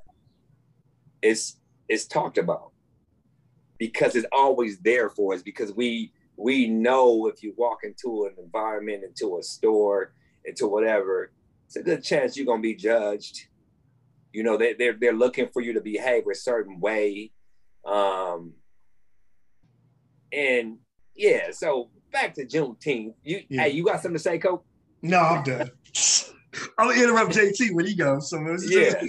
is 1.21 1.55
is 1.89 2.05
talked 2.07 2.37
about 2.37 2.71
because 3.77 4.15
it's 4.15 4.27
always 4.31 4.77
there 4.79 5.09
for 5.09 5.33
us 5.33 5.41
because 5.41 5.73
we 5.73 6.11
we 6.41 6.67
know 6.67 7.27
if 7.27 7.43
you 7.43 7.53
walk 7.55 7.79
into 7.83 8.25
an 8.25 8.33
environment 8.43 9.03
into 9.03 9.37
a 9.37 9.43
store 9.43 10.13
into 10.45 10.67
whatever 10.67 11.31
it's 11.67 11.75
a 11.75 11.83
good 11.83 12.03
chance 12.03 12.35
you're 12.35 12.45
going 12.45 12.59
to 12.59 12.67
be 12.67 12.75
judged 12.75 13.47
you 14.33 14.43
know 14.43 14.57
they, 14.57 14.73
they're, 14.73 14.97
they're 14.99 15.13
looking 15.13 15.47
for 15.47 15.61
you 15.61 15.73
to 15.73 15.81
behave 15.81 16.23
a 16.29 16.35
certain 16.35 16.79
way 16.79 17.31
um 17.85 18.53
and 20.33 20.77
yeah 21.15 21.51
so 21.51 21.89
back 22.11 22.33
to 22.33 22.45
juneteenth 22.45 23.13
you 23.23 23.41
yeah. 23.49 23.63
hey 23.63 23.69
you 23.69 23.85
got 23.85 24.01
something 24.01 24.13
to 24.13 24.19
say 24.19 24.37
cope 24.37 24.65
no 25.01 25.19
i'm 25.19 25.43
done 25.43 25.69
i'll 26.77 26.91
interrupt 26.91 27.31
jt 27.31 27.73
when 27.73 27.85
he 27.85 27.95
goes 27.95 28.29
so 28.29 28.39
yeah 28.67 29.01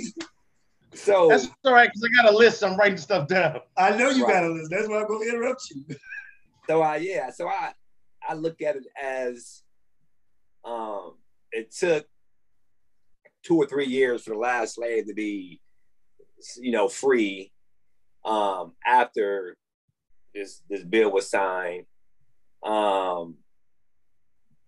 so 0.95 1.29
that's 1.29 1.49
all 1.64 1.73
right 1.73 1.88
because 1.88 2.05
I 2.05 2.23
got 2.23 2.33
a 2.33 2.37
list. 2.37 2.62
I'm 2.62 2.77
writing 2.77 2.99
stuff 2.99 3.27
down. 3.27 3.61
I 3.79 3.97
know 3.97 4.11
you 4.11 4.27
right. 4.27 4.35
got 4.35 4.45
a 4.45 4.49
list. 4.51 4.71
That's 4.71 4.88
why 4.88 5.01
I'm 5.01 5.09
going 5.09 5.23
to 5.27 5.35
interrupt 5.35 5.71
you. 5.71 5.85
so 6.68 6.83
I 6.83 6.96
yeah, 6.96 7.31
so 7.31 7.48
I 7.48 7.72
I 8.27 8.35
look 8.35 8.62
at 8.62 8.77
it 8.77 8.85
as 9.01 9.62
um 10.64 11.14
it 11.51 11.72
took 11.72 12.07
two 13.42 13.57
or 13.57 13.66
three 13.66 13.87
years 13.87 14.22
for 14.22 14.31
the 14.31 14.38
last 14.38 14.77
slave 14.77 15.07
to 15.07 15.14
be 15.14 15.61
you 16.59 16.72
know 16.72 16.88
free 16.88 17.53
um 18.25 18.72
after 18.87 19.57
this 20.35 20.62
this 20.68 20.83
bill 20.83 21.11
was 21.11 21.31
signed. 21.31 21.87
Um 22.62 23.37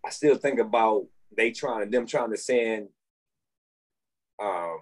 I 0.05 0.11
still 0.11 0.37
think 0.37 0.59
about 0.59 1.07
they 1.37 1.53
trying 1.53 1.91
them 1.91 2.07
trying 2.07 2.31
to 2.31 2.37
send 2.37 2.89
um 4.43 4.81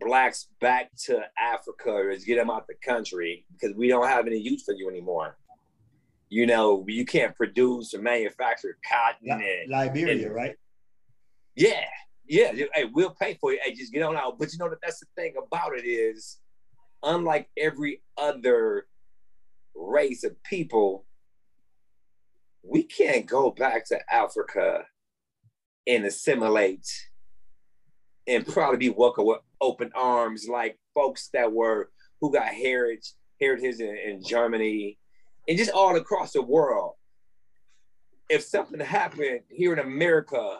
blacks 0.00 0.48
back 0.60 0.90
to 0.96 1.20
Africa 1.38 2.10
is 2.10 2.24
get 2.24 2.36
them 2.36 2.50
out 2.50 2.66
the 2.66 2.74
country 2.84 3.44
because 3.52 3.76
we 3.76 3.88
don't 3.88 4.08
have 4.08 4.26
any 4.26 4.38
use 4.38 4.62
for 4.62 4.74
you 4.74 4.88
anymore. 4.88 5.36
You 6.30 6.46
know, 6.46 6.84
you 6.86 7.04
can't 7.04 7.34
produce 7.34 7.92
or 7.92 8.00
manufacture 8.00 8.78
cotton 8.88 9.30
and 9.32 9.68
Liberia, 9.68 10.26
and, 10.26 10.34
right? 10.34 10.56
Yeah, 11.56 11.84
yeah. 12.24 12.52
Hey, 12.72 12.84
we'll 12.84 13.16
pay 13.20 13.36
for 13.40 13.52
you. 13.52 13.58
Hey, 13.62 13.74
just 13.74 13.92
get 13.92 14.04
on 14.04 14.16
out. 14.16 14.38
But 14.38 14.52
you 14.52 14.58
know 14.58 14.70
that 14.70 14.78
that's 14.80 15.00
the 15.00 15.06
thing 15.16 15.34
about 15.36 15.76
it 15.76 15.84
is, 15.84 16.38
unlike 17.02 17.48
every 17.58 18.02
other 18.16 18.86
race 19.74 20.22
of 20.22 20.40
people, 20.44 21.04
we 22.62 22.84
can't 22.84 23.26
go 23.26 23.50
back 23.50 23.86
to 23.86 23.98
Africa 24.08 24.84
and 25.88 26.04
assimilate 26.04 26.86
and 28.28 28.46
probably 28.46 28.78
be 28.78 28.90
welcome 28.90 29.26
with 29.26 29.40
open 29.60 29.90
arms 29.96 30.46
like 30.48 30.78
folks 30.94 31.28
that 31.32 31.52
were 31.52 31.90
who 32.20 32.32
got 32.32 32.46
heritage 32.46 33.14
heritage 33.40 33.80
in, 33.80 33.96
in 33.96 34.22
Germany 34.22 34.98
and 35.50 35.58
just 35.58 35.72
all 35.72 35.96
across 35.96 36.32
the 36.32 36.40
world. 36.40 36.92
If 38.30 38.44
something 38.44 38.78
happened 38.78 39.40
here 39.48 39.72
in 39.72 39.80
America 39.80 40.58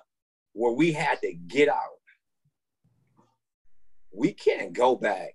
where 0.53 0.72
we 0.72 0.90
had 0.90 1.20
to 1.20 1.33
get 1.33 1.68
out, 1.68 2.00
we 4.12 4.33
can't 4.33 4.72
go 4.72 4.96
back, 4.96 5.35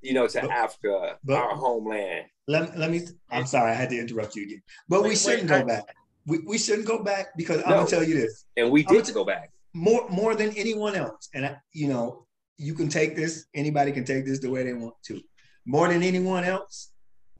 you 0.00 0.14
know, 0.14 0.26
to 0.26 0.40
but, 0.40 0.50
Africa, 0.50 1.16
but, 1.22 1.36
our 1.36 1.54
homeland. 1.54 2.26
Let, 2.48 2.76
let 2.76 2.90
me, 2.90 3.02
I'm 3.30 3.46
sorry, 3.46 3.70
I 3.70 3.74
had 3.74 3.90
to 3.90 3.98
interrupt 3.98 4.34
you 4.34 4.42
again. 4.42 4.62
But 4.88 5.02
wait, 5.02 5.10
we 5.10 5.16
shouldn't 5.16 5.48
wait, 5.48 5.64
go 5.66 5.72
I, 5.72 5.76
back. 5.76 5.94
We, 6.26 6.38
we 6.38 6.58
shouldn't 6.58 6.88
go 6.88 7.04
back 7.04 7.28
because 7.36 7.58
no. 7.58 7.64
I'm 7.66 7.70
gonna 7.70 7.86
tell 7.86 8.02
you 8.02 8.14
this. 8.14 8.46
And 8.56 8.72
we 8.72 8.82
did 8.82 9.08
go 9.14 9.24
back 9.24 9.52
more 9.74 10.08
more 10.08 10.34
than 10.34 10.50
anyone 10.56 10.96
else. 10.96 11.28
And 11.34 11.46
I, 11.46 11.56
you 11.72 11.86
know, 11.86 12.26
you 12.58 12.74
can 12.74 12.88
take 12.88 13.14
this. 13.14 13.46
Anybody 13.54 13.92
can 13.92 14.04
take 14.04 14.26
this 14.26 14.40
the 14.40 14.50
way 14.50 14.64
they 14.64 14.72
want 14.72 14.94
to. 15.04 15.20
More 15.64 15.86
than 15.86 16.02
anyone 16.02 16.42
else, 16.42 16.90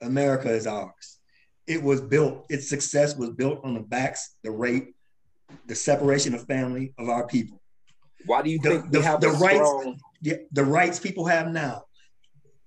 America 0.01 0.49
is 0.49 0.67
ours. 0.67 1.19
It 1.65 1.81
was 1.81 2.01
built. 2.01 2.45
Its 2.49 2.69
success 2.69 3.15
was 3.15 3.31
built 3.31 3.59
on 3.63 3.73
the 3.73 3.81
backs, 3.81 4.35
the 4.43 4.51
rape, 4.51 4.95
the 5.65 5.75
separation 5.75 6.33
of 6.33 6.45
family 6.45 6.93
of 6.97 7.09
our 7.09 7.27
people. 7.27 7.61
Why 8.25 8.41
do 8.41 8.49
you 8.49 8.59
the, 8.61 8.69
think 8.69 8.91
the, 8.91 9.17
the 9.19 9.29
rights? 9.29 9.55
Strong... 9.55 9.99
The, 10.21 10.39
the 10.51 10.63
rights 10.63 10.99
people 10.99 11.25
have 11.25 11.49
now, 11.49 11.83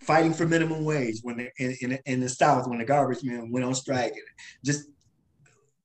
fighting 0.01 0.33
for 0.33 0.47
minimum 0.47 0.85
wage 0.85 1.19
when 1.23 1.49
in, 1.59 1.77
in, 1.81 1.99
in 2.07 2.21
the 2.21 2.29
South 2.29 2.69
when 2.69 2.79
the 2.79 2.85
garbage 2.85 3.25
men 3.25 3.51
went 3.51 3.65
on 3.65 3.75
strike, 3.75 4.15
just 4.65 4.89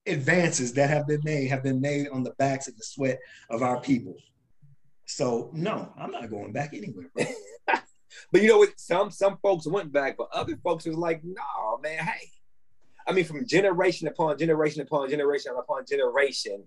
advances 0.06 0.72
that 0.74 0.88
have 0.88 1.06
been 1.06 1.20
made 1.24 1.48
have 1.48 1.62
been 1.62 1.80
made 1.80 2.08
on 2.08 2.22
the 2.22 2.30
backs 2.38 2.68
of 2.68 2.76
the 2.76 2.84
sweat 2.84 3.18
of 3.50 3.62
our 3.62 3.80
people. 3.80 4.14
So 5.06 5.50
no, 5.52 5.92
I'm 5.98 6.10
not 6.10 6.30
going 6.30 6.52
back 6.52 6.74
anywhere. 6.74 7.10
but 8.32 8.42
you 8.42 8.48
know 8.48 8.58
what? 8.58 8.78
Some 8.78 9.10
some 9.10 9.38
folks 9.38 9.66
went 9.66 9.92
back, 9.92 10.16
but 10.16 10.28
other 10.32 10.56
folks 10.56 10.86
was 10.86 10.96
like, 10.96 11.22
no, 11.24 11.78
man, 11.82 12.04
hey. 12.04 12.30
I 13.08 13.12
mean, 13.12 13.24
from 13.24 13.46
generation 13.46 14.08
upon 14.08 14.36
generation 14.36 14.82
upon 14.82 15.08
generation 15.08 15.52
upon 15.56 15.84
generation, 15.86 16.66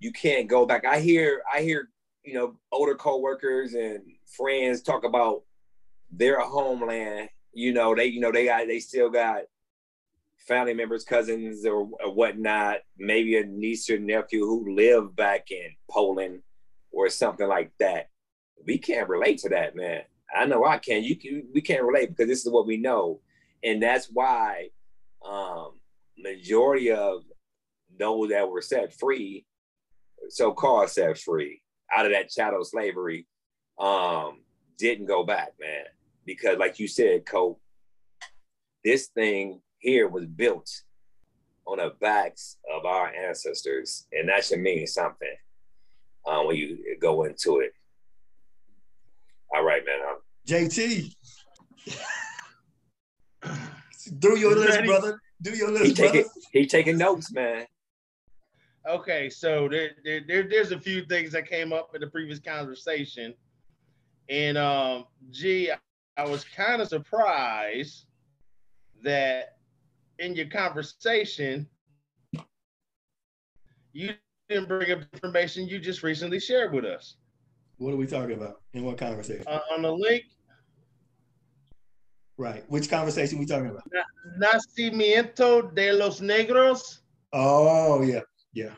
you 0.00 0.12
can't 0.12 0.48
go 0.48 0.66
back. 0.66 0.84
I 0.84 0.98
hear, 0.98 1.42
I 1.52 1.62
hear, 1.62 1.88
you 2.24 2.34
know, 2.34 2.56
older 2.72 2.96
co-workers 2.96 3.74
and 3.74 4.00
friends 4.26 4.82
talk 4.82 5.04
about 5.04 5.42
their 6.10 6.40
homeland. 6.40 7.28
You 7.52 7.72
know, 7.72 7.94
they, 7.94 8.06
you 8.06 8.20
know, 8.20 8.32
they 8.32 8.46
got, 8.46 8.66
they 8.66 8.80
still 8.80 9.08
got 9.08 9.42
family 10.36 10.74
members, 10.74 11.04
cousins, 11.04 11.64
or, 11.64 11.88
or 12.04 12.12
whatnot, 12.12 12.78
maybe 12.98 13.36
a 13.36 13.46
niece 13.46 13.88
or 13.88 13.98
nephew 13.98 14.44
who 14.44 14.74
live 14.74 15.14
back 15.14 15.52
in 15.52 15.76
Poland 15.88 16.42
or 16.90 17.08
something 17.08 17.46
like 17.46 17.70
that. 17.78 18.10
We 18.66 18.78
can't 18.78 19.08
relate 19.08 19.38
to 19.38 19.50
that, 19.50 19.76
man. 19.76 20.02
I 20.34 20.46
know 20.46 20.64
I 20.64 20.78
can. 20.78 21.04
You 21.04 21.16
can. 21.16 21.48
We 21.52 21.60
can't 21.60 21.84
relate 21.84 22.10
because 22.10 22.28
this 22.28 22.44
is 22.44 22.52
what 22.52 22.66
we 22.66 22.76
know, 22.76 23.20
and 23.62 23.82
that's 23.82 24.08
why 24.12 24.70
um, 25.24 25.72
majority 26.18 26.90
of 26.90 27.22
those 27.98 28.30
that 28.30 28.48
were 28.48 28.62
set 28.62 28.92
free, 28.98 29.46
so-called 30.28 30.90
set 30.90 31.18
free, 31.18 31.62
out 31.94 32.06
of 32.06 32.12
that 32.12 32.30
chattel 32.30 32.64
slavery, 32.64 33.26
um, 33.78 34.40
didn't 34.78 35.06
go 35.06 35.24
back, 35.24 35.52
man. 35.60 35.84
Because, 36.26 36.58
like 36.58 36.78
you 36.78 36.88
said, 36.88 37.26
Cope, 37.26 37.60
this 38.84 39.08
thing 39.08 39.60
here 39.78 40.08
was 40.08 40.26
built 40.26 40.70
on 41.66 41.78
the 41.78 41.92
backs 42.00 42.56
of 42.74 42.84
our 42.84 43.12
ancestors, 43.14 44.06
and 44.12 44.28
that 44.28 44.44
should 44.44 44.60
mean 44.60 44.86
something 44.86 45.36
uh, 46.26 46.42
when 46.42 46.56
you 46.56 46.96
go 47.00 47.24
into 47.24 47.60
it. 47.60 47.72
All 49.54 49.64
right, 49.64 49.84
man. 49.86 50.00
I'm... 50.08 50.16
JT, 50.46 51.14
do 54.18 54.38
your 54.38 54.54
list, 54.54 54.84
brother. 54.84 55.20
Do 55.40 55.56
your 55.56 55.70
list, 55.70 55.86
he 55.86 55.94
taking, 55.94 56.24
he 56.52 56.66
taking 56.66 56.98
notes, 56.98 57.32
man. 57.32 57.66
Okay, 58.86 59.30
so 59.30 59.68
there, 59.68 59.92
there, 60.04 60.20
there, 60.26 60.42
there's 60.48 60.72
a 60.72 60.78
few 60.78 61.06
things 61.06 61.32
that 61.32 61.48
came 61.48 61.72
up 61.72 61.94
in 61.94 62.02
the 62.02 62.06
previous 62.06 62.38
conversation, 62.38 63.32
and 64.28 64.58
um, 64.58 65.06
gee, 65.30 65.70
I 66.16 66.28
was 66.28 66.44
kind 66.44 66.82
of 66.82 66.88
surprised 66.88 68.04
that 69.02 69.56
in 70.18 70.34
your 70.34 70.46
conversation, 70.46 71.66
you 73.92 74.10
didn't 74.50 74.68
bring 74.68 74.92
up 74.92 75.00
information 75.14 75.66
you 75.66 75.78
just 75.78 76.02
recently 76.02 76.38
shared 76.38 76.74
with 76.74 76.84
us. 76.84 77.16
What 77.78 77.94
are 77.94 77.96
we 77.96 78.06
talking 78.06 78.36
about? 78.36 78.60
In 78.74 78.84
what 78.84 78.98
conversation? 78.98 79.44
Uh, 79.46 79.60
on 79.72 79.82
the 79.82 79.90
link, 79.90 80.24
right. 82.36 82.64
Which 82.68 82.88
conversation 82.88 83.38
we 83.38 83.46
talking 83.46 83.70
about? 83.70 83.84
Nacimiento 84.38 85.74
de 85.74 85.92
los 85.92 86.20
Negros. 86.20 87.00
Oh 87.32 88.02
yeah, 88.02 88.20
yeah. 88.52 88.74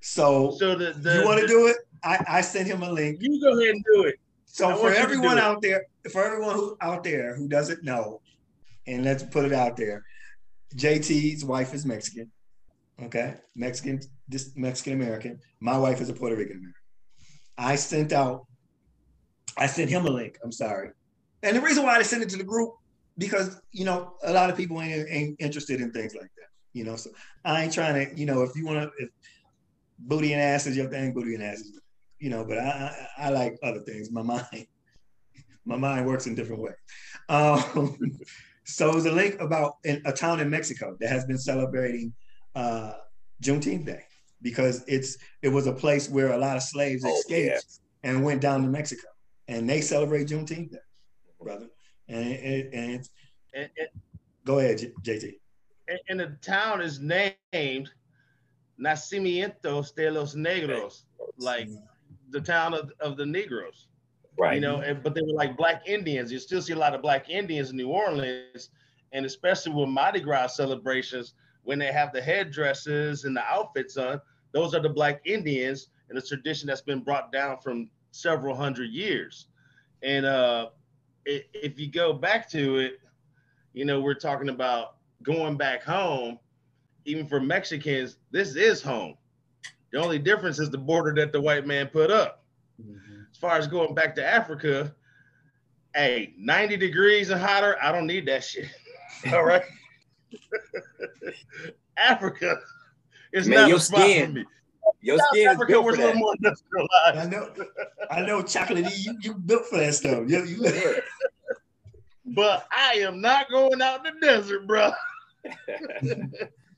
So, 0.00 0.50
So 0.58 0.74
the, 0.74 0.92
the 0.92 1.20
you 1.20 1.24
want 1.24 1.40
to 1.40 1.46
do 1.46 1.68
it? 1.68 1.76
I, 2.04 2.24
I 2.28 2.40
sent 2.40 2.66
him 2.66 2.82
a 2.82 2.90
link. 2.90 3.18
You 3.20 3.40
go 3.40 3.58
ahead 3.58 3.74
and 3.74 3.84
do 3.94 4.04
it. 4.04 4.16
So 4.44 4.68
want 4.68 4.80
for 4.80 4.92
everyone 4.92 5.38
out 5.38 5.62
there, 5.62 5.86
for 6.10 6.24
everyone 6.24 6.56
who 6.56 6.76
out 6.80 7.04
there 7.04 7.34
who 7.36 7.48
doesn't 7.48 7.84
know, 7.84 8.20
and 8.86 9.04
let's 9.04 9.22
put 9.22 9.44
it 9.44 9.52
out 9.52 9.76
there, 9.76 10.04
JT's 10.76 11.44
wife 11.44 11.72
is 11.74 11.86
Mexican. 11.86 12.30
Okay, 13.00 13.34
Mexican, 13.54 14.00
this 14.28 14.52
Mexican 14.56 14.94
American. 14.94 15.40
My 15.60 15.78
wife 15.78 16.00
is 16.00 16.08
a 16.08 16.12
Puerto 16.12 16.36
Rican 16.36 16.58
American. 16.58 16.74
I 17.56 17.76
sent 17.76 18.12
out, 18.12 18.46
I 19.56 19.66
sent 19.66 19.88
him 19.88 20.06
a 20.06 20.10
link. 20.10 20.38
I'm 20.44 20.52
sorry, 20.52 20.90
and 21.42 21.56
the 21.56 21.60
reason 21.60 21.82
why 21.84 21.96
I 21.96 22.02
sent 22.02 22.22
it 22.22 22.28
to 22.30 22.36
the 22.36 22.44
group 22.44 22.70
because 23.18 23.60
you 23.72 23.84
know 23.84 24.14
a 24.24 24.32
lot 24.32 24.50
of 24.50 24.56
people 24.56 24.80
ain't, 24.80 25.08
ain't 25.10 25.36
interested 25.38 25.80
in 25.80 25.92
things 25.92 26.14
like 26.14 26.30
that. 26.36 26.48
You 26.72 26.84
know, 26.84 26.96
so 26.96 27.10
I 27.44 27.64
ain't 27.64 27.72
trying 27.72 27.94
to. 27.94 28.18
You 28.18 28.26
know, 28.26 28.42
if 28.42 28.56
you 28.56 28.64
want 28.64 28.78
to, 28.78 28.90
if 28.98 29.10
booty 29.98 30.32
and 30.32 30.40
ass 30.40 30.66
is 30.66 30.76
your 30.76 30.88
thing, 30.88 31.12
booty 31.12 31.34
and 31.34 31.44
ass 31.44 31.60
is 31.60 31.78
you 32.18 32.30
know, 32.30 32.44
but 32.44 32.56
I, 32.56 32.62
I, 33.18 33.26
I 33.26 33.28
like 33.30 33.58
other 33.64 33.80
things. 33.80 34.10
My 34.12 34.22
mind, 34.22 34.46
my 35.64 35.76
mind 35.76 36.06
works 36.06 36.26
in 36.26 36.34
different 36.36 36.62
ways. 36.62 36.74
Um, 37.28 37.96
so 38.64 38.88
it 38.88 38.94
was 38.94 39.06
a 39.06 39.12
link 39.12 39.40
about 39.40 39.74
in, 39.84 40.00
a 40.06 40.12
town 40.12 40.38
in 40.40 40.48
Mexico 40.48 40.96
that 41.00 41.08
has 41.08 41.24
been 41.24 41.36
celebrating 41.36 42.14
uh, 42.54 42.92
Juneteenth 43.42 43.86
Day 43.86 44.04
because 44.40 44.84
it's 44.86 45.18
it 45.42 45.48
was 45.48 45.66
a 45.66 45.72
place 45.72 46.08
where 46.08 46.32
a 46.32 46.38
lot 46.38 46.56
of 46.56 46.62
slaves 46.62 47.04
Oh, 47.04 47.12
escaped 47.12 47.80
and 48.04 48.24
went 48.24 48.40
down 48.40 48.62
to 48.62 48.68
Mexico, 48.68 49.08
and 49.48 49.68
they 49.68 49.80
celebrate 49.80 50.28
Juneteenth 50.28 50.70
Day, 50.70 50.78
brother. 51.42 51.68
And 52.08 52.28
it, 52.28 52.70
and 52.72 53.08
And, 53.54 53.70
and, 53.78 53.88
go 54.44 54.58
ahead, 54.58 54.78
JT. 55.02 55.34
and- 55.88 56.00
and 56.08 56.20
the 56.20 56.36
town 56.40 56.80
is 56.80 57.00
named 57.00 57.90
Nacimientos 58.80 59.94
de 59.94 60.10
los 60.10 60.34
Negros, 60.34 61.04
like 61.38 61.68
the 62.30 62.40
town 62.40 62.74
of, 62.74 62.90
of 63.00 63.16
the 63.16 63.26
Negroes. 63.26 63.88
Right. 64.38 64.54
You 64.54 64.60
know, 64.60 64.78
and, 64.80 65.02
but 65.02 65.14
they 65.14 65.20
were 65.20 65.34
like 65.34 65.56
black 65.56 65.82
Indians. 65.86 66.32
You 66.32 66.38
still 66.38 66.62
see 66.62 66.72
a 66.72 66.78
lot 66.78 66.94
of 66.94 67.02
black 67.02 67.28
Indians 67.28 67.70
in 67.70 67.76
New 67.76 67.88
Orleans, 67.88 68.70
and 69.12 69.26
especially 69.26 69.72
with 69.74 69.90
Mardi 69.90 70.20
Gras 70.20 70.48
celebrations, 70.56 71.34
when 71.64 71.78
they 71.78 71.92
have 71.92 72.12
the 72.12 72.22
headdresses 72.22 73.24
and 73.24 73.36
the 73.36 73.44
outfits 73.44 73.96
on, 73.98 74.20
those 74.52 74.74
are 74.74 74.80
the 74.80 74.88
black 74.88 75.20
Indians, 75.26 75.88
and 76.08 76.18
a 76.18 76.22
tradition 76.22 76.66
that's 76.66 76.80
been 76.80 77.00
brought 77.00 77.30
down 77.30 77.58
from 77.58 77.90
several 78.10 78.54
hundred 78.56 78.90
years. 78.90 79.46
And 80.02 80.24
uh, 80.26 80.70
i- 80.70 80.81
if 81.24 81.78
you 81.78 81.90
go 81.90 82.12
back 82.12 82.48
to 82.50 82.78
it, 82.78 83.00
you 83.72 83.84
know, 83.84 84.00
we're 84.00 84.14
talking 84.14 84.48
about 84.48 84.96
going 85.22 85.56
back 85.56 85.82
home. 85.82 86.38
Even 87.04 87.26
for 87.26 87.40
Mexicans, 87.40 88.18
this 88.30 88.54
is 88.54 88.80
home. 88.80 89.16
The 89.92 89.98
only 89.98 90.18
difference 90.18 90.58
is 90.58 90.70
the 90.70 90.78
border 90.78 91.12
that 91.16 91.32
the 91.32 91.40
white 91.40 91.66
man 91.66 91.88
put 91.88 92.10
up 92.10 92.44
mm-hmm. 92.80 93.22
as 93.30 93.36
far 93.36 93.56
as 93.56 93.66
going 93.66 93.94
back 93.94 94.14
to 94.16 94.26
Africa, 94.26 94.94
hey, 95.94 96.32
90 96.38 96.76
degrees 96.76 97.30
and 97.30 97.40
hotter, 97.40 97.76
I 97.82 97.92
don't 97.92 98.06
need 98.06 98.26
that 98.26 98.44
shit. 98.44 98.68
All 99.32 99.44
right. 99.44 99.64
Africa 101.96 102.56
is 103.32 103.48
Man, 103.48 103.62
not 103.62 103.68
your 103.68 103.78
a 103.78 103.80
spot 103.80 104.00
for 104.00 104.06
skin 104.06 104.34
me. 104.34 104.44
Your 105.02 105.18
South 105.18 105.26
skin 105.32 105.48
is 105.48 105.54
Africa 105.54 105.72
built 105.72 105.84
was 105.84 105.96
for 105.96 106.02
a 106.02 106.04
little 106.06 106.14
that. 106.14 106.18
more 106.20 106.34
industrialized. 106.42 106.92
I 107.18 107.24
know, 107.26 107.66
I 108.10 108.20
know, 108.22 108.42
chocolatey. 108.42 109.04
You, 109.04 109.18
you 109.20 109.34
built 109.34 109.66
for 109.66 109.78
that 109.78 109.94
stuff. 109.94 110.24
You, 110.28 110.44
you, 110.44 110.94
But 112.24 112.66
I 112.70 112.94
am 112.98 113.20
not 113.20 113.50
going 113.50 113.82
out 113.82 114.06
in 114.06 114.14
the 114.14 114.26
desert, 114.26 114.66
bro. 114.66 114.92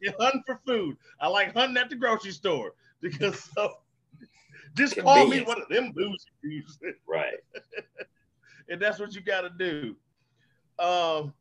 You're 0.00 0.14
hunting 0.18 0.42
for 0.46 0.60
food. 0.66 0.96
I 1.20 1.28
like 1.28 1.54
hunting 1.54 1.76
at 1.76 1.90
the 1.90 1.96
grocery 1.96 2.32
store 2.32 2.72
because 3.00 3.38
so 3.54 3.74
just 4.74 4.96
call 4.96 5.26
me 5.26 5.42
one 5.42 5.60
of 5.60 5.68
them 5.68 5.92
boozies. 5.92 6.78
right. 7.06 7.34
and 8.68 8.80
that's 8.80 8.98
what 8.98 9.14
you 9.14 9.20
got 9.20 9.42
to 9.42 9.50
do. 9.50 9.96
Um, 10.82 11.32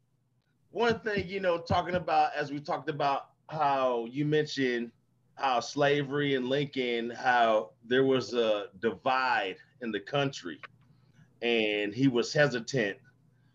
one 0.71 0.99
thing, 0.99 1.27
you 1.27 1.39
know, 1.39 1.57
talking 1.57 1.95
about 1.95 2.31
as 2.35 2.51
we 2.51 2.59
talked 2.59 2.89
about 2.89 3.29
how 3.49 4.05
you 4.09 4.25
mentioned 4.25 4.91
how 5.35 5.59
slavery 5.59 6.35
and 6.35 6.47
Lincoln, 6.47 7.09
how 7.09 7.71
there 7.85 8.03
was 8.05 8.33
a 8.33 8.67
divide 8.79 9.57
in 9.81 9.91
the 9.91 9.99
country, 9.99 10.59
and 11.41 11.93
he 11.93 12.07
was 12.07 12.31
hesitant 12.33 12.97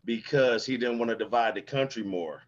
because 0.05 0.67
he 0.67 0.77
didn't 0.77 0.99
want 0.99 1.11
to 1.11 1.17
divide 1.17 1.55
the 1.55 1.63
country 1.63 2.03
more. 2.03 2.43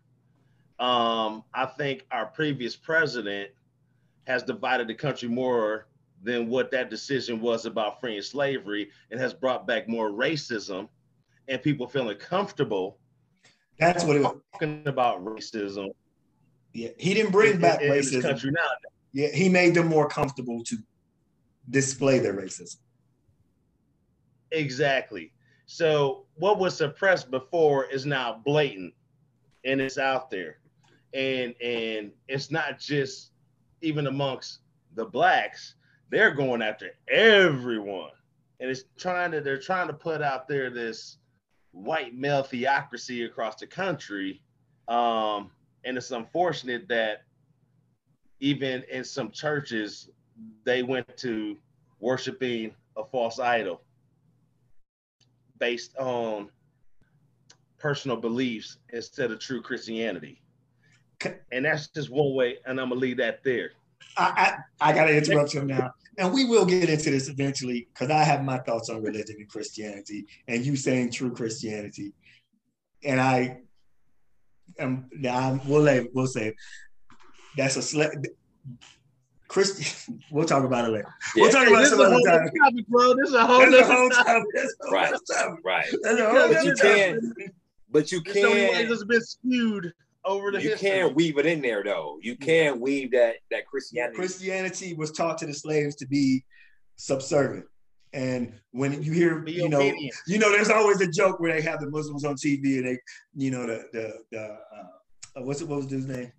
Um, 0.79 1.45
I 1.55 1.67
think 1.67 2.07
our 2.11 2.27
previous 2.27 2.75
president 2.75 3.51
has 4.27 4.43
divided 4.43 4.89
the 4.89 4.95
country 4.95 5.29
more 5.29 5.87
than 6.23 6.49
what 6.49 6.71
that 6.71 6.91
decision 6.91 7.41
was 7.41 7.67
about 7.67 8.01
freeing 8.01 8.23
slavery 8.23 8.91
and 9.11 9.21
has 9.21 9.33
brought 9.35 9.67
back 9.67 9.89
more 9.89 10.11
racism 10.11 10.89
and 11.49 11.63
people 11.63 11.87
feeling 11.87 12.17
comfortable 12.17 12.99
that's 13.79 14.05
what 14.05 14.17
it 14.17 14.23
was. 14.23 14.37
talking 14.53 14.83
about 14.87 15.25
racism 15.25 15.89
Yeah, 16.75 16.91
he 16.99 17.15
didn't 17.15 17.33
bring 17.33 17.55
in- 17.55 17.61
back 17.61 17.81
in 17.81 17.91
racism. 17.91 18.21
country 18.23 18.51
now. 18.51 18.69
Yeah, 19.13 19.29
he 19.29 19.49
made 19.49 19.75
them 19.75 19.89
more 19.89 20.09
comfortable 20.09 20.63
to 20.65 20.77
display 21.69 22.19
their 22.19 22.35
racism. 22.35 22.77
Exactly. 24.53 25.33
So 25.67 26.27
what 26.35 26.59
was 26.59 26.77
suppressed 26.77 27.31
before 27.31 27.85
is 27.87 28.07
now 28.07 28.41
blatant 28.45 28.95
and 29.65 29.81
it's 29.81 29.99
out 29.99 30.31
there. 30.31 30.59
And 31.15 31.55
and 31.61 32.13
it's 32.29 32.51
not 32.51 32.79
just 32.79 33.33
even 33.81 34.07
amongst 34.07 34.61
the 34.95 35.05
blacks, 35.05 35.75
they're 36.11 36.35
going 36.35 36.63
after 36.63 36.91
everyone. 37.09 38.11
And 38.61 38.71
it's 38.71 38.85
trying 38.99 39.33
to 39.33 39.41
they're 39.41 39.61
trying 39.61 39.89
to 39.89 39.93
put 39.93 40.23
out 40.23 40.49
there 40.49 40.71
this 40.71 41.19
white 41.73 42.15
male 42.15 42.43
theocracy 42.43 43.25
across 43.25 43.57
the 43.57 43.67
country. 43.67 44.43
Um, 44.89 45.51
and 45.85 45.97
it's 45.97 46.11
unfortunate 46.11 46.89
that 46.89 47.23
even 48.41 48.83
in 48.91 49.05
some 49.05 49.31
churches, 49.31 50.11
they 50.65 50.83
went 50.83 51.17
to 51.19 51.57
worshiping 52.01 52.75
a 52.97 53.05
false 53.05 53.39
idol 53.39 53.83
based 55.59 55.97
on 55.99 56.49
personal 57.79 58.17
beliefs 58.17 58.79
instead 58.93 59.31
of 59.31 59.39
true 59.39 59.63
Christianity. 59.63 60.41
And 61.53 61.67
that's 61.67 61.89
just 61.89 62.11
one 62.11 62.35
way, 62.35 62.57
and 62.65 62.81
I'm 62.81 62.89
gonna 62.89 63.01
leave 63.01 63.19
that 63.19 63.45
there. 63.45 63.73
I, 64.17 64.57
I, 64.81 64.91
I 64.91 64.93
got 64.95 65.05
to 65.05 65.17
interrupt 65.17 65.55
you 65.55 65.65
now. 65.65 65.91
And 66.19 66.33
we 66.33 66.45
will 66.45 66.67
get 66.67 66.89
into 66.89 67.11
this 67.11 67.29
eventually 67.29 67.89
because 67.93 68.11
I 68.11 68.25
have 68.25 68.45
my 68.45 68.59
thoughts 68.59 68.91
on 68.91 69.03
religion 69.03 69.37
and 69.39 69.49
Christianity 69.49 70.27
and 70.49 70.65
you 70.65 70.77
saying 70.77 71.13
true 71.13 71.33
Christianity. 71.33 72.13
And 73.05 73.21
I 73.21 73.61
am, 74.79 75.09
now 75.13 75.61
we'll, 75.67 75.83
let, 75.83 76.07
we'll 76.15 76.27
say 76.27 76.55
that's 77.57 77.77
a 77.77 77.83
slave. 77.83 78.11
Christian, 79.49 80.21
we'll 80.31 80.45
talk 80.47 80.65
about 80.65 80.85
it 80.85 80.93
later. 80.93 81.13
We'll 81.35 81.47
Yeah. 81.47 81.53
talk 81.53 81.65
Hey, 81.65 81.73
about 81.73 81.81
this 81.81 81.91
it 81.91 81.95
is 81.95 81.99
a 81.99 82.03
some 82.03 82.13
whole 82.13 82.29
other 82.29 82.31
other 82.41 82.51
time. 82.51 82.71
topic, 82.71 82.87
bro. 82.89 83.15
This 83.17 83.29
is 83.29 83.35
a 83.35 83.47
whole 83.47 83.59
That's 83.61 83.75
a 83.75 83.79
other 83.85 83.93
whole 83.95 84.11
topic. 84.11 84.27
topic. 84.27 84.47
That's 84.55 84.75
a 84.81 84.85
whole 84.87 84.93
Right. 84.95 85.11
topic. 85.27 85.65
Right. 85.65 85.87
That's 86.03 86.21
a 86.21 86.31
whole 86.31 86.49
But 86.49 86.65
you 86.65 86.75
can't- 86.75 87.53
But 87.93 88.13
you 88.13 88.21
There's 88.23 88.41
so 88.41 88.51
many 88.51 88.61
ways 88.63 88.71
can't 88.77 88.91
it's 88.93 89.05
been 89.05 89.21
skewed 89.21 89.93
over 90.25 90.53
the 90.53 90.63
you 90.63 90.71
history. 90.71 90.91
can't 90.91 91.15
weave 91.17 91.39
it 91.39 91.47
in 91.47 91.61
there 91.61 91.83
though. 91.83 92.21
You 92.23 92.37
can't 92.37 92.81
weave 92.81 93.11
that 93.11 93.37
that 93.51 93.67
Christianity. 93.67 94.15
Christianity 94.15 94.95
was 94.95 95.11
taught 95.11 95.39
to 95.39 95.47
the 95.47 95.55
slaves 95.55 95.97
to 95.97 96.07
be 96.07 96.45
subservient. 96.95 97.67
And 98.13 98.53
when 98.71 99.03
you 99.03 99.13
hear, 99.13 99.41
Be 99.41 99.53
you 99.53 99.69
know, 99.69 99.81
obedient. 99.81 100.15
you 100.29 100.39
know, 100.39 100.51
there's 100.53 100.69
always 100.71 101.01
a 101.01 101.09
joke 101.09 101.41
where 101.41 101.53
they 101.53 101.61
have 101.63 101.81
the 101.81 101.91
Muslims 101.91 102.25
on 102.25 102.37
TV 102.37 102.79
and 102.79 102.87
they, 102.87 102.99
you 103.35 103.51
know, 103.51 103.67
the 103.67 103.85
the 103.93 104.15
the 104.31 104.41
uh, 104.41 104.57
uh, 105.37 105.43
what's 105.43 105.61
it? 105.61 105.67
What 105.69 105.79
was 105.83 105.91
his 105.91 106.07
name? 106.07 106.31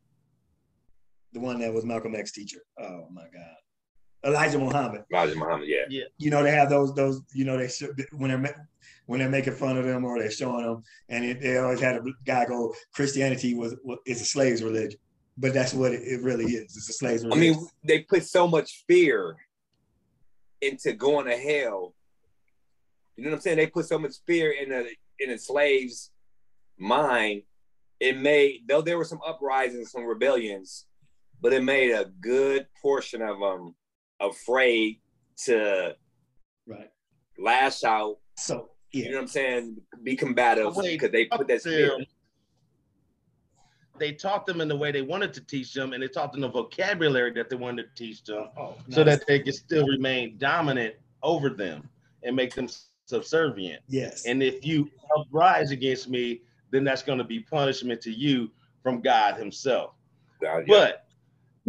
The 1.33 1.39
one 1.39 1.59
that 1.59 1.73
was 1.73 1.85
Malcolm 1.85 2.15
X 2.15 2.31
teacher. 2.31 2.59
Oh 2.79 3.07
my 3.11 3.23
God, 3.33 4.31
Elijah 4.31 4.59
Muhammad. 4.59 5.03
Elijah 5.11 5.35
Muhammad, 5.35 5.67
yeah. 5.67 5.85
yeah. 5.89 6.03
You 6.17 6.29
know, 6.29 6.43
they 6.43 6.51
have 6.51 6.69
those 6.69 6.93
those. 6.93 7.21
You 7.33 7.45
know, 7.45 7.57
they 7.57 7.67
show, 7.67 7.87
when 8.11 8.29
they're 8.29 8.67
when 9.05 9.19
they're 9.19 9.29
making 9.29 9.53
fun 9.53 9.77
of 9.77 9.85
them 9.85 10.05
or 10.05 10.19
they're 10.19 10.31
showing 10.31 10.65
them, 10.65 10.83
and 11.09 11.23
it, 11.25 11.41
they 11.41 11.57
always 11.57 11.79
had 11.79 11.95
a 11.95 12.01
guy 12.25 12.45
go, 12.45 12.73
Christianity 12.93 13.53
was 13.53 13.75
is 14.05 14.21
a 14.21 14.25
slave's 14.25 14.63
religion, 14.63 14.99
but 15.37 15.53
that's 15.53 15.73
what 15.73 15.93
it, 15.93 16.01
it 16.03 16.21
really 16.21 16.45
is. 16.45 16.75
It's 16.75 16.89
a 16.89 16.93
slave's 16.93 17.23
religion. 17.23 17.53
I 17.53 17.57
mean, 17.57 17.67
they 17.83 17.99
put 17.99 18.25
so 18.25 18.47
much 18.47 18.83
fear 18.87 19.37
into 20.61 20.93
going 20.93 21.25
to 21.25 21.37
hell. 21.37 21.95
You 23.15 23.23
know 23.25 23.31
what 23.31 23.35
I'm 23.37 23.41
saying? 23.41 23.57
They 23.57 23.67
put 23.67 23.85
so 23.85 23.99
much 23.99 24.15
fear 24.25 24.51
in 24.51 24.71
a 24.71 24.85
in 25.19 25.31
a 25.31 25.37
slave's 25.37 26.11
mind 26.77 27.43
it 28.01 28.17
made 28.19 28.63
though 28.67 28.81
there 28.81 28.97
were 28.97 29.05
some 29.05 29.21
uprisings, 29.25 29.91
some 29.91 30.03
rebellions, 30.03 30.87
but 31.41 31.54
it 31.54 31.63
made 31.63 31.91
a 31.91 32.06
good 32.21 32.67
portion 32.82 33.21
of 33.21 33.39
them 33.39 33.75
afraid 34.19 34.99
to 35.45 35.95
right 36.67 36.89
lash 37.38 37.84
out. 37.84 38.17
So 38.38 38.69
You 38.91 39.06
know 39.10 39.15
what 39.17 39.21
I'm 39.21 39.27
saying? 39.27 39.77
Be 40.04 40.15
combative 40.15 40.73
because 40.75 41.12
they 41.12 41.25
put 41.25 41.47
that 41.47 41.62
spirit. 41.62 41.97
them. 41.97 42.06
They 43.99 44.13
taught 44.13 44.45
them 44.45 44.62
in 44.62 44.67
the 44.67 44.75
way 44.75 44.91
they 44.91 45.04
wanted 45.04 45.32
to 45.34 45.41
teach 45.41 45.73
them, 45.73 45.93
and 45.93 46.01
they 46.01 46.08
taught 46.08 46.32
them 46.32 46.41
the 46.41 46.49
vocabulary 46.49 47.32
that 47.34 47.49
they 47.49 47.56
wanted 47.56 47.84
to 47.84 48.04
teach 48.04 48.23
them, 48.23 48.47
oh, 48.58 48.75
so 48.89 49.04
that 49.04 49.27
they 49.27 49.39
could 49.39 49.54
still 49.54 49.86
remain 49.86 50.38
dominant 50.39 50.95
over 51.21 51.49
them 51.49 51.88
and 52.23 52.36
make 52.36 52.56
them 52.56 52.67
subservient. 53.06 53.84
yes, 53.88 54.25
And 54.25 54.41
if 54.41 54.65
you 54.65 54.89
uprise 55.15 55.69
against 55.71 56.10
me, 56.10 56.41
then 56.71 56.84
that's 56.84 57.04
going 57.04 57.19
to 57.19 57.23
be 57.23 57.41
punishment 57.41 58.01
to 58.01 58.12
you 58.12 58.49
from 58.82 59.01
God 59.01 59.38
Himself. 59.38 59.93
Uh, 60.43 60.60
yeah. 60.60 60.63
But 60.67 61.06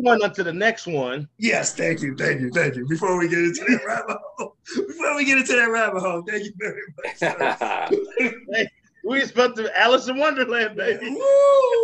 going 0.01 0.23
on 0.23 0.33
to 0.35 0.43
the 0.43 0.53
next 0.53 0.87
one, 0.87 1.29
yes. 1.39 1.75
Thank 1.75 2.01
you, 2.01 2.17
thank 2.17 2.41
you, 2.41 2.51
thank 2.51 2.77
you. 2.77 2.87
Before 2.89 3.19
we 3.19 3.29
get 3.29 3.39
into 3.39 3.65
that 3.69 3.85
rabbit 3.87 4.17
hole, 4.37 4.57
before 4.87 5.17
we 5.17 5.25
get 5.25 5.39
into 5.39 5.53
that 5.55 5.71
rabbit 5.71 6.01
hole, 6.01 6.23
thank 6.27 6.45
you 6.45 6.53
very 6.57 6.81
much. 7.05 7.17
sir. 7.17 8.67
we 9.05 9.21
expect 9.21 9.57
to 9.57 9.79
Alice 9.79 10.09
in 10.09 10.17
Wonderland, 10.17 10.77
baby. 10.77 11.11
Woo, 11.11 11.17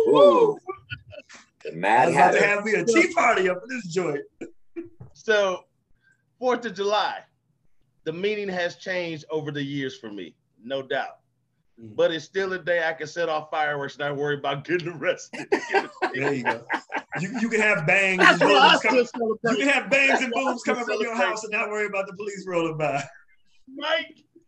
woo. 0.07 0.13
Ooh. 0.15 0.59
the 1.63 1.71
I 1.71 1.75
Mad 1.75 2.07
was 2.07 2.15
about 2.15 2.31
to 2.33 2.45
have 2.45 2.65
me 2.65 2.73
a 2.73 2.85
tea 2.85 3.13
party 3.13 3.49
up 3.49 3.61
in 3.63 3.77
this 3.77 3.87
joint. 3.87 4.21
So, 5.13 5.65
Fourth 6.39 6.65
of 6.65 6.73
July, 6.73 7.19
the 8.05 8.13
meaning 8.13 8.47
has 8.47 8.77
changed 8.77 9.25
over 9.29 9.51
the 9.51 9.61
years 9.61 9.97
for 9.97 10.09
me, 10.09 10.35
no 10.63 10.81
doubt. 10.81 11.19
Mm. 11.81 11.95
But 11.95 12.11
it's 12.11 12.25
still 12.25 12.53
a 12.53 12.59
day 12.59 12.83
I 12.87 12.93
can 12.93 13.07
set 13.07 13.29
off 13.29 13.49
fireworks, 13.49 13.95
and 13.95 14.01
not 14.01 14.17
worry 14.17 14.35
about 14.35 14.65
getting 14.65 14.89
arrested. 14.89 15.47
There 16.13 16.33
you 16.33 16.43
go. 16.43 16.65
You, 17.19 17.39
you 17.39 17.49
can 17.49 17.61
have 17.61 17.87
bangs 17.87 18.23
and 18.23 18.39
booms 18.39 18.81
coming. 18.81 19.07
You 19.43 19.57
can 19.57 19.67
have 19.69 19.89
bangs 19.89 20.21
and 20.21 20.31
That's 20.31 20.35
what 20.35 20.41
I 20.41 20.51
booms 20.51 20.63
coming 20.63 20.85
from 20.85 21.01
your 21.01 21.15
house 21.15 21.43
and 21.43 21.51
not 21.51 21.69
worry 21.69 21.85
about 21.85 22.07
the 22.07 22.13
police 22.13 22.45
rolling 22.47 22.77
by. 22.77 23.03
right? 23.79 24.05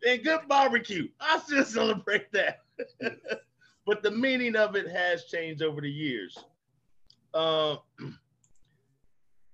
And 0.08 0.24
good 0.24 0.42
barbecue. 0.48 1.08
I 1.20 1.40
still 1.40 1.64
celebrate 1.64 2.32
that. 2.34 2.62
but 3.86 4.04
the 4.04 4.12
meaning 4.12 4.56
of 4.56 4.76
it 4.76 4.90
has 4.90 5.26
changed 5.26 5.62
over 5.62 5.82
the 5.82 5.92
years. 5.92 6.38
Uh, 7.34 7.78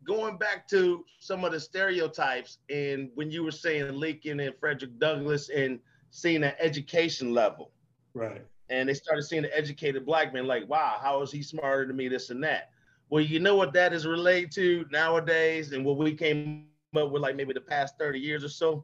going 0.03 0.37
back 0.37 0.67
to 0.69 1.03
some 1.19 1.43
of 1.43 1.51
the 1.51 1.59
stereotypes, 1.59 2.59
and 2.69 3.09
when 3.15 3.29
you 3.29 3.43
were 3.43 3.51
saying 3.51 3.93
Lincoln 3.93 4.39
and 4.39 4.55
Frederick 4.59 4.97
Douglass 4.99 5.49
and 5.49 5.79
seeing 6.17 6.43
an 6.43 6.53
education 6.59 7.31
level, 7.31 7.69
Right. 8.15 8.43
and 8.69 8.89
they 8.89 8.95
started 8.95 9.21
seeing 9.21 9.43
the 9.43 9.55
educated 9.55 10.03
black 10.03 10.33
man 10.33 10.47
like, 10.47 10.67
wow, 10.67 10.97
how 10.99 11.21
is 11.21 11.31
he 11.31 11.43
smarter 11.43 11.85
than 11.85 11.95
me, 11.95 12.07
this 12.07 12.31
and 12.31 12.43
that. 12.43 12.71
Well, 13.09 13.23
you 13.23 13.39
know 13.39 13.55
what 13.55 13.71
that 13.73 13.93
is 13.93 14.07
related 14.07 14.51
to 14.53 14.85
nowadays, 14.91 15.73
and 15.73 15.85
what 15.85 15.97
we 15.97 16.15
came 16.15 16.69
up 16.95 17.11
with 17.11 17.21
like 17.21 17.35
maybe 17.35 17.53
the 17.53 17.61
past 17.61 17.99
30 17.99 18.19
years 18.19 18.43
or 18.43 18.49
so. 18.49 18.83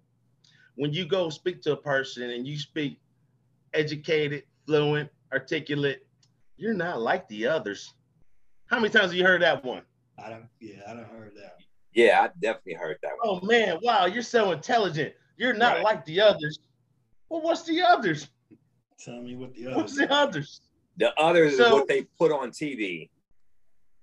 When 0.75 0.93
you 0.93 1.05
go 1.05 1.29
speak 1.29 1.61
to 1.63 1.71
a 1.73 1.77
person 1.77 2.29
and 2.29 2.45
you 2.47 2.57
speak 2.59 2.99
educated, 3.73 4.43
fluent, 4.67 5.09
articulate, 5.31 6.05
you're 6.57 6.75
not 6.75 7.01
like 7.01 7.27
the 7.29 7.47
others. 7.47 7.95
How 8.67 8.77
many 8.77 8.89
times 8.89 9.05
have 9.05 9.15
you 9.15 9.25
heard 9.25 9.41
that 9.41 9.63
one? 9.65 9.81
I 10.23 10.29
don't. 10.29 10.45
Yeah, 10.59 10.81
I 10.87 10.93
don't 10.93 11.05
heard 11.09 11.33
that. 11.37 11.57
Yeah, 11.95 12.21
I 12.21 12.29
definitely 12.39 12.73
heard 12.73 12.97
that 13.01 13.13
oh, 13.23 13.33
one. 13.33 13.39
Oh 13.43 13.45
man, 13.47 13.79
wow, 13.81 14.05
you're 14.05 14.21
so 14.21 14.51
intelligent. 14.51 15.13
You're 15.37 15.53
not 15.53 15.77
Right. 15.77 15.83
like 15.83 16.05
the 16.05 16.21
others. 16.21 16.59
Well, 17.33 17.41
what's 17.41 17.63
the 17.63 17.81
others? 17.81 18.27
Tell 19.03 19.19
me 19.19 19.35
what 19.35 19.55
the 19.55 19.65
others. 19.65 19.75
What's 19.75 19.97
the 19.97 20.13
others? 20.13 20.61
The 20.97 21.19
others 21.19 21.57
So- 21.57 21.65
is 21.65 21.71
what 21.71 21.87
they 21.87 22.03
put 22.19 22.31
on 22.31 22.51
TV. 22.51 23.09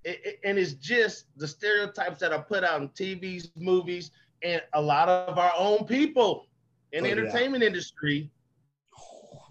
it, 0.03 0.19
it- 0.25 0.39
and 0.43 0.57
it's 0.59 0.73
just 0.73 1.27
the 1.37 1.47
stereotypes 1.47 2.19
that 2.19 2.33
are 2.33 2.43
put 2.43 2.65
out 2.65 2.81
in 2.81 2.89
TVs, 2.89 3.49
movies, 3.55 4.11
and 4.43 4.61
a 4.73 4.81
lot 4.81 5.07
of 5.07 5.37
our 5.37 5.53
own 5.55 5.85
people 5.85 6.47
in 6.91 7.03
the 7.05 7.11
Oh, 7.11 7.13
yeah. 7.15 7.21
entertainment 7.21 7.63
industry 7.63 8.29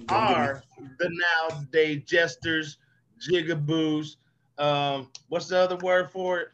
Don't 0.05 0.29
me- 0.29 0.35
are 0.35 0.63
the 0.99 1.09
nowadays 1.49 2.03
jesters, 2.05 2.77
jigaboos. 3.19 4.17
Um, 4.59 5.11
what's 5.29 5.49
the 5.49 5.57
other 5.57 5.77
word 5.79 6.11
for 6.11 6.41
it? 6.41 6.49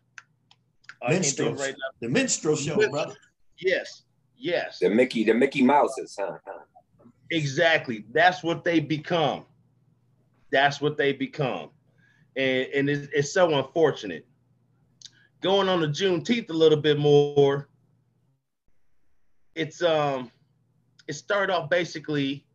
I 1.03 1.13
can't 1.15 1.25
think 1.25 1.39
of 1.41 1.47
it 1.47 1.51
Minstrels. 1.55 1.61
right 1.61 1.75
the 2.01 2.09
minstrel 2.09 2.57
show, 2.57 2.89
brother. 2.91 3.17
Yes, 3.59 4.05
yes, 4.37 4.79
The 4.79 4.91
Mickey, 4.91 5.25
the 5.25 5.35
Mickey 5.35 5.63
Mouses, 5.63 6.15
huh? 6.17 6.39
huh. 6.47 6.59
Exactly. 7.31 8.05
That's 8.13 8.43
what 8.43 8.65
they 8.65 8.81
become. 8.81 9.45
That's 10.51 10.81
what 10.81 10.97
they 10.97 11.13
become, 11.13 11.71
and 12.37 12.67
and 12.75 12.91
it's, 12.91 13.09
it's 13.13 13.33
so 13.33 13.59
unfortunate. 13.59 14.27
Going 15.43 15.69
on 15.69 15.81
to 15.81 15.89
Juneteenth 15.89 16.51
a 16.51 16.55
little 16.55 16.81
bit 16.81 16.99
more. 16.99 17.69
It's 19.55 19.83
um, 19.83 20.31
it 21.09 21.15
started 21.15 21.53
off 21.53 21.69
basically 21.69 22.47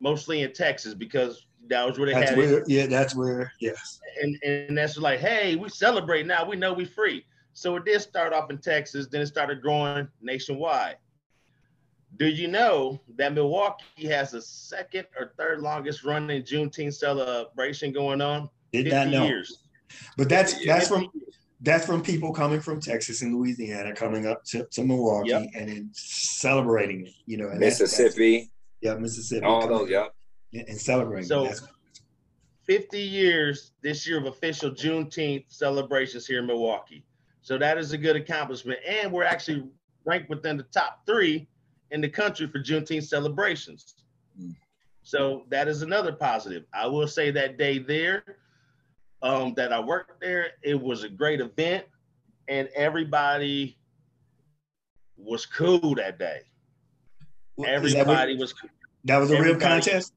mostly 0.00 0.42
in 0.42 0.52
Texas 0.52 0.94
because 0.94 1.46
that 1.68 1.86
was 1.86 1.98
where 1.98 2.06
they 2.06 2.12
That's 2.12 2.30
had 2.30 2.38
it, 2.38 2.50
where. 2.50 2.64
Yeah, 2.66 2.86
that's 2.86 3.14
where. 3.14 3.52
Yes. 3.60 4.00
and 4.20 4.36
and 4.44 4.76
that's 4.76 4.98
like, 4.98 5.20
hey, 5.20 5.56
we 5.56 5.68
celebrate 5.68 6.26
now. 6.26 6.44
We 6.48 6.56
know 6.56 6.72
we 6.72 6.84
free. 6.84 7.24
So 7.54 7.76
it 7.76 7.84
did 7.84 8.00
start 8.00 8.32
off 8.32 8.50
in 8.50 8.58
Texas, 8.58 9.06
then 9.10 9.20
it 9.20 9.26
started 9.26 9.60
growing 9.60 10.08
nationwide. 10.20 10.96
Do 12.16 12.26
you 12.26 12.46
know 12.48 13.00
that 13.16 13.32
Milwaukee 13.32 14.06
has 14.06 14.32
the 14.32 14.42
second 14.42 15.06
or 15.18 15.32
third 15.38 15.60
longest 15.60 16.04
running 16.04 16.42
Juneteenth 16.42 16.94
celebration 16.94 17.92
going 17.92 18.20
on? 18.20 18.48
Did 18.72 18.88
not 18.88 19.08
know. 19.08 19.24
years. 19.24 19.62
But 20.16 20.28
that's 20.28 20.64
that's 20.64 20.88
from 20.88 21.02
50 21.04 21.18
years. 21.18 21.38
that's 21.60 21.86
from 21.86 22.02
people 22.02 22.32
coming 22.32 22.60
from 22.60 22.80
Texas 22.80 23.22
and 23.22 23.34
Louisiana 23.34 23.94
coming 23.94 24.26
up 24.26 24.44
to, 24.46 24.64
to 24.72 24.84
Milwaukee 24.84 25.30
Yep. 25.30 25.42
and 25.54 25.68
then 25.68 25.90
celebrating 25.92 27.06
it. 27.06 27.12
You 27.26 27.38
know, 27.38 27.48
and 27.48 27.60
that's- 27.60 27.78
that's- 27.78 27.98
Mississippi, 27.98 28.50
yeah, 28.80 28.94
Mississippi. 28.94 29.44
all 29.44 29.66
those, 29.66 29.90
yep. 29.90 30.14
and, 30.54 30.68
and 30.68 30.80
celebrating. 30.80 31.28
So- 31.28 31.44
That's- 31.44 31.62
50 32.64 33.00
years 33.00 33.72
this 33.82 34.06
year 34.06 34.18
of 34.18 34.26
official 34.26 34.70
Juneteenth 34.70 35.46
celebrations 35.48 36.26
here 36.28 36.38
in 36.38 36.46
Milwaukee. 36.46 37.04
So 37.42 37.58
that 37.58 37.76
is 37.76 37.90
a 37.92 37.98
good 37.98 38.14
accomplishment. 38.14 38.78
And 38.86 39.10
we're 39.12 39.24
actually 39.24 39.64
ranked 40.04 40.30
within 40.30 40.56
the 40.56 40.62
top 40.64 41.00
three 41.04 41.48
in 41.92 42.00
the 42.00 42.08
country 42.08 42.46
for 42.48 42.58
Juneteenth 42.58 43.04
celebrations. 43.04 43.94
Mm. 44.40 44.56
So 45.02 45.44
that 45.50 45.68
is 45.68 45.82
another 45.82 46.12
positive. 46.12 46.64
I 46.72 46.86
will 46.86 47.06
say 47.06 47.30
that 47.30 47.58
day 47.58 47.78
there, 47.78 48.24
um, 49.22 49.54
that 49.54 49.72
I 49.72 49.78
worked 49.78 50.20
there, 50.20 50.52
it 50.62 50.80
was 50.80 51.04
a 51.04 51.08
great 51.08 51.40
event 51.40 51.84
and 52.48 52.68
everybody 52.74 53.78
was 55.16 55.46
cool 55.46 55.94
that 55.96 56.18
day. 56.18 56.40
Is 57.58 57.64
that, 57.64 57.66
what- 57.66 57.68
Everybody 57.68 58.36
was, 58.36 58.54
that 59.04 59.18
was 59.18 59.30
a 59.30 59.34
real 59.34 59.40
everybody- 59.54 59.60
contest. 59.82 60.14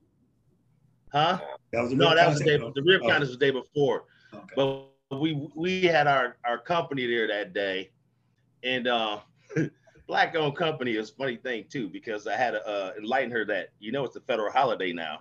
huh? 1.12 1.40
That 1.74 1.82
was 1.84 1.92
a 1.92 1.96
No, 1.96 2.16
that 2.16 2.28
was 2.30 2.40
the 2.40 2.46
day, 2.46 2.58
the 2.58 2.82
real 2.84 3.02
Oh, 3.04 3.08
contest 3.10 3.30
was 3.32 3.38
the 3.38 3.46
day 3.46 3.52
before. 3.52 4.06
okay. 4.34 4.54
But 4.56 5.20
we 5.20 5.48
we 5.56 5.84
had 5.84 6.08
our 6.08 6.38
our 6.46 6.58
company 6.58 7.06
there 7.06 7.28
that 7.28 7.54
day, 7.54 7.92
and 8.64 8.88
uh, 8.88 9.20
black 10.08 10.36
owned 10.36 10.56
company 10.56 10.96
is 10.96 11.10
a 11.10 11.14
funny 11.14 11.38
thing 11.38 11.66
too 11.70 11.90
because 11.90 12.28
I 12.28 12.36
had 12.36 12.52
to 12.52 12.68
uh, 12.68 12.92
enlighten 12.98 13.32
her 13.32 13.46
that 13.46 13.70
you 13.80 13.92
know 13.92 14.04
it's 14.06 14.16
a 14.16 14.22
federal 14.22 14.52
holiday 14.52 14.94
now. 14.94 15.20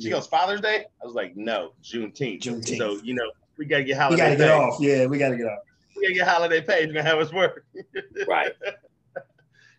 She 0.00 0.08
Yeah. 0.08 0.14
goes 0.14 0.26
Father's 0.26 0.60
Day. 0.60 0.86
I 1.02 1.04
was 1.06 1.14
like, 1.14 1.36
no, 1.36 1.72
Juneteenth. 1.82 2.40
Juneteenth. 2.42 2.78
So 2.78 2.96
you 3.02 3.14
know 3.14 3.30
we 3.58 3.64
gotta 3.66 3.84
get 3.84 3.96
holiday. 3.98 4.16
we 4.16 4.18
got 4.18 4.30
to 4.30 4.36
pay. 4.36 4.44
get 4.44 4.50
off. 4.50 4.80
Yeah, 4.80 5.06
we 5.06 5.18
got 5.18 5.28
to 5.30 5.36
get 5.36 5.46
off. 5.46 5.60
We 5.96 6.02
gotta 6.02 6.14
get 6.14 6.26
holiday 6.28 6.60
pay. 6.60 6.82
It's 6.82 6.92
gonna 6.92 7.04
have 7.04 7.18
us 7.18 7.32
work. 7.32 7.64
Right. 8.28 8.52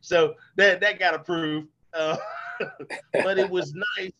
So 0.01 0.35
that 0.55 0.81
that 0.81 0.99
got 0.99 1.15
approved. 1.15 1.67
Uh, 1.91 2.17
but 3.13 3.39
it 3.39 3.49
was 3.49 3.73
nice. 3.97 4.11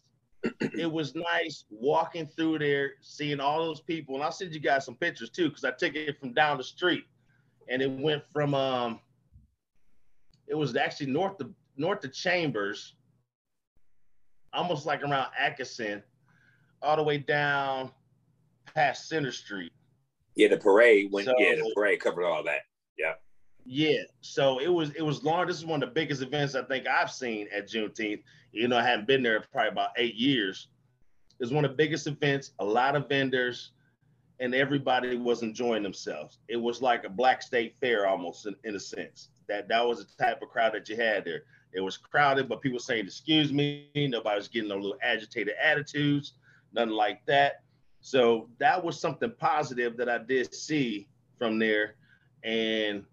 It 0.60 0.92
was 0.92 1.14
nice 1.14 1.66
walking 1.70 2.26
through 2.28 2.58
there, 2.60 2.94
seeing 3.02 3.40
all 3.40 3.64
those 3.64 3.82
people, 3.82 4.16
and 4.16 4.24
I'll 4.24 4.32
send 4.32 4.52
you 4.54 4.60
guys 4.60 4.84
some 4.84 4.96
pictures 4.96 5.30
too, 5.30 5.50
because 5.50 5.64
I 5.64 5.70
took 5.72 5.94
it 5.96 6.20
from 6.20 6.34
down 6.34 6.58
the 6.58 6.64
street, 6.64 7.04
and 7.70 7.84
it 7.84 7.92
went 7.92 8.24
from 8.34 8.56
um, 8.56 9.00
it 10.48 10.56
was 10.56 10.76
actually 10.76 11.08
north 11.08 11.40
of 11.42 11.52
north 11.78 12.04
of 12.06 12.14
Chambers, 12.14 12.96
almost 14.54 14.86
like 14.86 15.02
around 15.04 15.28
Atkinson, 15.38 16.04
all 16.82 16.96
the 16.96 17.04
way 17.04 17.18
down 17.18 17.92
past 18.74 19.08
Center 19.10 19.32
Street. 19.32 19.72
Yeah, 20.36 20.50
the 20.50 20.58
parade 20.58 21.12
went. 21.12 21.28
So- 21.28 21.34
yeah, 21.38 21.56
the 21.56 21.72
parade 21.76 22.00
covered 22.00 22.26
all 22.26 22.44
that. 22.44 22.62
Yeah, 22.98 23.14
Yeah. 23.66 24.04
so 24.22 24.60
it 24.60 24.68
was 24.70 24.92
it 24.92 25.02
was 25.02 25.24
long. 25.24 25.48
This 25.48 25.58
is 25.58 25.66
one 25.66 25.82
of 25.84 25.90
the 25.90 25.94
biggest 25.94 26.22
events 26.22 26.56
I 26.56 26.64
think 26.64 26.88
I've 26.88 27.12
seen 27.12 27.48
at 27.54 27.68
Juneteenth. 27.68 28.24
You 28.52 28.68
know, 28.68 28.78
I 28.78 28.84
hadn't 28.84 29.08
been 29.08 29.24
there 29.24 29.42
probably 29.52 29.70
about 29.72 29.90
eight 29.98 30.16
years. 30.16 30.70
It's 31.40 31.52
one 31.52 31.66
of 31.66 31.72
the 31.72 31.78
biggest 31.78 32.08
events. 32.08 32.52
A 32.60 32.66
lot 32.66 32.96
of 32.96 33.10
vendors, 33.10 33.72
and 34.40 34.54
everybody 34.54 35.18
was 35.18 35.44
enjoying 35.44 35.84
themselves. 35.84 36.40
It 36.48 36.58
was 36.58 36.82
like 36.82 37.04
a 37.06 37.10
black 37.10 37.42
state 37.42 37.76
fair 37.80 38.08
almost 38.08 38.46
in, 38.46 38.56
in 38.64 38.76
a 38.76 38.80
sense. 38.80 39.30
That 39.48 39.68
that 39.70 39.86
was 39.86 40.06
the 40.06 40.24
type 40.24 40.42
of 40.42 40.50
crowd 40.50 40.74
that 40.74 40.90
you 40.90 40.96
had 40.96 41.24
there. 41.26 41.44
It 41.74 41.82
was 41.82 41.98
crowded, 41.98 42.50
but 42.50 42.62
people 42.62 42.80
saying 42.80 43.06
"excuse 43.06 43.52
me." 43.54 43.90
Nobody 43.96 44.38
was 44.38 44.48
getting 44.48 44.70
no 44.70 44.76
little 44.76 44.98
agitated 45.02 45.54
attitudes, 45.62 46.34
nothing 46.74 46.92
like 46.92 47.26
that. 47.28 47.62
So 48.02 48.50
that 48.60 48.84
was 48.84 49.00
something 49.00 49.32
positive 49.38 49.98
that 49.98 50.10
I 50.10 50.20
did 50.20 50.54
see 50.54 51.08
from 51.38 51.58
there. 51.60 51.96
And 52.44 53.04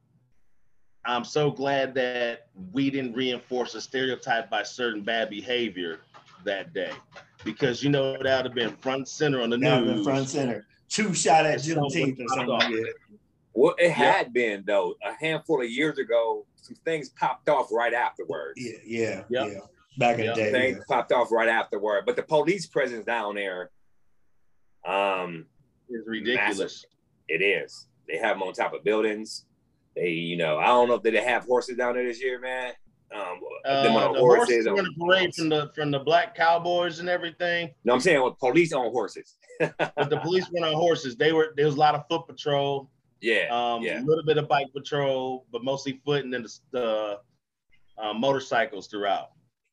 I'm 1.04 1.24
so 1.24 1.50
glad 1.50 1.94
that 1.94 2.48
we 2.72 2.90
didn't 2.90 3.14
reinforce 3.14 3.74
a 3.74 3.80
stereotype 3.80 4.50
by 4.50 4.62
certain 4.62 5.02
bad 5.02 5.30
behavior 5.30 6.00
that 6.44 6.72
day. 6.74 6.92
Because 7.44 7.82
you 7.82 7.90
know 7.90 8.12
that 8.22 8.36
would 8.36 8.46
have 8.46 8.54
been 8.54 8.76
front 8.76 9.08
center 9.08 9.40
on 9.40 9.50
the 9.50 9.56
That 9.58 9.82
news. 9.82 9.94
been 9.94 10.04
front 10.04 10.28
center. 10.28 10.66
Two 10.92 11.14
shot 11.14 11.46
at 11.46 11.60
Juneteenth 11.60 12.20
or 12.22 12.28
something 12.28 12.48
like 12.48 12.68
that. 12.68 12.94
Well, 13.54 13.74
it 13.78 13.90
had 13.90 14.32
been 14.34 14.62
though. 14.66 14.94
A 15.02 15.14
handful 15.14 15.62
of 15.62 15.70
years 15.70 15.96
ago, 15.98 16.44
some 16.56 16.76
things 16.84 17.08
popped 17.08 17.48
off 17.48 17.68
right 17.72 17.94
afterwards. 17.94 18.54
Yeah, 18.56 18.76
yeah, 18.84 19.24
Yep. 19.30 19.52
yeah. 19.52 19.58
Back 19.98 20.18
in 20.18 20.24
Yep. 20.26 20.34
the 20.34 20.40
day. 20.42 20.52
Things 20.52 20.76
yeah. 20.78 20.94
popped 20.94 21.12
off 21.12 21.32
right 21.32 21.48
afterward. 21.48 22.04
But 22.04 22.16
the 22.16 22.22
police 22.22 22.66
presence 22.66 23.06
down 23.06 23.36
there, 23.36 23.70
um, 24.86 25.46
is 25.88 26.06
ridiculous. 26.06 26.84
it 27.28 27.40
is. 27.42 27.86
They 28.08 28.18
have 28.18 28.36
them 28.38 28.42
on 28.42 28.52
top 28.52 28.74
of 28.74 28.84
buildings. 28.84 29.46
They, 29.94 30.08
you 30.10 30.36
know, 30.36 30.58
I 30.58 30.66
don't 30.66 30.88
know 30.88 30.94
if 30.94 31.02
they 31.02 31.16
have 31.22 31.44
horses 31.44 31.76
down 31.76 31.94
there 31.94 32.04
this 32.04 32.22
year, 32.22 32.38
man. 32.38 32.72
Um, 33.14 33.38
them 33.64 33.92
Uh, 33.94 33.98
on 34.06 34.12
the 34.14 34.20
horses. 34.20 34.66
horses 34.66 34.66
on- 34.66 34.78
in 34.78 34.84
the 34.84 34.94
parade 34.98 35.34
from 35.34 35.48
the 35.50 35.70
from 35.74 35.90
the 35.90 35.98
black 35.98 36.34
cowboys 36.34 36.98
and 37.00 37.08
everything. 37.08 37.70
no, 37.84 37.92
I'm 37.94 38.00
saying 38.00 38.22
with 38.22 38.38
police 38.38 38.72
on 38.72 38.90
horses. 38.90 39.36
But 39.78 40.08
the 40.10 40.18
police 40.22 40.48
went 40.52 40.64
on 40.64 40.72
horses. 40.72 41.16
They 41.16 41.32
were 41.32 41.52
there 41.56 41.66
was 41.66 41.74
a 41.76 41.78
lot 41.78 41.94
of 41.94 42.04
foot 42.08 42.26
patrol, 42.26 42.90
Yeah, 43.20 43.48
um, 43.50 43.82
yeah. 43.82 44.00
a 44.00 44.04
little 44.04 44.24
bit 44.24 44.38
of 44.38 44.48
bike 44.48 44.68
patrol, 44.72 45.46
but 45.52 45.62
mostly 45.62 46.00
foot 46.04 46.24
and 46.24 46.32
then 46.32 46.42
the, 46.42 46.58
the 46.72 47.18
uh, 48.02 48.12
motorcycles 48.14 48.86
throughout. 48.88 49.28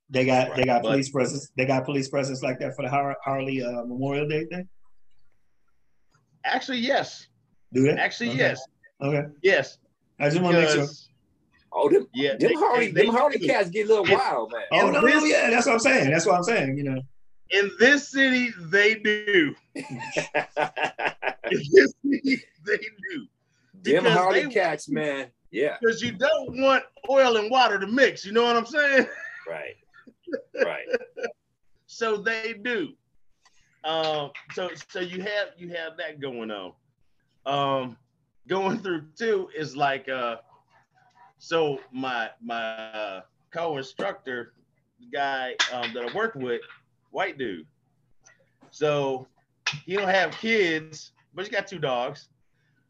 They 0.09 0.25
got 0.25 0.55
they 0.55 0.65
got 0.65 0.81
But- 0.83 0.89
police 0.91 1.09
presence. 1.09 1.49
They 1.55 1.65
got 1.65 1.85
police 1.85 2.09
presence 2.09 2.41
like 2.43 2.59
that 2.59 2.75
for 2.75 2.81
the 2.83 2.89
Har- 2.89 3.17
Harley 3.23 3.63
uh, 3.63 3.83
Memorial 3.85 4.27
Day 4.27 4.45
thing. 4.45 4.67
Actually, 6.43 6.79
yes. 6.79 7.27
Do 7.73 7.83
they? 7.83 7.91
Actually, 7.91 8.29
Okay. 8.31 8.37
yes. 8.39 8.61
Okay. 9.01 9.23
Yes. 9.43 9.77
I 10.19 10.29
just 10.29 10.41
want 10.41 10.55
to 10.55 10.61
make 10.61 10.69
sure. 10.71 10.87
Because 11.72 11.86
Oh, 11.86 11.89
them, 11.89 12.07
yeah, 12.13 12.32
them 12.32 12.39
they- 12.39 12.53
Harley, 12.55 12.91
they- 12.91 13.05
them 13.05 13.13
Harley 13.15 13.38
they- 13.38 13.47
cats 13.47 13.70
get 13.70 13.86
a 13.86 13.89
little 13.89 14.05
it- 14.05 14.11
wild, 14.13 14.51
man. 14.51 14.61
Oh 14.72 14.89
no, 14.91 15.01
no, 15.01 15.07
this- 15.07 15.30
yeah, 15.30 15.49
that's 15.49 15.65
what 15.67 15.74
I'm 15.74 15.80
saying. 15.80 16.09
That's 16.11 16.26
what 16.26 16.36
I'm 16.36 16.43
saying. 16.43 16.78
You 16.78 16.84
know, 16.84 17.01
in 17.51 17.72
this 17.80 18.09
city 18.09 18.51
they 18.72 18.95
do. 18.95 19.55
In 19.76 21.61
this 21.72 21.93
city 22.05 22.43
they 22.65 22.78
do. 22.78 23.28
them 23.74 24.03
Because 24.03 24.13
Harley 24.17 24.43
they- 24.45 24.53
cats, 24.53 24.89
man. 24.89 25.32
Yeah, 25.51 25.78
Because 25.82 25.99
you 26.01 26.11
don't 26.11 26.61
want 26.61 26.84
oil 27.09 27.38
and 27.38 27.49
water 27.49 27.80
to 27.80 27.88
mix. 27.88 28.24
You 28.24 28.34
know 28.34 28.43
what 28.43 28.55
I'm 28.55 28.67
saying? 28.67 29.07
right, 29.49 29.76
right. 30.63 30.86
So 31.88 32.17
they 32.17 32.53
do. 32.53 32.89
Um, 33.84 34.30
so 34.53 34.70
so 34.91 34.99
you 34.99 35.22
have 35.24 35.49
you 35.57 35.70
have 35.70 35.97
that 35.97 36.20
going 36.20 36.51
on. 36.51 36.74
Um, 37.47 37.97
going 38.47 38.78
through 38.80 39.05
too 39.17 39.49
is 39.57 39.76
like 39.76 40.07
uh, 40.07 40.38
so 41.39 41.79
my 41.91 42.29
my 42.41 42.57
uh, 42.57 43.21
co-instructor 43.51 44.53
guy 45.11 45.55
um, 45.73 45.91
that 45.93 46.05
I 46.07 46.15
worked 46.15 46.35
with, 46.35 46.61
white 47.11 47.37
dude. 47.37 47.65
So 48.71 49.25
he 49.85 49.95
don't 49.95 50.09
have 50.09 50.31
kids, 50.31 51.13
but 51.33 51.43
he's 51.43 51.51
got 51.51 51.65
two 51.65 51.79
dogs. 51.79 52.27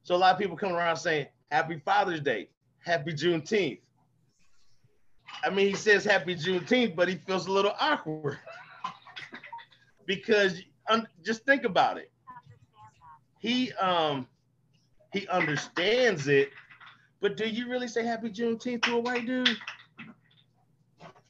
So 0.03 0.15
a 0.15 0.17
lot 0.17 0.33
of 0.33 0.39
people 0.39 0.57
come 0.57 0.73
around 0.73 0.97
saying 0.97 1.27
Happy 1.51 1.79
Father's 1.85 2.21
Day, 2.21 2.49
Happy 2.83 3.13
Juneteenth. 3.13 3.79
I 5.43 5.49
mean, 5.51 5.69
he 5.69 5.75
says 5.75 6.03
Happy 6.03 6.35
Juneteenth, 6.35 6.95
but 6.95 7.07
he 7.07 7.15
feels 7.15 7.47
a 7.47 7.51
little 7.51 7.73
awkward 7.79 8.39
because 10.05 10.59
um, 10.89 11.07
just 11.23 11.45
think 11.45 11.63
about 11.63 11.97
it. 11.97 12.11
He 13.37 13.71
um 13.73 14.27
he 15.13 15.27
understands 15.27 16.27
it, 16.27 16.49
but 17.21 17.37
do 17.37 17.47
you 17.47 17.67
really 17.69 17.87
say 17.87 18.03
Happy 18.05 18.29
Juneteenth 18.29 18.83
to 18.83 18.95
a 18.95 18.99
white 18.99 19.25
dude? 19.25 19.57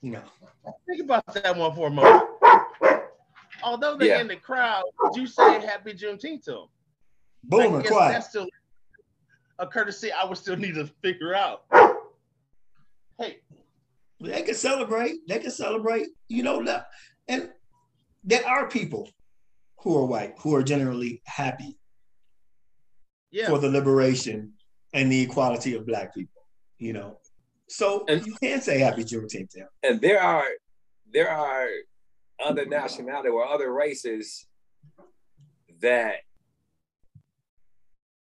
no. 0.02 0.22
Think 0.88 1.04
about 1.04 1.26
that 1.34 1.56
one 1.56 1.74
for 1.76 1.88
a 1.88 1.92
moment. 1.92 2.24
Although 3.64 3.98
they're 3.98 4.08
Yeah. 4.10 4.22
in 4.22 4.28
the 4.28 4.36
crowd, 4.38 4.84
would 5.00 5.16
you 5.16 5.28
say 5.28 5.60
Happy 5.66 5.94
Juneteenth 5.94 6.44
to 6.46 6.52
them? 6.52 6.68
Boom 7.44 7.76
and 7.76 7.86
quiet. 7.86 8.14
That's 8.14 8.30
still 8.30 8.48
a 9.58 9.68
courtesy 9.68 10.12
I 10.12 10.26
would 10.26 10.38
still 10.38 10.56
need 10.56 10.76
to 10.76 10.88
figure 11.02 11.34
out. 11.36 11.66
Hey, 13.18 13.42
They 14.22 14.42
can 14.44 14.56
celebrate. 14.56 15.28
They 15.28 15.40
can 15.40 15.52
celebrate. 15.52 16.08
You 16.28 16.44
know, 16.44 16.84
and 17.28 17.54
there 18.24 18.46
are 18.46 18.68
people 18.70 19.10
who 19.80 19.98
are 19.98 20.06
white 20.06 20.36
who 20.40 20.56
are 20.56 20.64
generally 20.64 21.22
happy 21.26 21.78
yeah, 23.32 23.48
for 23.48 23.60
the 23.60 23.70
liberation 23.70 24.54
and 24.94 25.12
the 25.12 25.22
equality 25.22 25.76
of 25.76 25.86
black 25.86 26.14
people. 26.14 26.44
You 26.78 26.94
know, 26.94 27.20
so 27.68 28.06
And- 28.08 28.26
you 28.26 28.36
can't 28.42 28.64
say 28.64 28.80
Happy 28.80 29.04
Juneteenth. 29.04 29.50
to 29.52 29.60
them. 29.60 29.70
And 29.84 30.02
there 30.02 30.22
are 30.22 30.46
there 31.12 31.30
are 31.30 31.68
other 32.40 32.66
nationality 32.66 33.30
or 33.30 33.46
other 33.48 33.74
races 33.74 34.46
that 35.82 36.18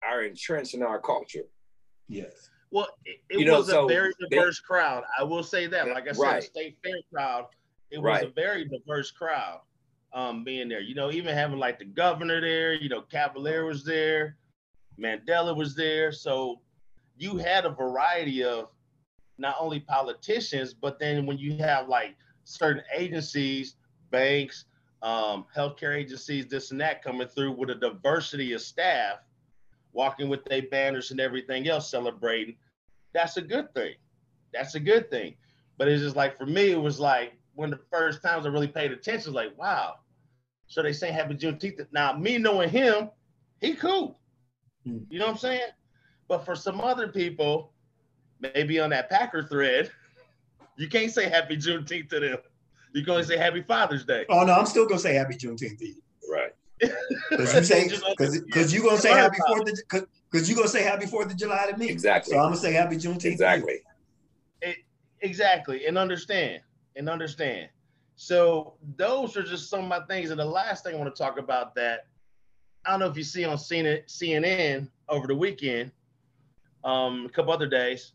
are 0.02 0.22
entrenched 0.22 0.74
in 0.74 0.82
our 0.82 1.00
culture. 1.00 1.44
Yes. 2.08 2.50
well, 2.70 2.86
it, 3.04 3.20
it 3.30 3.40
You 3.40 3.46
know, 3.46 3.58
was 3.58 3.68
a 3.68 3.72
so 3.72 3.88
very 3.88 4.12
they- 4.20 4.36
diverse 4.36 4.60
crowd. 4.60 5.02
I 5.18 5.22
will 5.24 5.42
say 5.42 5.66
that. 5.66 5.88
Like 5.88 6.08
I 6.08 6.12
said, 6.12 6.22
Right. 6.22 6.40
the 6.40 6.46
state 6.46 6.78
fair 6.82 6.94
crowd, 7.12 7.46
it 7.90 7.98
was 7.98 8.04
Right. 8.04 8.24
a 8.24 8.30
very 8.30 8.64
diverse 8.66 9.10
crowd 9.10 9.60
um, 10.12 10.44
being 10.44 10.68
there. 10.68 10.80
You 10.80 10.94
know, 10.94 11.10
even 11.10 11.34
having 11.34 11.58
like 11.58 11.78
the 11.78 11.84
governor 11.86 12.40
there, 12.40 12.72
you 12.74 12.88
know, 12.88 13.02
Cavalier 13.02 13.64
was 13.66 13.84
there, 13.84 14.36
Mandela 14.98 15.56
was 15.56 15.74
there. 15.74 16.12
So 16.12 16.60
you 17.16 17.36
had 17.36 17.64
a 17.64 17.70
variety 17.70 18.44
of 18.44 18.68
not 19.38 19.56
only 19.60 19.80
politicians, 19.80 20.74
but 20.74 20.98
then 20.98 21.26
when 21.26 21.38
you 21.38 21.56
have 21.58 21.88
like 21.88 22.16
certain 22.44 22.82
agencies, 22.96 23.76
banks, 24.10 24.64
um, 25.02 25.46
healthcare 25.54 25.96
agencies, 25.96 26.46
this 26.46 26.70
and 26.70 26.80
that 26.80 27.02
coming 27.02 27.28
through 27.28 27.52
with 27.52 27.70
a 27.70 27.74
diversity 27.74 28.52
of 28.52 28.60
staff, 28.60 29.18
walking 29.92 30.28
with 30.28 30.44
their 30.44 30.62
banners 30.62 31.10
and 31.10 31.20
everything 31.20 31.68
else, 31.68 31.90
celebrating. 31.90 32.56
That's 33.12 33.36
a 33.36 33.42
good 33.42 33.72
thing. 33.74 33.94
That's 34.52 34.74
a 34.74 34.80
good 34.80 35.10
thing. 35.10 35.36
But 35.76 35.88
it's 35.88 36.02
just 36.02 36.16
like 36.16 36.36
for 36.36 36.46
me, 36.46 36.70
it 36.70 36.80
was 36.80 36.98
like 36.98 37.34
one 37.54 37.72
of 37.72 37.78
the 37.78 37.84
first 37.90 38.22
times 38.22 38.46
I 38.46 38.48
really 38.48 38.68
paid 38.68 38.92
attention, 38.92 39.32
like, 39.32 39.56
wow. 39.58 39.96
So 40.66 40.82
they 40.82 40.92
say 40.92 41.10
Happy 41.10 41.34
Juneteenth. 41.34 41.86
Now, 41.92 42.12
me 42.12 42.38
knowing 42.38 42.68
him, 42.68 43.10
he 43.60 43.74
cool. 43.74 44.18
Hmm. 44.88 44.98
You 45.10 45.18
know 45.18 45.26
what 45.26 45.32
I'm 45.32 45.38
saying? 45.38 45.70
But 46.28 46.44
for 46.44 46.54
some 46.54 46.80
other 46.80 47.08
people, 47.08 47.72
maybe 48.40 48.80
on 48.80 48.90
that 48.90 49.10
Packer 49.10 49.42
thread, 49.42 49.90
you 50.76 50.88
can't 50.88 51.10
say 51.12 51.28
Happy 51.28 51.56
Juneteenth 51.56 52.08
to 52.10 52.20
them. 52.20 52.38
You're 52.94 53.04
going 53.04 53.20
to 53.20 53.26
say 53.26 53.36
Happy 53.36 53.62
Father's 53.62 54.04
Day. 54.04 54.24
Oh 54.28 54.44
no, 54.44 54.54
I'm 54.54 54.66
still 54.66 54.86
gonna 54.86 54.98
say 55.00 55.14
Happy 55.14 55.34
Juneteenth. 55.34 55.78
to 55.78 55.86
you. 55.86 56.02
Right. 56.30 56.52
Because 57.30 57.54
you 57.54 57.62
say 57.64 57.88
Just- 57.88 58.04
because 58.16 58.40
because 58.40 58.72
you 58.72 58.82
gonna 58.82 58.96
say 58.98 59.10
Happy 59.10 59.36
about 59.38 59.48
Fourth 59.66 59.68
of 59.92 60.06
because 60.30 60.48
you're 60.48 60.56
gonna 60.56 60.68
say 60.68 60.82
Happy 60.82 61.06
Fourth 61.06 61.30
of 61.30 61.36
July 61.36 61.70
to 61.70 61.76
me. 61.76 61.88
Exactly. 61.88 62.32
So 62.32 62.38
I'm 62.38 62.44
gonna 62.46 62.56
say 62.56 62.72
Happy 62.72 62.96
Juneteenth. 62.96 63.20
to 63.20 63.26
you. 63.28 63.32
Exactly. 63.32 63.80
Exactly, 65.20 65.86
and 65.86 65.98
understand, 65.98 66.60
and 66.94 67.08
understand. 67.08 67.68
So 68.14 68.74
those 68.96 69.36
are 69.36 69.42
just 69.42 69.68
some 69.68 69.80
of 69.80 69.88
my 69.88 70.00
things. 70.06 70.30
And 70.30 70.38
the 70.38 70.44
last 70.44 70.84
thing 70.84 70.94
I 70.94 70.98
want 70.98 71.14
to 71.14 71.20
talk 71.22 71.38
about 71.38 71.74
that 71.74 72.06
I 72.88 72.92
don't 72.92 73.00
know 73.00 73.06
if 73.08 73.18
you 73.18 73.22
see 73.22 73.44
on 73.44 73.58
CNN, 73.58 74.88
over 75.10 75.26
the 75.26 75.34
weekend, 75.34 75.92
um, 76.84 77.26
a 77.26 77.28
couple 77.28 77.52
other 77.52 77.66
days. 77.68 78.12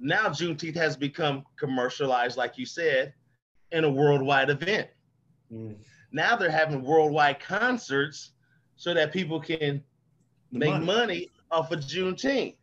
Now 0.00 0.26
Juneteenth 0.26 0.74
has 0.74 0.96
become 0.96 1.44
commercialized, 1.56 2.36
like 2.36 2.58
you 2.58 2.66
said, 2.66 3.14
in 3.70 3.84
a 3.84 3.90
worldwide 3.90 4.50
event. 4.50 4.88
Mm. 5.52 5.76
Now 6.10 6.34
they're 6.34 6.50
having 6.50 6.82
worldwide 6.82 7.38
concerts 7.38 8.32
so 8.74 8.92
that 8.92 9.12
people 9.12 9.38
can 9.40 9.84
The 10.50 10.58
make 10.58 10.70
money. 10.72 10.84
money. 10.84 11.30
off 11.52 11.70
of 11.70 11.78
Juneteenth. 11.78 12.56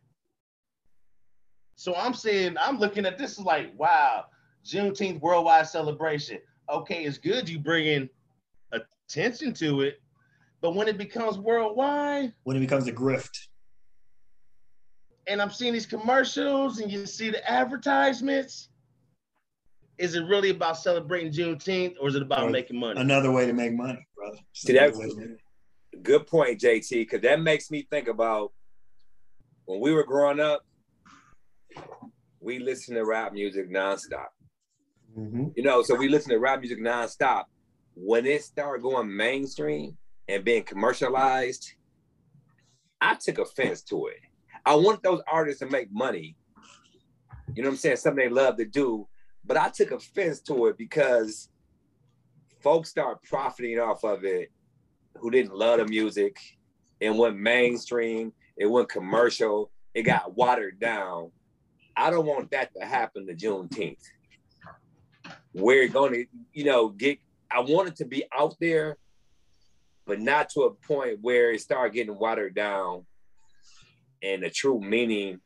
So 1.76 1.94
I'm 1.94 2.12
saying, 2.12 2.56
I'm 2.60 2.78
looking 2.78 3.06
at 3.06 3.16
this 3.16 3.32
is 3.38 3.46
like, 3.46 3.72
wow, 3.78 4.26
Juneteenth 4.62 5.22
worldwide 5.22 5.68
celebration. 5.68 6.38
Okay, 6.68 7.04
it's 7.04 7.16
good 7.16 7.48
you 7.48 7.58
bringing 7.58 8.10
attention 8.72 9.54
to 9.54 9.80
it, 9.80 10.02
but 10.64 10.74
when 10.74 10.88
it 10.88 10.96
becomes 10.96 11.36
worldwide, 11.36 12.32
When 12.44 12.56
it 12.56 12.60
becomes 12.60 12.88
a 12.88 12.92
grift. 12.92 13.36
and 15.26 15.42
I'm 15.42 15.50
seeing 15.50 15.74
these 15.74 15.84
commercials 15.84 16.78
and 16.80 16.90
you 16.90 17.04
see 17.04 17.28
the 17.28 17.46
advertisements, 17.48 18.70
is 19.98 20.14
it 20.14 20.22
really 20.24 20.48
about 20.48 20.78
celebrating 20.78 21.30
Juneteenth 21.30 21.96
or 22.00 22.08
is 22.08 22.14
it 22.14 22.22
about 22.22 22.44
Or 22.44 22.50
making 22.50 22.78
money? 22.80 22.98
Another 22.98 23.30
way 23.30 23.44
to 23.44 23.52
make 23.52 23.74
money, 23.74 23.98
brother. 24.16 24.38
See, 24.54 24.74
another 24.74 24.92
that- 24.92 24.98
way 24.98 25.08
to 25.10 25.14
make 25.16 25.26
money. 25.28 25.40
Good 26.02 26.26
point, 26.26 26.58
JT, 26.58 26.90
because 27.02 27.20
that 27.20 27.40
makes 27.42 27.70
me 27.70 27.86
think 27.90 28.08
about 28.08 28.50
when 29.66 29.80
we 29.80 29.92
were 29.92 30.04
growing 30.04 30.40
up, 30.40 30.62
we 32.40 32.58
listened 32.58 32.96
to 32.96 33.04
rap 33.04 33.34
music 33.34 33.68
nonstop. 33.68 34.28
Mhm. 35.14 35.52
You 35.56 35.62
know, 35.62 35.82
so 35.82 35.94
we 35.94 36.08
listened 36.08 36.30
to 36.32 36.38
rap 36.38 36.60
music 36.60 36.78
nonstop. 36.78 37.44
When 37.94 38.24
it 38.24 38.42
started 38.42 38.82
going 38.82 39.14
mainstream, 39.14 39.98
and 40.28 40.44
being 40.44 40.62
commercialized, 40.62 41.72
I 43.00 43.14
took 43.14 43.38
offense 43.38 43.82
to 43.84 44.06
it. 44.06 44.20
I 44.64 44.74
want 44.74 45.02
those 45.02 45.20
artists 45.30 45.60
to 45.60 45.66
make 45.66 45.92
money. 45.92 46.36
You 47.54 47.62
know 47.62 47.68
what 47.68 47.74
I'm 47.74 47.78
saying? 47.78 47.96
Something 47.96 48.28
they 48.28 48.34
love 48.34 48.56
to 48.56 48.64
do. 48.64 49.06
But 49.44 49.58
I 49.58 49.68
took 49.68 49.90
offense 49.90 50.40
to 50.42 50.66
it 50.66 50.78
because 50.78 51.50
folks 52.62 52.88
start 52.88 53.22
profiting 53.22 53.78
off 53.78 54.04
of 54.04 54.24
it 54.24 54.50
who 55.18 55.30
didn't 55.30 55.54
love 55.54 55.78
the 55.78 55.86
music. 55.86 56.38
It 57.00 57.10
went 57.14 57.36
mainstream, 57.36 58.32
it 58.56 58.66
went 58.66 58.88
commercial, 58.88 59.70
it 59.92 60.02
got 60.02 60.34
watered 60.34 60.80
down. 60.80 61.30
I 61.96 62.10
don't 62.10 62.26
want 62.26 62.50
that 62.52 62.70
to 62.74 62.86
happen 62.86 63.26
to 63.26 63.34
Juneteenth. 63.34 64.02
We're 65.52 65.88
going 65.88 66.12
to, 66.14 66.26
you 66.52 66.64
know, 66.64 66.88
get, 66.88 67.18
I 67.50 67.60
want 67.60 67.88
it 67.88 67.96
to 67.96 68.04
be 68.04 68.24
out 68.36 68.54
there, 68.60 68.96
but 70.06 70.20
not 70.20 70.50
to 70.50 70.62
a 70.62 70.74
point 70.74 71.18
where 71.22 71.52
it 71.52 71.60
started 71.60 71.94
getting 71.94 72.18
watered 72.18 72.54
down 72.54 73.06
and 74.22 74.42
the 74.42 74.50
true 74.50 74.80
meaning 74.80 75.40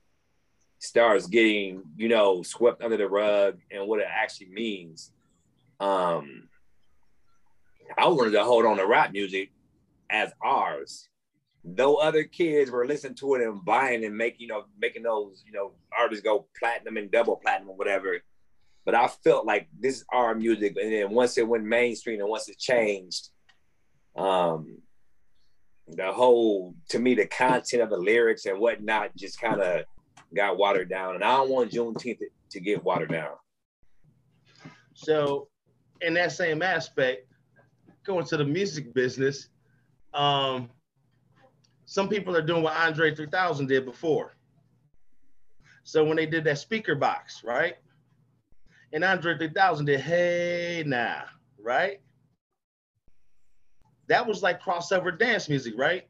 starts 0.78 1.26
getting, 1.26 1.82
you 1.96 2.09
know, 2.09 2.42
swept 2.42 2.82
under 2.82 2.96
the 2.96 3.09
rug 3.09 3.59
and 3.70 3.86
what 3.88 4.00
it 4.00 4.06
actually 4.09 4.48
means. 4.50 5.12
Um, 5.80 6.48
I 7.96 8.06
wanted 8.09 8.32
to 8.32 8.44
hold 8.44 8.64
on 8.64 8.76
to 8.76 8.86
rap 8.86 9.12
music 9.12 9.50
as 10.11 10.32
ours. 10.42 11.09
Though 11.64 11.96
other 11.96 12.24
kids 12.24 12.70
were 12.70 12.86
listening 12.86 13.16
to 13.16 13.34
it 13.34 13.42
and 13.42 13.64
buying 13.64 14.04
and 14.04 14.16
making, 14.16 14.42
you 14.42 14.48
know, 14.48 14.64
making 14.80 15.02
those, 15.02 15.42
you 15.44 15.52
know, 15.52 15.72
artists 15.96 16.22
go 16.22 16.46
platinum 16.59 16.96
and 16.96 17.11
double 17.11 17.36
platinum 17.36 17.70
or 17.70 17.76
whatever. 17.76 18.18
But 18.84 18.94
I 18.94 19.09
felt 19.09 19.44
like 19.44 19.68
this 19.78 19.96
is 19.96 20.04
our 20.12 20.34
music. 20.34 20.76
And 20.80 20.92
then 20.92 21.11
once 21.11 21.36
it 21.36 21.46
went 21.46 21.64
mainstream 21.64 22.20
and 22.20 22.28
once 22.28 22.48
it 22.48 22.59
changed, 22.59 23.30
um, 24.18 24.78
the 25.86 26.12
whole 26.12 26.74
to 26.90 26.98
me 26.98 27.14
the 27.14 27.26
content 27.26 27.82
of 27.82 27.90
the 27.90 27.96
lyrics 27.96 28.44
and 28.44 28.58
whatnot 28.58 29.16
just 29.16 29.40
kind 29.40 29.60
of 29.60 29.84
got 30.34 30.58
watered 30.58 30.90
down. 30.90 31.14
And 31.14 31.24
I 31.24 31.36
don't 31.36 31.50
want 31.50 31.70
Juneteenth 31.72 32.18
to, 32.18 32.28
to 32.50 32.60
get 32.60 32.84
watered 32.84 33.10
down. 33.10 33.30
So 34.94 35.48
in 36.00 36.14
that 36.14 36.32
same 36.32 36.60
aspect, 36.62 37.26
going 38.04 38.26
to 38.26 38.36
the 38.36 38.44
music 38.44 38.92
business, 38.92 39.48
um, 40.12 40.68
some 41.86 42.08
people 42.08 42.36
are 42.36 42.42
doing 42.42 42.62
what 42.62 42.76
Andre 42.76 43.14
3000 43.14 43.66
did 43.66 43.84
before. 43.84 44.36
So 45.84 46.04
when 46.04 46.16
they 46.16 46.26
did 46.26 46.44
that 46.44 46.56
Speakerboxxx, 46.56 47.44
right? 47.44 47.76
And 48.92 49.04
Andre 49.04 49.38
3000 49.38 49.86
did, 49.86 50.00
hey 50.00 50.82
now, 50.86 51.24
right? 51.58 52.00
That 54.09 54.26
was 54.26 54.42
like 54.42 54.62
crossover 54.62 55.16
dance 55.16 55.48
music, 55.48 55.74
right? 55.76 56.09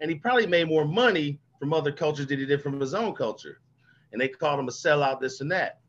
And 0.00 0.10
he 0.10 0.16
probably 0.16 0.46
made 0.46 0.68
more 0.68 0.84
money 0.84 1.40
from 1.58 1.72
other 1.72 1.92
cultures 1.92 2.26
than 2.26 2.38
he 2.38 2.46
did 2.46 2.62
from 2.62 2.80
his 2.80 2.94
own 2.94 3.14
culture. 3.14 3.60
And 4.12 4.20
they 4.20 4.28
called 4.28 4.60
him 4.60 4.68
a 4.68 4.72
sellout, 4.72 5.20
this 5.20 5.40
and 5.40 5.50
that. 5.52 5.80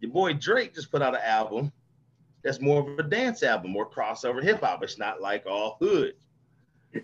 Your 0.00 0.12
boy 0.12 0.34
Drake 0.34 0.74
just 0.74 0.90
put 0.90 1.02
out 1.02 1.14
an 1.14 1.22
album 1.24 1.72
that's 2.42 2.60
more 2.60 2.88
of 2.88 2.98
a 2.98 3.02
dance 3.02 3.42
album, 3.42 3.72
more 3.72 3.88
crossover 3.90 4.42
hip 4.42 4.60
hop. 4.60 4.82
It's 4.82 4.98
not 4.98 5.20
like 5.20 5.44
all 5.46 5.76
hood. 5.80 6.14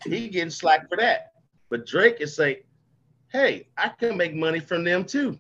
He 0.05 0.29
getting 0.29 0.51
slack 0.51 0.89
for 0.89 0.97
that. 0.99 1.33
But 1.71 1.87
Drake 1.87 2.21
is 2.21 2.39
like, 2.39 2.67
hey, 3.33 3.69
I 3.77 3.89
can 3.89 4.17
make 4.17 4.35
money 4.35 4.61
from 4.61 4.85
them 4.85 5.05
too. 5.05 5.39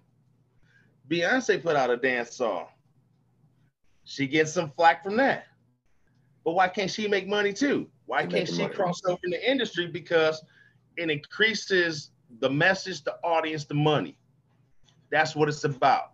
Beyonce 1.09 1.63
put 1.63 1.77
out 1.77 1.91
a 1.91 1.97
dance 1.97 2.37
song. 2.37 2.67
She 4.05 4.27
gets 4.27 4.53
some 4.53 4.71
flack 4.71 5.05
from 5.05 5.17
that. 5.19 5.47
But 6.45 6.53
why 6.53 6.69
can't 6.69 6.91
she 6.91 7.09
make 7.09 7.27
money 7.27 7.53
too? 7.53 7.89
Why 8.07 8.27
can't 8.27 8.49
she 8.49 8.67
cross 8.69 9.01
over 9.07 9.19
in 9.25 9.31
the 9.31 9.51
industry? 9.51 9.87
Because 9.87 10.43
it 10.97 11.11
increases 11.11 12.11
the 12.41 12.51
message, 12.51 13.03
the 13.03 13.17
audience, 13.25 13.65
the 13.65 13.75
money. 13.75 14.19
That's 15.11 15.35
what 15.35 15.49
it's 15.49 15.65
about. 15.65 16.13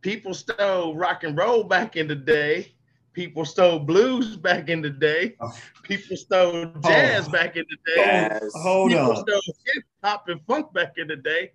People 0.00 0.34
stole 0.34 0.96
rock 0.96 1.24
and 1.24 1.36
roll 1.36 1.64
back 1.64 1.96
in 1.96 2.08
the 2.08 2.14
day 2.14 2.74
People 3.14 3.44
stole 3.44 3.78
blues 3.78 4.36
back 4.36 4.68
in 4.68 4.82
the 4.82 4.90
day. 4.90 5.36
Oh. 5.40 5.56
People 5.84 6.16
stole 6.16 6.66
jazz 6.84 7.28
oh. 7.28 7.30
back 7.30 7.56
in 7.56 7.64
the 7.70 7.94
day. 7.94 8.40
Hold 8.54 8.90
People 8.90 9.10
on. 9.10 9.16
stole 9.16 9.40
hip 9.72 9.84
hop 10.02 10.28
and 10.28 10.40
funk 10.48 10.72
back 10.74 10.94
in 10.96 11.06
the 11.06 11.16
day. 11.16 11.52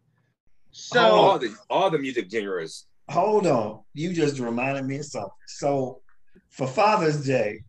So 0.71 1.01
all 1.01 1.37
the 1.37 1.53
all 1.69 1.89
the 1.89 1.99
music 1.99 2.31
genres. 2.31 2.85
Hold 3.09 3.45
on. 3.45 3.81
You 3.93 4.13
just 4.13 4.39
reminded 4.39 4.85
me 4.85 4.99
of 4.99 5.05
something. 5.05 5.31
So 5.47 6.01
for 6.49 6.65
Father's 6.65 7.25
Day, 7.25 7.63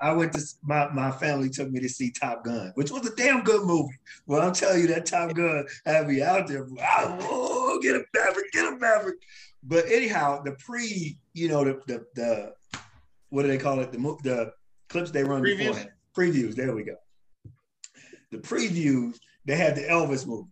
I 0.00 0.12
went 0.12 0.32
to 0.34 0.42
my, 0.62 0.88
my 0.92 1.10
family 1.10 1.50
took 1.50 1.70
me 1.70 1.80
to 1.80 1.88
see 1.88 2.10
Top 2.10 2.44
Gun, 2.44 2.72
which 2.74 2.90
was 2.90 3.06
a 3.06 3.14
damn 3.16 3.42
good 3.42 3.66
movie. 3.66 3.98
Well, 4.26 4.42
I'm 4.42 4.52
telling 4.52 4.80
you 4.80 4.86
that 4.88 5.06
Top 5.06 5.34
Gun 5.34 5.66
had 5.84 6.08
me 6.08 6.22
out 6.22 6.46
there. 6.46 6.66
Oh, 6.80 7.78
get 7.82 7.96
a 7.96 8.04
Maverick, 8.14 8.52
get 8.52 8.72
a 8.72 8.76
Maverick. 8.76 9.16
But 9.62 9.86
anyhow, 9.86 10.42
the 10.42 10.52
pre, 10.52 11.18
you 11.34 11.48
know, 11.48 11.64
the 11.64 11.80
the, 11.86 12.04
the 12.14 12.52
what 13.30 13.42
do 13.42 13.48
they 13.48 13.58
call 13.58 13.80
it? 13.80 13.92
The 13.92 13.98
the 14.22 14.52
clips 14.88 15.10
they 15.10 15.24
run 15.24 15.42
previews. 15.42 15.58
beforehand. 15.58 15.90
Previews. 16.16 16.54
There 16.54 16.74
we 16.74 16.84
go. 16.84 16.96
The 18.30 18.38
previews. 18.38 19.18
They 19.44 19.56
had 19.56 19.76
the 19.76 19.82
Elvis 19.82 20.26
movie. 20.26 20.50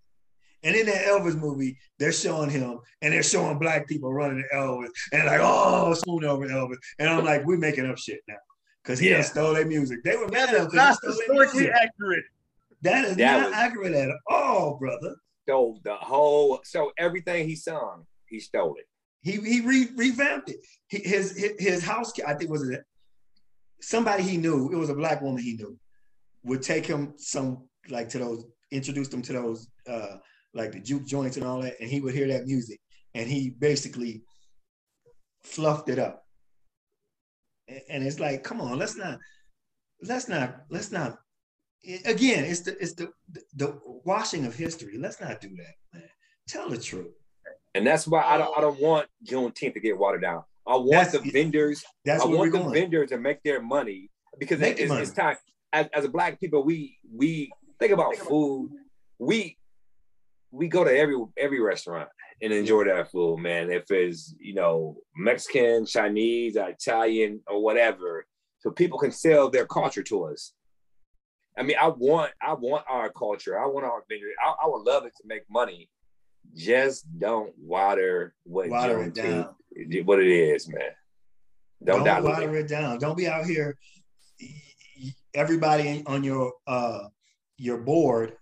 And 0.63 0.75
in 0.75 0.87
that 0.87 1.05
Elvis 1.05 1.39
movie, 1.39 1.79
they're 1.99 2.13
showing 2.13 2.51
him 2.51 2.81
and 3.03 3.13
they're 3.13 3.23
showing 3.23 3.59
black 3.59 3.87
people 3.87 4.13
running 4.13 4.43
to 4.43 4.57
Elvis 4.57 4.89
and 5.13 5.27
like, 5.27 5.41
oh, 5.41 5.95
swoon 5.95 6.25
over 6.25 6.49
Elvis. 6.49 6.79
And 6.99 7.09
I'm 7.09 7.25
like, 7.25 7.45
we're 7.45 7.59
making 7.59 7.87
up 7.89 7.99
shit 7.99 8.21
now 8.27 8.37
because 8.87 9.01
he 9.01 9.11
yeah. 9.11 9.23
stole 9.23 9.55
their 9.55 9.67
music. 9.67 10.05
They 10.05 10.17
were 10.17 10.29
mad 10.29 10.51
at 10.51 10.61
him 10.61 10.69
That's 10.73 11.05
historically 11.05 11.71
accurate. 11.71 12.25
That 12.83 13.05
is 13.05 13.17
that 13.17 13.41
not 13.41 13.47
was, 13.47 13.55
accurate 13.55 13.95
at 13.95 14.11
all, 14.29 14.77
brother. 14.79 15.17
Stole 15.43 15.81
the 15.83 15.97
whole. 15.97 16.61
So 16.65 16.93
everything 16.97 17.49
he 17.49 17.57
sung, 17.57 18.05
he 18.27 18.39
stole 18.39 18.77
it. 18.77 18.87
He 19.23 19.33
he 19.41 19.61
re, 19.61 19.89
revamped 19.97 20.51
it. 20.51 20.59
His, 20.89 21.37
his 21.37 21.53
his 21.59 21.85
house, 21.85 22.13
I 22.25 22.35
think 22.35 22.51
was 22.51 22.69
it 22.69 22.85
somebody 23.81 24.23
he 24.23 24.37
knew. 24.37 24.71
It 24.73 24.77
was 24.77 24.91
a 24.91 24.95
black 24.95 25.21
woman 25.21 25.43
he 25.43 25.55
knew. 25.55 25.77
Would 26.45 26.63
take 26.63 26.87
him 26.87 27.15
some 27.17 27.65
like 27.89 28.09
to 28.11 28.19
those, 28.19 28.45
introduce 28.71 29.09
them 29.09 29.23
to 29.23 29.33
those 29.33 29.69
uh 29.89 30.17
like 30.55 30.73
the 30.73 30.81
juke 30.81 31.07
joints 31.07 31.37
and 31.37 31.45
all 31.45 31.61
that, 31.63 31.75
and 31.81 31.91
he 31.91 32.01
would 32.01 32.15
hear 32.15 32.29
that 32.29 32.47
music, 32.47 32.81
and 33.15 33.29
he 33.29 33.51
basically 33.51 34.23
fluffed 35.43 35.89
it 35.89 35.99
up. 35.99 36.26
And 37.69 38.07
it's 38.07 38.21
like, 38.21 38.45
come 38.45 38.61
on, 38.61 38.79
let's 38.79 38.97
not, 38.97 39.19
let's 40.03 40.29
not, 40.29 40.63
let's 40.71 40.93
not. 40.93 41.19
Again, 42.05 42.45
it's 42.45 42.61
the 42.61 42.77
it's 42.81 42.95
the 42.95 43.13
the 43.55 43.79
washing 44.05 44.45
of 44.45 44.55
history. 44.57 44.99
Let's 44.99 45.21
not 45.21 45.41
do 45.41 45.51
that, 45.51 45.75
man. 45.93 46.09
Tell 46.49 46.69
the 46.69 46.79
truth. 46.79 47.13
And 47.75 47.87
that's 47.87 48.09
why 48.09 48.23
I 48.25 48.39
don't 48.39 48.57
I 48.57 48.61
don't 48.61 48.79
uh, 48.79 48.87
want 48.87 49.09
Juneteenth 49.25 49.75
to 49.75 49.81
get 49.81 49.97
watered 49.97 50.23
down. 50.23 50.43
I 50.67 50.77
want 50.77 50.91
that's, 50.91 51.13
the 51.13 51.31
vendors. 51.31 51.85
That's 52.05 52.23
I 52.23 52.27
want 52.27 52.51
the 52.51 52.59
going. 52.59 52.73
vendors 52.73 53.11
to 53.11 53.19
make 53.19 53.43
their 53.45 53.63
money 53.63 54.11
because 54.39 54.61
it's, 54.61 54.81
it's, 54.81 55.13
time. 55.13 55.37
As, 55.73 55.87
as 55.93 56.05
a 56.05 56.09
black 56.09 56.41
people, 56.41 56.65
we 56.65 56.97
we 57.15 57.53
think 57.79 57.93
about 57.93 58.15
think 58.15 58.29
food. 58.29 58.71
About 58.73 58.81
we 59.19 59.57
we 60.51 60.69
go 60.69 60.83
to 60.83 60.91
every 60.91 61.17
every 61.37 61.61
restaurant 61.61 62.09
and 62.43 62.53
enjoy 62.53 62.85
that 62.85 63.11
food, 63.11 63.39
man. 63.39 63.71
If 63.71 63.91
it's 63.91 64.35
you 64.39 64.55
know 64.55 64.97
Mexican, 65.17 65.87
Chinese, 65.87 66.57
Italian, 66.57 67.41
or 67.47 67.63
whatever, 67.63 68.27
so 68.59 68.71
people 68.71 68.99
can 68.99 69.13
sell 69.13 69.51
their 69.51 69.67
culture 69.67 70.03
to 70.05 70.25
us. 70.25 70.53
I 71.59 71.63
mean, 71.63 71.77
I 71.81 71.89
want 71.89 72.33
I 72.43 72.55
want 72.55 72.85
our 72.89 73.11
culture. 73.11 73.59
I 73.59 73.67
want 73.67 73.87
our 73.87 74.03
vendors. 74.09 74.35
I, 74.45 74.55
I 74.65 74.67
would 74.67 74.87
love 74.87 75.07
it 75.07 75.13
to 75.21 75.27
make 75.27 75.43
money 75.51 75.89
just 76.55 77.07
don't 77.19 77.53
water 77.59 78.35
what 78.45 78.69
water 78.69 79.05
it 79.05 79.15
down. 79.15 79.55
what 80.05 80.21
it 80.21 80.29
is, 80.29 80.69
man. 80.69 80.81
Don't, 81.85 82.05
don't 82.05 82.25
water 82.25 82.57
it. 82.57 82.69
down. 82.69 82.99
Don't 82.99 83.17
be 83.17 83.27
out 83.27 83.47
here. 83.47 83.77
Everybody 85.35 86.03
on 86.07 86.25
your 86.25 86.53
uh 86.67 87.09
your 87.59 87.79
board 87.79 88.37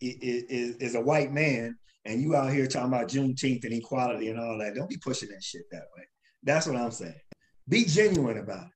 is, 0.00 0.76
is 0.76 0.94
a 0.94 1.00
white 1.00 1.32
man, 1.32 1.76
and 2.08 2.22
you 2.22 2.34
out 2.34 2.50
here 2.50 2.66
talking 2.66 2.88
about 2.88 3.08
Juneteenth 3.08 3.64
and 3.64 3.74
equality 3.74 4.30
and 4.30 4.40
all 4.40 4.58
that. 4.58 4.74
Don't 4.74 4.88
be 4.88 4.96
pushing 4.96 5.28
that 5.28 5.42
shit 5.42 5.64
that 5.70 5.84
way. 5.94 6.04
That's 6.42 6.66
what 6.66 6.76
I'm 6.76 6.90
saying. 6.90 7.20
Be 7.68 7.84
genuine 7.84 8.38
about 8.38 8.64
it. 8.64 8.72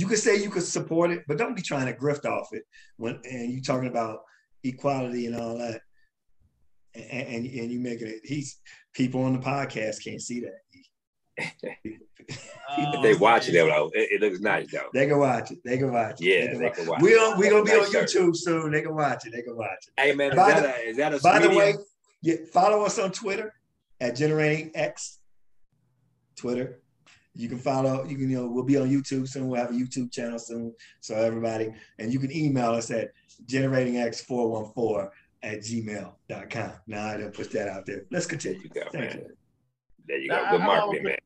You 0.00 0.06
could 0.06 0.18
say 0.18 0.42
you 0.42 0.48
could 0.48 0.62
support 0.62 1.10
it, 1.10 1.24
but 1.28 1.36
don't 1.36 1.54
be 1.54 1.62
trying 1.62 1.86
to 1.86 1.92
grift 1.92 2.24
off 2.24 2.48
it 2.52 2.62
when 2.96 3.20
and 3.30 3.52
you 3.52 3.60
talking 3.60 3.88
about 3.88 4.20
equality 4.64 5.26
and 5.26 5.36
all 5.36 5.58
that 5.58 5.82
and, 6.94 7.28
and, 7.28 7.46
and 7.46 7.70
you 7.70 7.78
making 7.80 8.08
it. 8.08 8.20
He's 8.24 8.58
people 8.94 9.22
on 9.22 9.34
the 9.34 9.38
podcast 9.40 10.02
can't 10.02 10.22
see 10.22 10.40
that. 10.40 10.60
if 11.58 13.02
they 13.02 13.14
watch 13.14 13.48
it, 13.48 13.54
it, 13.56 13.92
it 13.92 14.20
looks 14.22 14.40
nice 14.40 14.72
though. 14.72 14.88
They 14.94 15.06
can 15.06 15.18
watch 15.18 15.50
it. 15.50 15.58
They 15.64 15.76
can 15.76 15.92
watch 15.92 16.20
it. 16.20 16.24
Yeah, 16.24 16.40
they 16.40 16.46
can, 16.46 16.58
they 16.60 16.70
can 16.70 16.86
watch 16.86 17.02
we 17.02 17.10
it. 17.10 17.38
we 17.38 17.50
gonna 17.50 17.64
be 17.64 17.76
nice 17.76 17.94
on 17.94 18.04
YouTube 18.04 18.10
shirt. 18.10 18.36
soon. 18.36 18.72
They 18.72 18.80
can 18.80 18.94
watch 18.94 19.26
it. 19.26 19.32
They 19.32 19.42
can 19.42 19.54
watch 19.54 19.86
it. 19.86 20.00
Hey 20.00 20.14
man, 20.14 20.30
is, 20.30 20.36
that, 20.36 20.62
the, 20.62 20.68
a, 20.68 20.78
is 20.88 20.96
that 20.96 21.14
a 21.14 21.18
by 21.20 21.40
the 21.40 21.50
way? 21.50 21.74
Yeah, 22.24 22.36
follow 22.54 22.84
us 22.86 22.98
on 22.98 23.12
Twitter 23.12 23.52
at 24.00 24.16
Generating 24.16 24.70
X. 24.74 25.18
Twitter. 26.36 26.80
You 27.34 27.50
can 27.50 27.58
follow, 27.58 28.04
you 28.06 28.16
can, 28.16 28.30
you 28.30 28.38
know, 28.38 28.48
we'll 28.48 28.64
be 28.64 28.78
on 28.78 28.88
YouTube 28.88 29.28
soon. 29.28 29.48
We'll 29.48 29.60
have 29.60 29.70
a 29.70 29.74
YouTube 29.74 30.10
channel 30.10 30.38
soon. 30.38 30.72
So 31.02 31.14
everybody, 31.16 31.74
and 31.98 32.10
you 32.10 32.18
can 32.18 32.34
email 32.34 32.70
us 32.70 32.90
at 32.90 33.10
generatingx414 33.46 35.10
at 35.42 35.58
gmail.com. 35.60 36.72
Now 36.86 37.06
I 37.08 37.16
didn't 37.18 37.34
put 37.34 37.50
that 37.52 37.68
out 37.68 37.84
there. 37.84 38.04
Let's 38.10 38.24
continue. 38.24 38.60
You 38.62 38.68
go, 38.70 38.82
Thank 38.90 39.04
man. 39.10 39.18
you. 39.18 39.36
There 40.08 40.18
you 40.18 40.28
Now, 40.28 40.44
go. 40.50 40.50
Good 40.52 40.60
I- 40.60 40.64
I 40.64 40.66
marketing, 40.66 41.02
would- 41.04 41.10
man. 41.10 41.18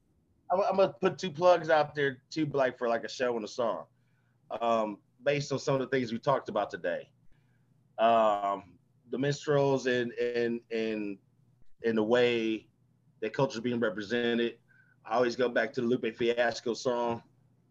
I'm, 0.51 0.61
I'm 0.63 0.77
gonna 0.79 0.95
put 1.01 1.17
two 1.19 1.31
plugs 1.31 1.71
out 1.71 1.95
there 1.95 2.19
too, 2.31 2.47
like 2.47 2.77
for 2.77 2.89
like 2.89 3.05
a 3.05 3.09
show 3.09 3.37
and 3.37 3.45
a 3.45 3.49
song, 3.49 3.85
um, 4.63 4.97
based 5.25 5.53
on 5.53 5.59
some 5.61 5.75
of 5.75 5.81
the 5.81 5.87
things 5.89 6.11
we 6.11 6.19
talked 6.19 6.49
about 6.49 6.71
today. 6.71 7.09
Um, 7.99 8.65
the 9.11 9.19
minstrels 9.19 9.87
and 9.87 10.13
and 10.13 10.61
and 10.71 11.19
in 11.83 11.97
the 11.97 12.03
way 12.03 12.67
that 13.21 13.33
culture 13.33 13.59
is 13.59 13.61
being 13.61 13.81
represented. 13.81 14.57
I 15.05 15.15
always 15.15 15.37
go 15.37 15.49
back 15.49 15.73
to 15.75 15.81
the 15.81 15.87
Lupe 15.87 16.15
Fiasco 16.17 16.75
song, 16.75 17.23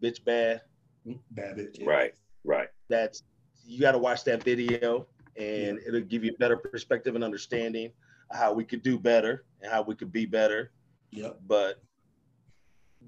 "Bitch 0.01 0.23
Bad." 0.23 0.61
Babbitt. 1.31 1.77
Right, 1.85 2.13
right. 2.43 2.69
That's 2.89 3.23
you 3.65 3.79
got 3.79 3.93
to 3.93 3.97
watch 3.97 4.23
that 4.25 4.43
video, 4.43 5.07
and 5.37 5.79
it'll 5.85 6.01
give 6.01 6.23
you 6.23 6.31
a 6.33 6.37
better 6.37 6.57
perspective 6.57 7.15
and 7.15 7.23
understanding 7.23 7.91
of 8.31 8.37
how 8.37 8.53
we 8.53 8.65
could 8.65 8.81
do 8.81 8.97
better 8.99 9.45
and 9.61 9.71
how 9.71 9.81
we 9.81 9.95
could 9.95 10.11
be 10.11 10.25
better 10.25 10.71
Yep. 11.11 11.39
but 11.47 11.81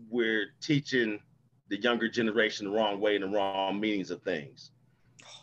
we're 0.09 0.47
teaching 0.61 1.19
the 1.69 1.79
younger 1.81 2.07
generation 2.07 2.65
the 2.67 2.71
wrong 2.71 2.99
way 3.01 3.15
and 3.15 3.23
the 3.23 3.27
wrong 3.27 3.79
meanings 3.79 4.11
of 4.11 4.21
things. 4.21 4.71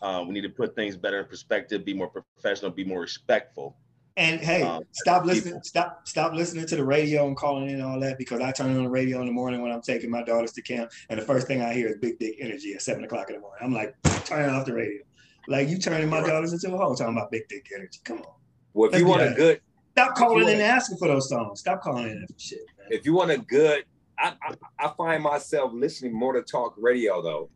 Um, 0.03 0.28
we 0.28 0.34
need 0.34 0.43
to 0.43 0.49
put 0.49 0.74
things 0.74 0.97
better 0.97 1.20
in 1.20 1.26
perspective, 1.26 1.84
be 1.84 1.95
more 1.95 2.09
professional, 2.09 2.70
be 2.70 2.84
more 2.84 3.01
respectful. 3.01 3.76
And 4.18 4.41
hey, 4.41 4.62
Um, 4.62 4.82
stop 4.93 5.24
people. 5.24 5.34
listening. 5.34 5.62
Stop 5.62 6.09
stop 6.09 6.32
listening 6.32 6.66
to 6.66 6.76
the 6.76 6.84
radio 6.84 7.26
and 7.26 7.37
calling 7.37 7.68
in 7.68 7.74
and 7.74 7.82
all 7.84 8.01
that 8.01 8.16
because 8.16 8.41
I 8.41 8.51
turn 8.51 8.74
on 8.74 8.84
the 8.84 8.89
radio 8.89 9.20
in 9.20 9.26
the 9.26 9.32
morning 9.32 9.61
when 9.61 9.70
I'm 9.72 9.82
taking 9.82 10.11
my 10.11 10.22
daughters 10.22 10.53
to 10.53 10.62
camp, 10.62 10.91
and 11.11 11.20
the 11.20 11.24
first 11.24 11.47
thing 11.47 11.61
I 11.61 11.74
hear 11.74 11.89
is 11.89 11.97
Big 11.99 12.18
Dick 12.18 12.37
Energy 12.41 12.72
at 12.74 12.80
seven 12.82 13.05
o'clock 13.05 13.28
in 13.28 13.37
the 13.37 13.41
morning. 13.43 13.59
I'm 13.62 13.74
like, 13.74 13.95
turning 14.24 14.55
off 14.55 14.64
the 14.64 14.72
radio. 14.72 15.03
Like 15.49 15.68
you 15.68 15.78
turning 15.78 16.09
my 16.09 16.22
daughters 16.26 16.53
into 16.53 16.74
a 16.74 16.78
hoe 16.78 16.95
talking 16.95 17.14
about 17.16 17.30
Big 17.30 17.47
Dick 17.49 17.66
Energy. 17.74 18.01
Come 18.05 18.18
on, 18.18 18.24
Well, 18.72 18.87
if 18.89 18.93
Let's 18.93 19.03
you 19.03 19.07
want 19.09 19.22
a 19.22 19.34
good, 19.34 19.61
stop 19.93 20.14
calling 20.16 20.49
in 20.49 20.55
and 20.55 20.62
asking 20.62 20.97
for 20.97 21.09
those 21.09 21.28
songs. 21.28 21.61
Stop 21.61 21.82
calling 21.82 22.07
in 22.09 22.26
for 22.26 22.39
shit. 22.39 22.61
Man. 22.78 22.89
if 22.91 23.05
you 23.05 23.12
want 23.14 23.30
a 23.32 23.39
good, 23.39 23.84
I, 24.18 24.32
I, 24.43 24.55
I 24.78 24.93
find 24.97 25.22
myself 25.22 25.72
listening 25.74 26.14
more 26.14 26.32
to 26.32 26.41
talk 26.43 26.74
radio 26.78 27.20
though, 27.22 27.51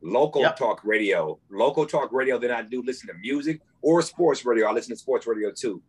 local 0.00 0.42
Yep. 0.42 0.56
talk 0.56 0.84
radio, 0.84 1.38
local 1.50 1.86
talk 1.86 2.12
radio 2.12 2.38
than 2.38 2.50
I 2.50 2.62
do 2.62 2.82
listen 2.82 3.08
to 3.08 3.14
music 3.14 3.60
or 3.82 4.00
sports 4.02 4.44
radio. 4.44 4.66
I 4.66 4.72
listen 4.72 4.94
to 4.94 4.98
sports 4.98 5.26
radio 5.26 5.50
too, 5.52 5.82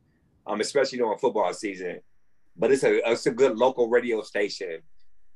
um, 0.47 0.61
especially 0.61 0.97
during 0.97 1.17
football 1.19 1.53
season. 1.53 1.99
But 2.57 2.71
it's 2.71 2.83
a 2.83 3.09
it's 3.11 3.25
a 3.25 3.31
good 3.31 3.57
local 3.57 3.87
radio 3.89 4.21
station. 4.21 4.81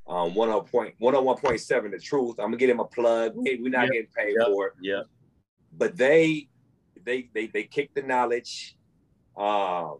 Um, 0.07 0.33
10 0.33 0.61
point, 0.65 0.95
101.7 0.99 1.91
The 1.91 1.99
Truth. 1.99 2.35
I'm 2.39 2.47
gonna 2.47 2.57
get 2.57 2.69
him 2.69 2.79
a 2.81 2.85
plug. 2.85 3.33
We- 3.35 3.59
We're 3.61 3.69
not 3.69 3.83
Yep. 3.85 3.91
getting 3.93 4.07
paid 4.15 4.35
Yep. 4.37 4.47
for 4.47 4.67
it. 4.67 4.73
Yeah. 4.81 5.03
but 5.75 5.95
they 5.97 6.47
they 7.03 7.29
they 7.33 7.47
they 7.47 7.63
kick 7.63 7.93
the 7.95 8.01
knowledge 8.03 8.77
um 9.35 9.97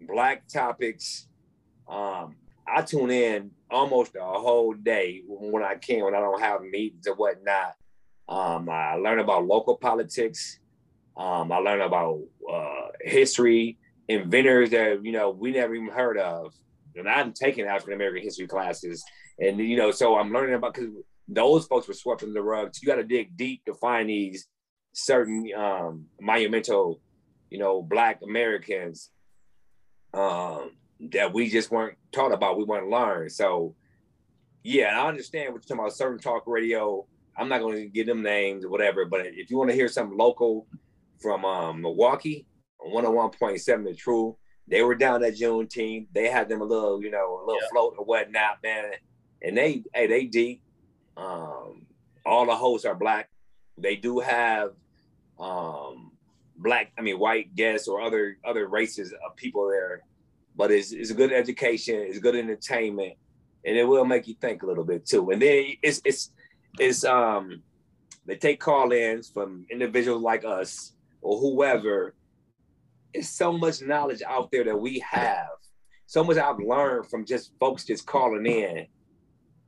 black 0.00 0.46
topics 0.48 1.28
um 1.88 2.34
i 2.66 2.82
tune 2.82 3.10
in 3.10 3.50
almost 3.70 4.16
a 4.16 4.20
whole 4.24 4.72
day 4.74 5.22
when 5.28 5.62
i 5.62 5.76
can 5.76 6.04
when 6.04 6.14
i 6.14 6.18
don't 6.18 6.40
have 6.40 6.62
meetings 6.62 7.06
or 7.06 7.14
whatnot 7.14 7.74
um 8.28 8.68
i 8.68 8.94
learn 8.94 9.18
about 9.18 9.46
local 9.46 9.76
politics 9.76 10.58
um 11.16 11.50
i 11.52 11.58
learn 11.58 11.80
about 11.80 12.20
uh 12.52 12.88
history 13.00 13.78
inventors 14.08 14.70
that 14.70 15.04
you 15.04 15.12
know 15.12 15.30
we 15.30 15.52
never 15.52 15.74
even 15.74 15.88
heard 15.88 16.18
of 16.18 16.52
and 16.96 17.08
i'm 17.08 17.32
taking 17.32 17.66
african 17.66 17.94
american 17.94 18.22
history 18.22 18.46
classes 18.46 19.04
and 19.38 19.58
you 19.58 19.76
know 19.76 19.90
so 19.90 20.16
i'm 20.16 20.32
learning 20.32 20.54
about 20.54 20.74
because 20.74 20.90
those 21.28 21.66
folks 21.66 21.88
were 21.88 21.94
swept 21.94 22.22
under 22.22 22.34
the 22.34 22.42
rug 22.42 22.74
So 22.74 22.80
you 22.82 22.88
got 22.88 22.96
to 22.96 23.04
dig 23.04 23.36
deep 23.36 23.64
to 23.64 23.74
find 23.74 24.08
these 24.08 24.46
certain 24.92 25.48
um, 25.56 26.06
monumental, 26.20 27.00
you 27.50 27.58
know, 27.58 27.82
Black 27.82 28.20
Americans 28.22 29.10
um, 30.14 30.72
that 31.12 31.32
we 31.32 31.48
just 31.48 31.70
weren't 31.70 31.96
taught 32.12 32.32
about, 32.32 32.58
we 32.58 32.64
weren't 32.64 32.90
learned. 32.90 33.32
So, 33.32 33.74
yeah, 34.62 35.00
I 35.00 35.08
understand 35.08 35.52
what 35.52 35.62
you're 35.62 35.76
talking 35.76 35.80
about. 35.80 35.96
Certain 35.96 36.18
talk 36.18 36.44
radio. 36.46 37.06
I'm 37.36 37.48
not 37.48 37.60
going 37.60 37.76
to 37.76 37.88
give 37.88 38.06
them 38.06 38.22
names 38.22 38.64
or 38.64 38.68
whatever, 38.70 39.04
but 39.06 39.26
if 39.26 39.50
you 39.50 39.56
want 39.58 39.70
to 39.70 39.76
hear 39.76 39.88
something 39.88 40.16
local 40.16 40.66
from 41.20 41.44
um, 41.44 41.80
Milwaukee, 41.82 42.46
101.7 42.86 43.84
The 43.84 43.94
True, 43.94 44.36
they 44.68 44.82
were 44.82 44.94
down 44.94 45.24
at 45.24 45.34
Juneteenth. 45.36 46.08
They 46.12 46.28
had 46.28 46.48
them 46.48 46.60
a 46.60 46.64
little, 46.64 47.02
you 47.02 47.10
know, 47.10 47.38
a 47.38 47.44
little 47.46 47.60
Yeah. 47.62 47.68
float 47.70 47.94
or 47.98 48.04
whatnot, 48.04 48.58
man. 48.62 48.92
And 49.40 49.56
they, 49.56 49.82
hey, 49.94 50.06
they 50.06 50.26
deep. 50.26 50.62
Um, 51.16 51.86
all 52.24 52.46
the 52.46 52.54
hosts 52.54 52.86
are 52.86 52.94
black. 52.94 53.28
They 53.78 53.96
do 53.96 54.20
have 54.20 54.70
um 55.38 56.12
black, 56.56 56.92
I 56.98 57.02
mean 57.02 57.18
white 57.18 57.54
guests 57.54 57.88
or 57.88 58.00
other 58.00 58.36
other 58.44 58.66
races 58.68 59.12
of 59.12 59.36
people 59.36 59.68
there, 59.68 60.02
but 60.54 60.70
it's 60.70 60.92
it's 60.92 61.10
a 61.10 61.14
good 61.14 61.32
education, 61.32 61.96
it's 61.96 62.18
good 62.18 62.36
entertainment, 62.36 63.14
and 63.64 63.76
it 63.76 63.84
will 63.84 64.04
make 64.04 64.28
you 64.28 64.34
think 64.40 64.62
a 64.62 64.66
little 64.66 64.84
bit 64.84 65.06
too. 65.06 65.30
And 65.30 65.40
then 65.42 65.64
it's 65.82 66.00
it's 66.04 66.30
it's 66.78 67.04
um 67.04 67.62
they 68.26 68.36
take 68.36 68.60
call-ins 68.60 69.28
from 69.28 69.66
individuals 69.70 70.22
like 70.22 70.44
us 70.44 70.92
or 71.20 71.38
whoever. 71.38 72.14
It's 73.12 73.28
so 73.28 73.52
much 73.52 73.82
knowledge 73.82 74.22
out 74.22 74.50
there 74.50 74.64
that 74.64 74.80
we 74.80 75.00
have. 75.00 75.48
So 76.06 76.22
much 76.22 76.36
I've 76.36 76.58
learned 76.58 77.08
from 77.08 77.24
just 77.24 77.52
folks 77.58 77.84
just 77.84 78.06
calling 78.06 78.46
in, 78.46 78.86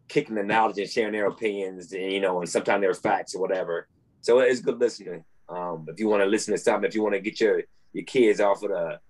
kicking 0.08 0.34
the 0.34 0.42
knowledge 0.42 0.78
and 0.78 0.88
sharing 0.88 1.12
their 1.12 1.26
opinions, 1.26 1.92
and 1.92 2.12
you 2.12 2.20
know, 2.20 2.40
and 2.40 2.48
sometimes 2.48 2.82
their 2.82 2.94
facts 2.94 3.34
or 3.34 3.40
whatever. 3.40 3.88
So 4.20 4.38
it's 4.38 4.60
good 4.60 4.78
listening. 4.78 5.24
Um, 5.48 5.86
if 5.88 5.98
you 5.98 6.08
want 6.08 6.22
to 6.22 6.28
listen 6.28 6.52
to 6.52 6.58
something, 6.58 6.88
if 6.88 6.94
you 6.94 7.02
want 7.02 7.14
to 7.14 7.20
get 7.20 7.40
your 7.40 7.62
your 7.92 8.04
kids 8.04 8.40
off 8.40 8.62
of 8.62 8.70
the 8.70 9.00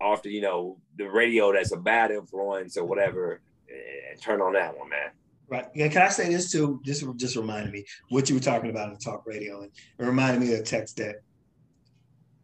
off 0.00 0.22
the 0.22 0.30
you 0.30 0.40
know 0.40 0.78
the 0.96 1.04
radio 1.04 1.52
that's 1.52 1.72
a 1.72 1.76
bad 1.76 2.10
influence 2.10 2.76
or 2.76 2.84
whatever, 2.84 3.40
eh, 3.68 4.14
turn 4.20 4.40
on 4.40 4.52
that 4.54 4.76
one, 4.78 4.88
man. 4.88 5.10
Right. 5.50 5.64
Yeah. 5.74 5.88
Can 5.88 6.02
I 6.02 6.08
say 6.08 6.28
this 6.28 6.50
too? 6.50 6.80
Just 6.84 7.04
just 7.16 7.36
reminded 7.36 7.72
me 7.72 7.84
what 8.10 8.28
you 8.28 8.36
were 8.36 8.40
talking 8.40 8.68
about 8.68 8.90
in 8.90 8.98
talk 8.98 9.24
radio, 9.26 9.62
and 9.62 9.70
it 9.98 10.04
reminded 10.04 10.40
me 10.40 10.52
of 10.52 10.58
the 10.58 10.64
text 10.64 10.98
that 10.98 11.16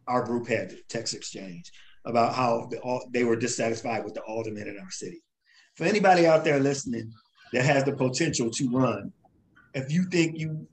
our 0.07 0.23
group 0.23 0.47
had, 0.47 0.71
the 0.71 0.79
text 0.89 1.13
exchange, 1.13 1.71
about 2.05 2.33
how 2.33 2.67
the, 2.71 2.79
all, 2.79 3.07
they 3.11 3.23
were 3.23 3.35
dissatisfied 3.35 4.03
with 4.03 4.15
the 4.15 4.21
alderman 4.21 4.67
in 4.67 4.79
our 4.79 4.89
city. 4.89 5.21
For 5.75 5.83
anybody 5.83 6.25
out 6.25 6.43
there 6.43 6.59
listening 6.59 7.11
that 7.53 7.63
has 7.65 7.83
the 7.83 7.93
potential 7.93 8.49
to 8.49 8.69
run, 8.71 9.11
if 9.73 9.91
you 9.91 10.05
think 10.09 10.39
you 10.39 10.67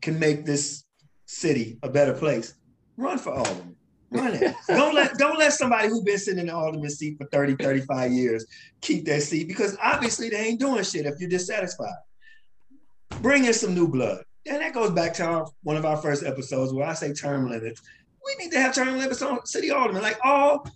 can 0.00 0.18
make 0.18 0.46
this 0.46 0.84
city 1.26 1.78
a 1.82 1.88
better 1.88 2.12
place, 2.12 2.54
run 2.96 3.18
for 3.18 3.34
alderman. 3.34 3.76
Run 4.10 4.34
it. 4.34 4.54
don't 4.68 4.94
let 4.94 5.14
don't 5.18 5.38
let 5.38 5.52
somebody 5.52 5.88
who's 5.88 6.02
been 6.02 6.18
sitting 6.18 6.40
in 6.40 6.46
the 6.46 6.54
alderman 6.54 6.90
seat 6.90 7.18
for 7.18 7.26
30, 7.26 7.56
35 7.56 8.12
years 8.12 8.46
keep 8.80 9.04
that 9.06 9.22
seat 9.22 9.48
because 9.48 9.76
obviously 9.82 10.28
they 10.28 10.38
ain't 10.38 10.60
doing 10.60 10.84
shit 10.84 11.06
if 11.06 11.14
you're 11.18 11.28
dissatisfied. 11.28 11.96
Bring 13.20 13.44
in 13.44 13.52
some 13.52 13.74
new 13.74 13.88
blood. 13.88 14.22
And 14.48 14.60
that 14.62 14.74
goes 14.74 14.92
back 14.92 15.12
to 15.14 15.24
our, 15.24 15.46
one 15.64 15.76
of 15.76 15.84
our 15.84 15.96
first 15.96 16.24
episodes 16.24 16.72
where 16.72 16.86
I 16.86 16.94
say 16.94 17.12
term 17.12 17.50
limits. 17.50 17.82
We 18.24 18.44
need 18.44 18.52
to 18.52 18.60
have 18.60 18.74
term 18.74 18.98
limits 18.98 19.22
on 19.22 19.44
city 19.44 19.70
aldermen. 19.70 20.02
Like 20.02 20.18
all 20.24 20.68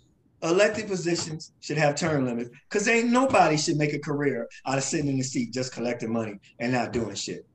elected 0.43 0.89
positions 0.89 1.53
should 1.61 1.77
have 1.77 1.95
term 1.95 2.25
limits 2.25 2.51
because 2.69 2.89
ain't 2.89 3.11
nobody 3.11 3.57
should 3.57 3.77
make 3.77 3.93
a 3.93 3.99
career 3.99 4.49
out 4.67 4.79
of 4.79 4.85
sitting 4.85 5.09
in 5.09 5.19
the 5.19 5.23
seat 5.23 5.53
just 5.53 5.73
collecting 5.73 6.13
money 6.13 6.41
and 6.59 6.73
not 6.73 6.93
doing 6.93 7.15
shit. 7.15 7.47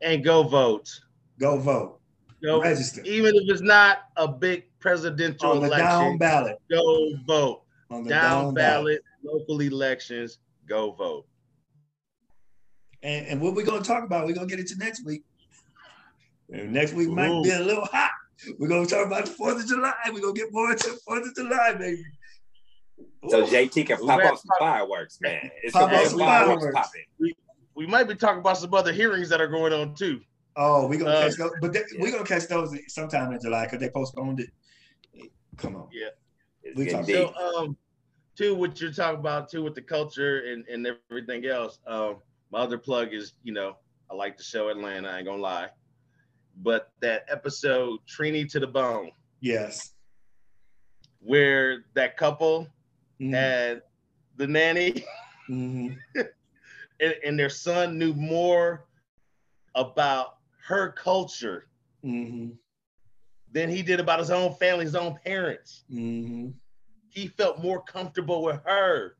And 0.00 0.22
go 0.22 0.42
vote. 0.42 0.88
Go 1.38 1.58
vote. 1.58 2.00
Go 2.42 2.60
Register. 2.60 3.02
even 3.04 3.34
if 3.34 3.42
it's 3.48 3.62
not 3.62 3.98
a 4.16 4.28
big 4.28 4.64
presidential 4.78 5.50
On 5.52 5.60
the 5.60 5.68
down 5.68 6.18
ballot. 6.18 6.58
Go 6.70 7.14
vote. 7.26 7.62
On 7.90 8.02
the 8.02 8.10
Down, 8.10 8.52
ballot, 8.52 9.00
local 9.22 9.60
elections. 9.60 10.38
Go 10.68 10.92
vote. 10.92 11.26
And, 13.02 13.26
and 13.26 13.40
what 13.40 13.54
we're 13.54 13.64
gonna 13.64 13.84
talk 13.84 14.04
about, 14.04 14.26
we're 14.26 14.34
gonna 14.34 14.46
get 14.46 14.58
into 14.58 14.76
next 14.76 15.04
week. 15.04 15.24
And 16.52 16.72
next 16.72 16.92
week 16.94 17.08
might 17.08 17.42
be 17.42 17.50
a 17.50 17.60
little 17.60 17.84
hot. 17.84 18.10
We're 18.58 18.68
gonna 18.68 18.86
talk 18.86 19.06
about 19.06 19.26
the 19.26 19.30
Fourth 19.32 19.62
of 19.62 19.66
July. 19.68 19.94
We're 20.12 20.20
gonna 20.20 20.32
get 20.32 20.52
more 20.52 20.70
into 20.72 20.90
the 20.90 20.98
Fourth 21.06 21.26
of 21.26 21.34
July, 21.34 21.74
baby. 21.78 22.04
So 23.28 23.44
JT 23.44 23.86
can 23.86 23.98
pop 23.98 24.22
off 24.24 24.40
some 24.40 24.50
fireworks, 24.58 25.18
man. 25.20 25.50
It's 25.62 25.72
Pop 25.72 25.90
some 25.90 26.00
off 26.00 26.06
some 26.08 26.18
fireworks 26.18 26.64
fireworks. 26.64 26.88
popping. 26.88 27.32
We 27.74 27.86
might 27.86 28.04
be 28.04 28.14
talking 28.14 28.40
about 28.40 28.58
some 28.58 28.72
other 28.74 28.92
hearings 28.92 29.28
that 29.28 29.40
are 29.40 29.46
going 29.48 29.72
on 29.72 29.94
too. 29.94 30.20
Oh, 30.56 30.86
we're 30.88 30.98
gonna 30.98 31.10
Uh, 31.10 31.22
catch 31.28 31.36
those, 31.36 31.52
but 31.60 31.72
they, 31.72 31.82
we're 31.98 32.10
gonna 32.12 32.24
catch 32.24 32.46
those 32.48 32.74
sometime 32.88 33.32
in 33.32 33.40
July 33.40 33.64
because 33.66 33.78
they 33.80 33.90
postponed 33.90 34.40
it. 34.40 34.50
Come 35.56 35.76
on. 35.76 35.88
Yeah. 35.92 36.08
We 36.74 36.84
getting 36.86 36.98
talk- 37.00 37.06
deep. 37.06 37.28
So, 37.36 37.58
um, 37.58 37.76
too, 38.36 38.54
what 38.54 38.80
you're 38.80 38.92
talking 38.92 39.20
about 39.20 39.50
too 39.50 39.62
with 39.62 39.74
the 39.74 39.82
culture 39.82 40.40
and, 40.52 40.66
and 40.68 40.86
everything 41.10 41.46
else. 41.46 41.78
Um, 41.86 42.16
my 42.50 42.60
other 42.60 42.78
plug 42.78 43.12
is, 43.14 43.34
you 43.42 43.52
know, 43.52 43.76
I 44.10 44.14
like 44.14 44.36
the 44.36 44.42
show 44.42 44.68
Atlanta. 44.68 45.08
I 45.08 45.18
ain't 45.18 45.26
gonna 45.26 45.42
lie, 45.42 45.68
but 46.62 46.92
that 47.00 47.24
episode 47.28 48.00
Trini 48.06 48.50
to 48.52 48.60
the 48.60 48.66
Bone, 48.66 49.10
Yes. 49.40 49.92
where 51.20 51.84
that 51.94 52.16
couple 52.16 52.68
Mhm. 53.20 53.30
had 53.32 53.82
the 54.36 54.46
nanny 54.46 55.04
Mhm. 55.48 55.96
and, 57.00 57.14
and 57.24 57.38
their 57.38 57.48
son 57.50 57.98
knew 57.98 58.12
more 58.14 58.86
about 59.74 60.35
her 60.66 60.90
culture 60.92 61.68
Mm-hmm. 62.04 62.50
than 63.52 63.68
he 63.68 63.82
did 63.82 63.98
about 63.98 64.20
his 64.20 64.30
own 64.30 64.54
family, 64.54 64.84
his 64.84 64.94
own 64.94 65.18
parents. 65.24 65.82
Mm-hmm. 65.92 66.50
He 67.08 67.26
felt 67.28 67.58
more 67.60 67.82
comfortable 67.82 68.42
with 68.44 68.60
her 68.64 69.16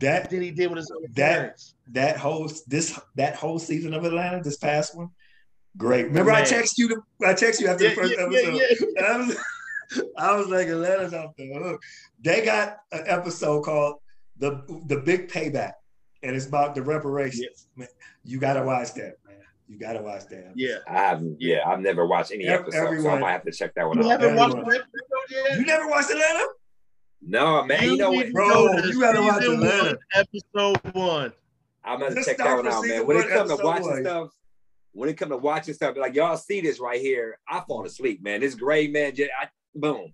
That 0.00 0.28
than 0.28 0.42
he 0.42 0.50
did 0.50 0.68
with 0.70 0.78
his 0.78 0.90
own 0.90 1.02
That- 1.14 1.34
parents. 1.38 1.74
that 1.92 2.16
whole 2.18 2.50
this 2.66 2.98
that 3.14 3.36
whole 3.36 3.58
season 3.58 3.94
of 3.94 4.04
Atlanta, 4.04 4.42
this 4.42 4.56
past 4.58 4.94
one, 4.96 5.08
great. 5.78 6.06
Remember, 6.06 6.32
I 6.32 6.42
Man. 6.42 6.46
texted 6.52 6.78
you. 6.78 6.88
The, 6.88 7.26
I 7.26 7.32
texted 7.32 7.60
you 7.60 7.68
after 7.68 7.84
Yeah, 7.84 7.90
the 7.90 7.94
first 7.96 8.14
yeah, 8.16 8.22
episode. 8.24 8.92
yeah, 8.96 9.02
I 9.06 9.16
was, 9.18 9.36
I 10.18 10.36
was 10.36 10.48
like, 10.48 10.66
Atlanta's 10.68 11.14
off 11.14 11.36
the 11.36 11.52
hook. 11.54 11.80
They 12.20 12.44
got 12.44 12.78
an 12.92 13.04
episode 13.06 13.62
called 13.62 13.96
the 14.36 14.62
the 14.88 14.96
Big 15.00 15.28
Payback, 15.28 15.74
and 16.22 16.34
it's 16.36 16.46
about 16.46 16.74
the 16.74 16.82
reparations. 16.82 17.68
Man, 17.76 17.88
you 18.24 18.38
gotta 18.40 18.62
watch 18.62 18.92
that. 18.94 19.14
You 19.66 19.78
gotta 19.78 20.02
watch 20.02 20.26
that. 20.28 20.52
Yeah. 20.54 20.76
I 20.88 20.92
haven't. 20.92 21.36
Yeah, 21.40 21.60
I've 21.66 21.80
never 21.80 22.06
watched 22.06 22.32
any 22.32 22.46
Ev- 22.46 22.60
episode, 22.60 23.00
so 23.02 23.08
I 23.10 23.18
might 23.18 23.32
have 23.32 23.44
to 23.44 23.52
check 23.52 23.74
that 23.76 23.86
one 23.88 23.98
You 23.98 24.04
out. 24.10 24.20
haven't 24.20 24.36
watched 24.36 24.56
everyone. 24.56 24.70
the 24.70 24.76
episode 24.78 25.48
yet? 25.50 25.58
You 25.58 25.64
never 25.66 25.88
watched 25.88 26.10
Atlanta? 26.10 26.46
No, 27.26 27.64
man. 27.64 27.82
You 27.84 27.96
know 27.96 28.10
what? 28.10 28.30
Bro, 28.32 28.72
you 28.84 29.00
gotta 29.00 29.22
watch 29.22 29.42
Atlanta. 29.42 29.84
one, 29.84 29.96
Episode 30.14 30.94
one. 30.94 31.32
I'm 31.82 32.00
gonna 32.00 32.14
Just 32.14 32.28
check 32.28 32.36
start 32.36 32.62
that 32.62 32.70
one 32.70 32.72
out, 32.74 32.86
man. 32.86 33.06
When 33.06 33.16
it 33.16 33.20
one, 33.20 33.28
comes 33.30 33.50
to 33.56 33.64
watching 33.64 33.86
one. 33.90 34.02
stuff, 34.04 34.28
when 34.92 35.08
it 35.08 35.14
comes 35.16 35.30
to 35.30 35.36
watching 35.38 35.74
stuff, 35.74 35.96
like 35.96 36.14
y'all 36.14 36.36
see 36.36 36.60
this 36.60 36.78
right 36.80 37.00
here, 37.00 37.38
I 37.48 37.60
fall 37.66 37.84
asleep, 37.86 38.22
man. 38.22 38.40
This 38.40 38.54
gray 38.54 38.88
man, 38.88 39.14
just, 39.14 39.30
I, 39.40 39.48
boom. 39.74 40.12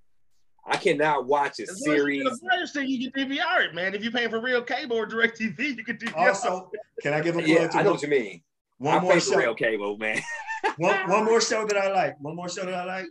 I 0.64 0.76
cannot 0.76 1.26
watch 1.26 1.58
a 1.58 1.62
As 1.62 1.68
long 1.68 1.74
as 1.76 1.80
you 1.86 1.92
series. 1.96 2.22
get 2.22 2.32
a 2.32 2.36
fire 2.36 2.66
stick, 2.66 2.88
you 2.88 3.10
can 3.10 3.28
DVR 3.30 3.64
it, 3.68 3.74
man. 3.74 3.94
If 3.94 4.02
you're 4.04 4.12
paying 4.12 4.30
for 4.30 4.40
real 4.40 4.62
cable 4.62 4.96
or 4.96 5.06
direct 5.06 5.40
TV, 5.40 5.76
you 5.76 5.84
can 5.84 5.96
DVR 5.96 6.08
it. 6.10 6.28
Also, 6.28 6.70
can 7.02 7.14
I 7.14 7.20
give 7.20 7.36
a 7.36 7.42
Yeah, 7.48 7.66
to 7.68 7.78
I 7.78 7.82
know 7.82 7.92
what 7.92 8.02
you 8.02 8.08
mean. 8.08 8.42
One 8.80 8.98
I 8.98 9.00
more 9.00 9.20
show? 9.20 9.36
real 9.36 9.54
cable, 9.54 9.96
man. 9.98 10.20
One, 10.76 11.08
one 11.08 11.24
more 11.24 11.40
show 11.40 11.66
that 11.66 11.76
I 11.76 11.90
like. 11.90 12.20
One 12.20 12.36
more 12.36 12.48
show 12.50 12.64
that 12.66 12.74
I 12.74 12.84
like. 12.84 13.06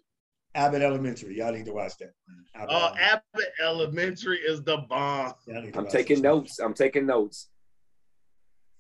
Abbott 0.54 0.84
Elementary. 0.84 1.36
Y'all 1.38 1.52
need 1.52 1.66
to 1.66 1.74
watch 1.74 1.94
that. 2.00 2.12
Abbott 2.56 2.70
Oh, 2.72 2.76
Elementary. 2.78 3.04
Abbott 3.04 3.48
Elementary 3.64 4.38
is 4.38 4.64
the 4.64 4.78
bomb. 4.78 5.34
Y'all 5.48 5.62
need 5.64 5.74
to 5.74 5.80
I'm 5.80 5.88
taking 5.88 6.18
that 6.22 6.28
notes. 6.28 6.60
I'm 6.60 6.76
taking 6.76 7.08
notes. 7.08 7.50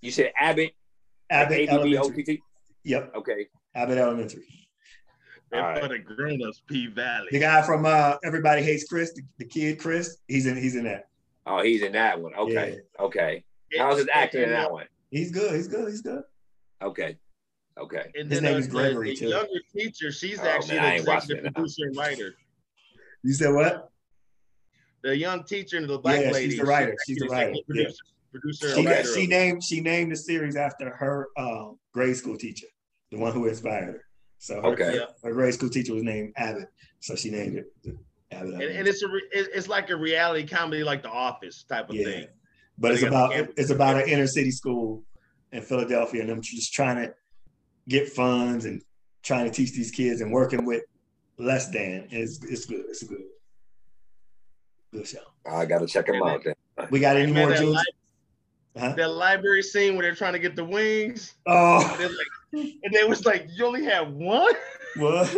You 0.01 0.11
said 0.11 0.33
Abbott, 0.39 0.71
Abbott 1.31 1.59
like 1.61 1.69
ABB, 1.69 1.93
Elementary. 1.93 2.43
Yep, 2.83 3.11
Okay. 3.17 3.47
Abbott 3.75 3.97
Elementary. 3.97 4.43
And 5.51 5.61
All 5.61 5.67
right. 5.71 5.81
for 5.81 5.87
the 5.89 5.99
grown-ups, 5.99 6.61
P 6.67 6.87
Valley. 6.87 7.27
The 7.31 7.39
guy 7.39 7.61
from 7.63 7.85
uh, 7.87 8.17
Everybody 8.23 8.61
Hates 8.61 8.83
Chris, 8.87 9.13
the, 9.13 9.23
the 9.39 9.45
kid 9.45 9.79
Chris. 9.79 10.17
He's 10.27 10.45
in. 10.45 10.55
He's 10.57 10.75
in 10.75 10.83
that. 10.83 11.07
Oh, 11.47 11.63
he's 11.63 11.81
in 11.81 11.93
that 11.93 12.21
one. 12.21 12.35
Okay. 12.35 12.79
Okay. 12.99 13.43
How's 13.77 13.97
his 13.97 14.07
acting 14.13 14.43
in 14.43 14.49
that 14.51 14.71
one? 14.71 14.85
He's 15.09 15.31
good. 15.31 15.55
He's 15.55 15.67
good. 15.67 15.89
He's 15.89 16.01
good. 16.01 16.21
Okay. 16.81 17.17
Okay. 17.77 18.11
And 18.15 18.29
His 18.29 18.41
then 18.41 18.51
name 18.51 18.59
is 18.59 18.67
Gregory, 18.67 19.11
the, 19.11 19.15
too. 19.15 19.25
the 19.25 19.31
younger 19.31 19.59
teacher, 19.75 20.11
she's 20.11 20.39
Oh, 20.39 20.47
actually 20.47 20.75
man, 20.77 20.85
I 20.85 20.89
the 20.99 21.13
executive 21.13 21.53
producer 21.53 21.85
and 21.87 21.97
writer. 21.97 22.35
You 23.23 23.33
said 23.33 23.53
what? 23.53 23.89
The 25.03 25.15
young 25.15 25.43
teacher 25.43 25.77
and 25.77 25.89
the 25.89 25.97
black 25.97 26.19
Yeah, 26.21 26.33
she's 26.33 26.57
the 26.57 26.63
writer. 26.65 26.91
actually 26.91 27.13
She's 27.13 27.17
the 27.19 27.25
the 27.27 27.31
writer, 27.31 27.49
executive 27.51 27.75
yeah. 27.75 27.83
Producer, 28.31 28.65
producer 28.65 28.75
She 28.75 28.85
writer. 28.85 29.13
she 29.15 29.27
named 29.27 29.63
she 29.63 29.81
named 29.81 30.11
the 30.11 30.15
series 30.15 30.55
after 30.55 30.89
her 30.91 31.29
um, 31.37 31.79
grade 31.93 32.15
school 32.15 32.37
teacher, 32.37 32.67
the 33.11 33.17
one 33.17 33.31
who 33.33 33.47
inspired 33.47 33.85
her. 33.85 34.03
So 34.39 34.61
her, 34.61 34.67
Okay. 34.69 34.95
Yeah. 34.95 35.05
her 35.23 35.33
grade 35.33 35.53
school 35.53 35.69
teacher 35.69 35.93
was 35.93 36.03
named 36.03 36.33
Abbott, 36.37 36.67
so 36.99 37.15
she 37.15 37.31
named 37.31 37.57
it 37.57 37.95
Abbott. 38.31 38.53
And, 38.55 38.61
and 38.63 38.87
it's 38.87 39.01
a 39.03 39.07
re- 39.07 39.27
it's 39.31 39.67
like 39.67 39.89
a 39.89 39.95
reality 39.95 40.45
comedy, 40.47 40.83
like 40.83 41.01
The 41.01 41.09
Office 41.09 41.63
type 41.63 41.89
of 41.89 41.95
Yeah. 41.95 42.05
thing. 42.05 42.27
but 42.77 42.91
it's 42.91 43.03
about 43.03 43.33
it's 43.35 43.69
about 43.71 43.95
an 44.01 44.07
inner 44.09 44.27
city 44.27 44.51
school 44.51 45.03
in 45.51 45.61
Philadelphia, 45.61 46.21
and 46.21 46.29
them 46.29 46.41
just 46.41 46.73
trying 46.73 46.97
to 46.97 47.13
get 47.87 48.09
funds 48.09 48.65
and 48.65 48.81
trying 49.23 49.45
to 49.45 49.51
teach 49.51 49.73
these 49.73 49.91
kids 49.91 50.21
and 50.21 50.31
working 50.31 50.65
with 50.65 50.83
less 51.37 51.69
than. 51.69 52.07
It's 52.11 52.43
it's 52.43 52.65
good. 52.65 52.85
It's 52.89 53.01
a 53.01 53.05
good 53.05 53.23
good 54.93 55.07
show. 55.07 55.19
I 55.49 55.65
gotta 55.65 55.87
check 55.87 56.07
them 56.07 56.21
out 56.23 56.43
then. 56.43 56.55
We 56.91 56.99
got 56.99 57.17
any 57.17 57.31
more 57.31 57.49
that, 57.49 57.57
Jules? 57.59 57.83
Huh? 58.77 58.93
that 58.95 59.09
library 59.11 59.63
scene 59.63 59.95
where 59.95 60.03
they're 60.03 60.15
trying 60.15 60.33
to 60.33 60.39
get 60.39 60.55
the 60.55 60.63
wings, 60.63 61.35
Oh, 61.47 61.85
and, 61.91 61.99
they're 61.99 62.07
like, 62.09 62.73
and 62.83 62.93
they 62.93 63.03
was 63.03 63.25
like, 63.25 63.47
"You 63.49 63.65
only 63.65 63.83
have 63.85 64.11
one." 64.11 64.53
what? 64.95 65.35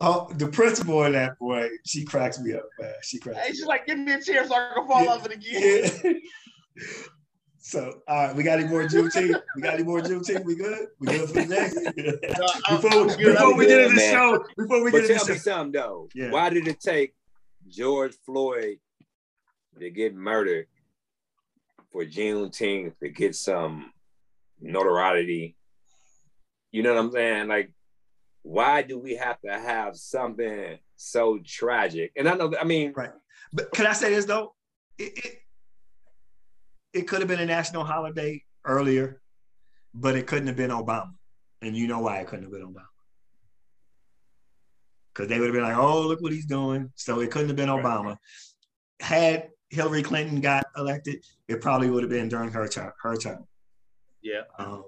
Oh, 0.00 0.28
the 0.34 0.48
principal 0.48 1.04
in 1.04 1.12
that 1.12 1.38
boy, 1.38 1.68
she 1.86 2.04
cracks 2.04 2.38
me 2.40 2.52
up, 2.52 2.64
man. 2.78 2.92
She 3.02 3.18
cracks. 3.18 3.38
And 3.42 3.48
me 3.50 3.56
she's 3.56 3.64
like, 3.66 3.86
"Give 3.86 3.98
me 3.98 4.12
a 4.12 4.20
chair 4.20 4.46
so 4.46 4.54
I 4.54 4.72
can 4.74 4.86
fall 4.86 5.04
Yeah. 5.04 5.10
off 5.10 5.24
it 5.26 5.32
again." 5.32 5.90
Yeah. 6.04 6.12
So, 7.66 8.02
all 8.06 8.26
right, 8.26 8.36
we 8.36 8.42
got 8.42 8.58
any 8.58 8.68
more 8.68 8.82
Juneteenth? 8.82 9.40
We 9.56 9.62
got 9.62 9.72
any 9.72 9.84
more 9.84 10.02
Juneteenth? 10.02 10.44
We 10.44 10.54
good? 10.54 10.88
We 11.00 11.06
good 11.06 11.28
for 11.30 11.34
the 11.34 11.46
next? 11.46 11.76
No, 12.38 12.76
before 12.76 13.06
good. 13.16 13.32
before 13.32 13.56
we 13.56 13.66
get 13.66 13.80
into 13.80 13.94
the 13.94 14.00
show, 14.02 14.44
before 14.58 14.84
we 14.84 14.90
But 14.90 15.00
get 15.00 15.10
into 15.12 15.24
tell 15.24 15.34
the 15.34 15.40
something 15.40 15.72
though. 15.72 16.08
Yeah. 16.14 16.30
Why 16.30 16.50
did 16.50 16.68
it 16.68 16.78
take 16.78 17.14
George 17.66 18.12
Floyd 18.26 18.80
to 19.80 19.90
get 19.90 20.14
murdered 20.14 20.66
for 21.90 22.04
Juneteenth 22.04 22.98
to 22.98 23.08
get 23.08 23.34
some 23.34 23.90
notoriety? 24.60 25.56
You 26.70 26.82
know 26.82 26.92
what 26.92 27.00
I'm 27.02 27.12
saying? 27.12 27.48
Like, 27.48 27.72
why 28.42 28.82
do 28.82 28.98
we 28.98 29.16
have 29.16 29.40
to 29.40 29.58
have 29.58 29.96
something 29.96 30.76
so 30.96 31.38
tragic? 31.42 32.12
And 32.14 32.28
I 32.28 32.34
know, 32.34 32.52
I 32.60 32.64
mean, 32.64 32.92
Right. 32.94 33.10
but 33.54 33.72
can 33.72 33.86
I 33.86 33.94
say 33.94 34.10
this 34.14 34.26
though? 34.26 34.54
It 34.98 35.12
it, 35.16 35.38
it 36.94 37.08
could 37.08 37.20
have 37.20 37.28
been 37.28 37.40
a 37.40 37.46
national 37.46 37.84
holiday 37.84 38.42
earlier, 38.64 39.20
but 39.92 40.16
it 40.16 40.26
couldn't 40.26 40.46
have 40.46 40.56
been 40.56 40.70
Obama, 40.70 41.12
and 41.60 41.76
you 41.76 41.86
know 41.86 42.00
why 42.00 42.20
it 42.20 42.26
couldn't 42.28 42.44
have 42.44 42.52
been 42.52 42.62
Obama? 42.62 42.86
Because 45.12 45.28
they 45.28 45.38
would 45.38 45.46
have 45.46 45.54
been 45.54 45.64
like, 45.64 45.76
"Oh, 45.76 46.02
look 46.02 46.20
what 46.22 46.32
he's 46.32 46.46
doing." 46.46 46.92
So 46.94 47.20
it 47.20 47.30
couldn't 47.30 47.48
have 47.48 47.56
been 47.56 47.68
Right. 47.68 47.84
Obama. 47.84 48.16
Had 49.00 49.50
Hillary 49.70 50.02
Clinton 50.02 50.40
got 50.40 50.64
elected, 50.76 51.24
it 51.48 51.60
probably 51.60 51.90
would 51.90 52.04
have 52.04 52.10
been 52.10 52.28
during 52.28 52.50
her 52.52 52.68
term. 52.68 52.92
Her 53.02 53.16
term. 53.16 53.46
Yeah. 54.22 54.42
Um, 54.58 54.84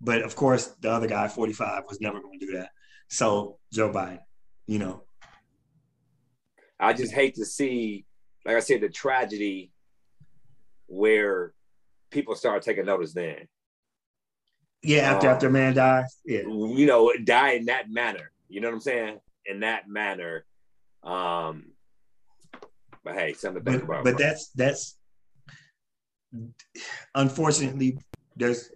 but 0.00 0.22
of 0.22 0.36
course, 0.36 0.66
the 0.80 0.90
other 0.90 1.06
guy, 1.06 1.28
45, 1.28 1.84
was 1.88 2.00
never 2.00 2.20
going 2.20 2.38
to 2.38 2.46
do 2.46 2.52
that. 2.52 2.70
So 3.08 3.58
Joe 3.72 3.90
Biden, 3.90 4.20
you 4.66 4.78
know, 4.78 5.04
I 6.78 6.92
just 6.92 7.14
hate 7.14 7.34
to 7.36 7.46
see, 7.46 8.04
like 8.44 8.56
I 8.56 8.60
said, 8.60 8.82
the 8.82 8.90
tragedy 8.90 9.72
where 10.86 11.52
people 12.10 12.34
start 12.34 12.62
taking 12.62 12.86
notice 12.86 13.12
then. 13.12 13.48
yeah, 14.82 15.12
after 15.12 15.28
Um, 15.28 15.34
after 15.34 15.46
a 15.48 15.50
man 15.50 15.74
dies, 15.74 16.16
yeah, 16.24 16.40
you 16.42 16.86
know, 16.86 17.12
die 17.24 17.52
in 17.52 17.66
that 17.66 17.90
manner. 17.90 18.30
You 18.48 18.60
know 18.60 18.68
what 18.68 18.74
I'm 18.74 18.80
saying? 18.80 19.18
In 19.46 19.60
that 19.60 19.88
manner. 19.88 20.44
Um, 21.02 21.72
but 23.04 23.14
hey, 23.14 23.32
something 23.32 23.64
to 23.64 23.70
think 23.70 23.82
but 23.86 23.88
about. 23.94 24.04
but 24.04 24.16
bro. 24.16 24.26
that's 24.26 24.48
that's 24.50 24.98
unfortunately 27.14 27.98
there's 28.36 28.70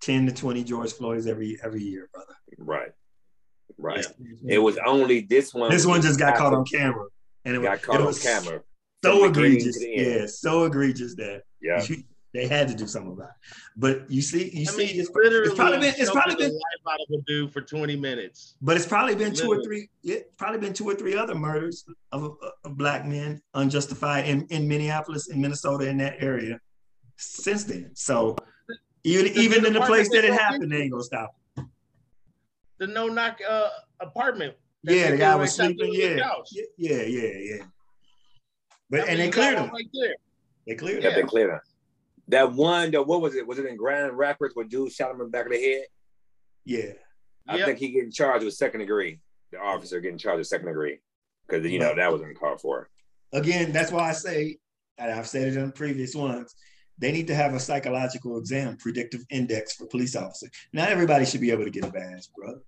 10 0.00 0.26
to 0.26 0.32
20 0.32 0.64
George 0.64 0.92
Floyds 0.92 1.26
every 1.26 1.58
every 1.62 1.82
year, 1.82 2.08
brother. 2.12 2.34
right, 2.58 2.92
right. 3.78 4.04
It 4.46 4.58
was 4.58 4.78
only 4.84 5.20
this 5.20 5.54
one. 5.54 5.70
this 5.70 5.86
one 5.86 6.02
just 6.02 6.18
got 6.18 6.36
caught 6.36 6.52
on 6.54 6.64
camera, 6.64 7.06
and 7.44 7.56
it 7.56 7.62
Got 7.62 7.72
was, 7.72 7.80
caught 7.80 8.00
on 8.00 8.06
was 8.06 8.22
camera. 8.22 8.62
So 9.04 9.18
from 9.18 9.22
the 9.22 9.28
beginning 9.40 9.52
egregious. 9.58 9.78
to 9.78 9.84
the 9.84 9.94
end. 9.96 10.20
Yeah, 10.20 10.26
so 10.26 10.64
egregious 10.64 11.14
that 11.16 11.42
Yeah, 11.60 11.84
you- 11.84 12.02
they 12.32 12.48
had 12.48 12.66
to 12.66 12.74
do 12.74 12.86
something 12.88 13.12
about 13.12 13.28
it. 13.28 13.34
But 13.76 14.10
you 14.10 14.20
see, 14.20 14.50
you 14.52 14.62
I 14.62 14.72
see, 14.72 14.86
mean, 14.86 15.00
it's, 15.00 15.10
literally, 15.14 15.46
it's 15.46 15.54
probably 15.54 15.78
been 15.78 15.94
it's 15.96 16.10
probably 16.10 16.34
been 16.34 16.52
life 16.52 16.92
out 16.92 16.98
of 17.00 17.20
a 17.20 17.22
dude 17.28 17.52
for 17.52 17.60
20 17.60 17.94
minutes. 17.94 18.56
But 18.60 18.76
it's 18.76 18.86
probably 18.86 19.14
been 19.14 19.32
two 19.34 19.46
or 19.52 19.62
three. 19.62 19.88
Yeah, 20.02 20.16
probably 20.36 20.58
been 20.58 20.72
two 20.72 20.88
or 20.88 20.96
three 20.96 21.14
other 21.16 21.36
murders 21.36 21.84
of, 22.10 22.36
of 22.64 22.76
black 22.76 23.06
men 23.06 23.40
unjustified 23.54 24.26
in, 24.26 24.46
in 24.50 24.66
Minneapolis, 24.66 25.28
in 25.28 25.40
Minnesota, 25.40 25.88
in 25.88 25.96
that 25.98 26.16
area 26.20 26.58
since 27.16 27.62
then. 27.64 27.90
So 27.94 28.36
even 29.04 29.32
The- 29.32 29.40
even 29.40 29.62
the 29.62 29.68
in 29.68 29.74
the 29.74 29.80
place 29.82 30.08
that 30.10 30.24
it 30.24 30.32
happened, 30.32 30.72
they 30.72 30.82
ain't 30.82 30.90
gonna 30.90 31.04
stop. 31.04 31.36
The 32.78 32.88
no 32.88 33.06
knock 33.08 33.38
uh, 33.48 33.68
apartment. 34.00 34.54
Yeah, 34.82 35.12
the 35.12 35.16
guy 35.18 35.36
was 35.36 35.56
right 35.58 35.68
next 35.68 35.78
to 35.78 35.84
sleeping. 35.86 35.92
the 35.92 36.24
Yeah, 36.76 36.96
yeah, 36.98 37.02
yeah, 37.02 37.56
yeah. 37.56 37.64
But 38.94 39.08
I 39.08 39.12
and 39.12 39.20
they 39.20 39.30
cleared 39.30 39.54
one 39.56 39.64
him. 39.64 39.70
right 39.74 39.88
there. 39.92 40.14
They 40.66 40.74
cleared 40.76 41.02
yeah, 41.02 41.10
him. 41.10 41.14
they 41.22 41.22
cleared 41.26 41.54
it. 41.54 41.60
That 42.28 42.52
one, 42.52 42.90
though, 42.92 43.02
what 43.02 43.20
was 43.20 43.34
it? 43.34 43.46
Was 43.46 43.58
it 43.58 43.66
in 43.66 43.76
Grand 43.76 44.16
Rapids 44.16 44.54
where 44.54 44.64
dude 44.64 44.92
shot 44.92 45.10
him 45.10 45.20
in 45.20 45.26
the 45.26 45.30
back 45.30 45.46
of 45.46 45.52
the 45.52 45.60
head? 45.60 45.84
Yeah, 46.64 46.92
I 47.48 47.56
Yep. 47.56 47.66
think 47.66 47.78
he 47.80 47.88
getting 47.90 48.12
charged 48.12 48.44
with 48.44 48.54
second 48.54 48.80
degree. 48.80 49.20
The 49.50 49.58
officer 49.58 50.00
getting 50.00 50.16
charged 50.18 50.38
with 50.38 50.46
second 50.46 50.66
degree 50.68 51.00
because 51.46 51.66
you 51.70 51.78
know 51.78 51.88
Right. 51.88 51.96
that 51.96 52.12
wasn't 52.12 52.38
called 52.38 52.60
for. 52.60 52.88
again, 53.32 53.72
that's 53.72 53.90
why 53.90 54.08
I 54.08 54.12
say, 54.12 54.58
and 54.96 55.10
I've 55.12 55.26
said 55.28 55.48
it 55.48 55.56
in 55.56 55.72
previous 55.72 56.14
ones. 56.14 56.54
They 56.98 57.10
need 57.10 57.26
to 57.26 57.34
have 57.34 57.52
a 57.52 57.58
psychological 57.60 58.38
exam, 58.38 58.76
predictive 58.76 59.24
index 59.28 59.74
for 59.74 59.86
police 59.86 60.14
officers. 60.14 60.50
Not 60.72 60.88
everybody 60.90 61.24
should 61.26 61.40
be 61.40 61.50
able 61.50 61.64
to 61.64 61.70
get 61.70 61.84
a 61.84 61.90
badge, 61.90 62.28
bro. 62.36 62.60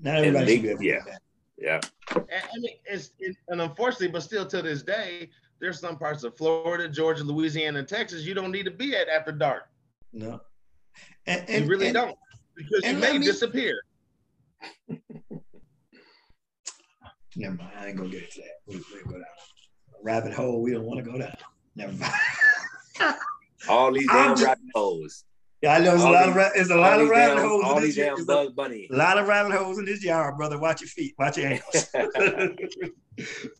Not 0.00 0.18
everybody 0.18 0.44
they- 0.46 0.54
should 0.54 0.62
be 0.62 0.68
able 0.70 0.78
to 0.78 0.84
yeah. 0.86 0.92
get 0.94 1.02
a 1.02 1.04
badge. 1.06 1.20
Yeah, 1.60 1.80
And, 2.14 2.24
I 2.30 2.58
mean, 2.58 2.76
it's 2.86 3.10
it, 3.18 3.36
and 3.48 3.60
unfortunately, 3.60 4.08
but 4.08 4.22
still 4.22 4.46
to 4.46 4.62
this 4.62 4.82
day, 4.82 5.28
there's 5.60 5.78
some 5.78 5.98
parts 5.98 6.24
of 6.24 6.34
Florida, 6.34 6.88
Georgia, 6.88 7.22
Louisiana, 7.22 7.80
and 7.80 7.88
Texas 7.88 8.24
you 8.24 8.32
don't 8.32 8.50
need 8.50 8.64
to 8.64 8.70
be 8.70 8.96
at 8.96 9.08
after 9.08 9.30
dark. 9.30 9.64
No. 10.12 10.40
And, 11.26 11.44
and 11.50 11.64
you 11.64 11.70
really 11.70 11.88
and, 11.88 11.94
don't 11.94 12.16
because 12.56 12.82
you 12.84 12.96
may 12.96 13.18
me, 13.18 13.26
disappear. 13.26 13.78
Never 17.36 17.54
mind. 17.54 17.70
I 17.78 17.88
ain't 17.88 17.96
gonna 17.98 18.08
get 18.08 18.22
into 18.24 18.40
that. 18.40 18.56
We, 18.66 18.76
we 18.76 18.82
go 19.04 19.12
down 19.12 19.20
a 19.20 20.02
rabbit 20.02 20.32
hole. 20.32 20.62
We 20.62 20.72
don't 20.72 20.84
want 20.84 21.04
to 21.04 21.10
go 21.10 21.18
down. 21.18 21.36
Never 21.76 21.92
mind. 21.92 23.14
All 23.68 23.92
these 23.92 24.08
damn 24.12 24.30
just, 24.30 24.44
rabbit 24.44 24.64
holes. 24.74 25.24
Yeah, 25.62 25.74
I 25.74 25.78
know 25.78 25.90
there's 25.90 26.02
a 26.02 26.10
lot 26.10 26.28
of 26.28 26.34
there's 26.34 26.70
a 26.70 26.76
lot 26.76 27.00
of 27.00 27.08
rabbit 27.08 27.36
damn, 27.36 27.48
holes. 27.48 27.64
All 27.64 27.76
in 27.76 27.82
these 27.82 27.96
this 27.96 28.16
damn 28.16 28.24
bug 28.24 28.56
bunny. 28.56 28.88
A 28.90 28.96
lot 28.96 29.18
of 29.18 29.28
rabbit 29.28 29.52
holes 29.52 29.78
in 29.78 29.84
this 29.84 30.02
yard, 30.02 30.38
brother. 30.38 30.58
Watch 30.58 30.80
your 30.80 30.88
feet. 30.88 31.14
Watch 31.18 31.36
your 31.36 31.48
ankles. 31.48 31.90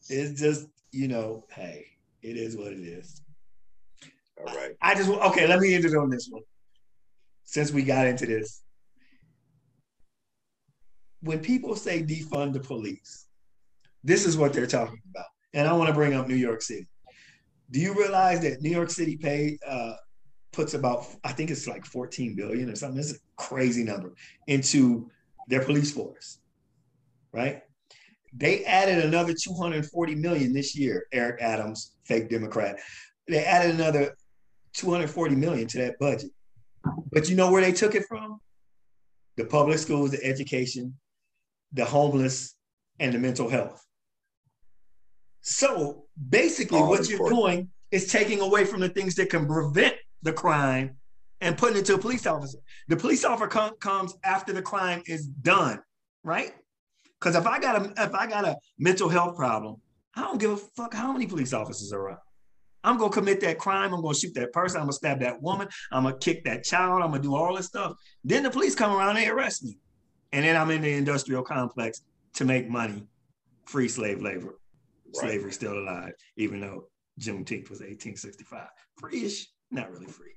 it's 0.08 0.40
just 0.40 0.66
you 0.92 1.08
know, 1.08 1.44
hey, 1.50 1.86
it 2.22 2.36
is 2.36 2.56
what 2.56 2.72
it 2.72 2.80
is. 2.80 3.20
All 4.38 4.54
right. 4.54 4.74
I, 4.80 4.92
I 4.92 4.94
just 4.94 5.10
okay. 5.10 5.46
Let 5.46 5.60
me 5.60 5.74
end 5.74 5.84
it 5.84 5.94
on 5.94 6.08
this 6.08 6.28
one. 6.30 6.42
Since 7.44 7.70
we 7.72 7.82
got 7.82 8.06
into 8.06 8.26
this, 8.26 8.62
when 11.20 11.40
people 11.40 11.76
say 11.76 12.02
defund 12.02 12.54
the 12.54 12.60
police, 12.60 13.26
this 14.04 14.24
is 14.24 14.36
what 14.36 14.52
they're 14.52 14.66
talking 14.66 15.00
about. 15.10 15.26
And 15.52 15.68
I 15.68 15.72
want 15.72 15.88
to 15.88 15.94
bring 15.94 16.14
up 16.14 16.28
New 16.28 16.34
York 16.36 16.62
City. 16.62 16.86
Do 17.70 17.80
you 17.80 17.94
realize 17.94 18.40
that 18.40 18.62
New 18.62 18.70
York 18.70 18.90
City 18.90 19.16
paid 19.16 19.58
uh, 19.66 19.94
puts 20.52 20.74
about 20.74 21.06
I 21.24 21.32
think 21.32 21.50
it's 21.50 21.66
like 21.66 21.84
14 21.84 22.34
billion 22.34 22.70
or 22.70 22.76
something. 22.76 22.98
It's 22.98 23.12
a 23.12 23.18
crazy 23.36 23.84
number 23.84 24.14
into 24.46 25.10
their 25.48 25.62
police 25.64 25.92
force, 25.92 26.38
right? 27.32 27.62
They 28.32 28.64
added 28.64 29.04
another 29.04 29.34
240 29.34 30.14
million 30.14 30.52
this 30.52 30.76
year. 30.76 31.06
Eric 31.12 31.40
Adams, 31.40 31.96
fake 32.04 32.28
Democrat, 32.28 32.76
they 33.28 33.44
added 33.44 33.74
another 33.74 34.14
240 34.74 35.34
million 35.36 35.66
to 35.68 35.78
that 35.78 35.98
budget. 35.98 36.30
But 37.12 37.28
you 37.28 37.36
know 37.36 37.50
where 37.50 37.62
they 37.62 37.72
took 37.72 37.94
it 37.94 38.04
from? 38.08 38.40
The 39.36 39.44
public 39.44 39.78
schools, 39.78 40.12
the 40.12 40.24
education, 40.24 40.96
the 41.72 41.84
homeless, 41.84 42.56
and 42.98 43.12
the 43.12 43.18
mental 43.18 43.48
health. 43.48 43.84
So 45.40 46.04
basically, 46.28 46.78
All 46.78 46.88
what 46.88 47.00
important. 47.00 47.18
you're 47.20 47.30
doing 47.30 47.68
is 47.90 48.10
taking 48.12 48.40
away 48.40 48.64
from 48.64 48.80
the 48.80 48.88
things 48.88 49.14
that 49.16 49.30
can 49.30 49.46
prevent 49.46 49.94
the 50.22 50.32
crime 50.32 50.96
and 51.40 51.56
putting 51.56 51.78
it 51.78 51.86
to 51.86 51.94
a 51.94 51.98
police 51.98 52.26
officer. 52.26 52.58
The 52.88 52.96
police 52.96 53.24
officer 53.24 53.48
com- 53.48 53.76
comes 53.78 54.14
after 54.24 54.52
the 54.52 54.62
crime 54.62 55.02
is 55.06 55.26
done, 55.26 55.80
right? 56.22 56.52
Because 57.18 57.36
if 57.36 57.46
I 57.46 57.58
got 57.58 57.80
a 57.80 58.02
if 58.02 58.14
I 58.14 58.26
got 58.26 58.46
a 58.46 58.56
mental 58.78 59.08
health 59.08 59.36
problem, 59.36 59.76
I 60.14 60.22
don't 60.22 60.40
give 60.40 60.50
a 60.50 60.56
fuck 60.56 60.94
how 60.94 61.12
many 61.12 61.26
police 61.26 61.52
officers 61.52 61.92
are 61.92 62.00
around. 62.00 62.18
I'm 62.82 62.96
gonna 62.96 63.12
commit 63.12 63.40
that 63.40 63.58
crime. 63.58 63.92
I'm 63.92 64.02
gonna 64.02 64.14
shoot 64.14 64.34
that 64.34 64.52
person. 64.52 64.78
I'm 64.78 64.84
gonna 64.84 64.94
stab 64.94 65.20
that 65.20 65.42
woman. 65.42 65.68
I'm 65.92 66.04
gonna 66.04 66.16
kick 66.16 66.44
that 66.44 66.64
child. 66.64 67.02
I'm 67.02 67.10
gonna 67.10 67.22
do 67.22 67.34
all 67.34 67.54
this 67.54 67.66
stuff. 67.66 67.92
Then 68.24 68.42
the 68.42 68.50
police 68.50 68.74
come 68.74 68.92
around 68.92 69.10
and 69.10 69.18
they 69.18 69.28
arrest 69.28 69.64
me, 69.64 69.78
and 70.32 70.44
then 70.44 70.56
I'm 70.56 70.70
in 70.70 70.82
the 70.82 70.92
industrial 70.92 71.42
complex 71.42 72.02
to 72.34 72.44
make 72.44 72.68
money. 72.68 73.06
Free 73.66 73.88
slave 73.88 74.22
labor. 74.22 74.58
Right. 75.06 75.30
Slavery 75.30 75.52
still 75.52 75.78
alive, 75.78 76.12
even 76.36 76.60
though 76.60 76.88
Juneteenth 77.18 77.68
was 77.68 77.80
1865. 77.80 78.66
Free-ish 78.98 79.48
not 79.70 79.90
really 79.90 80.06
free. 80.06 80.32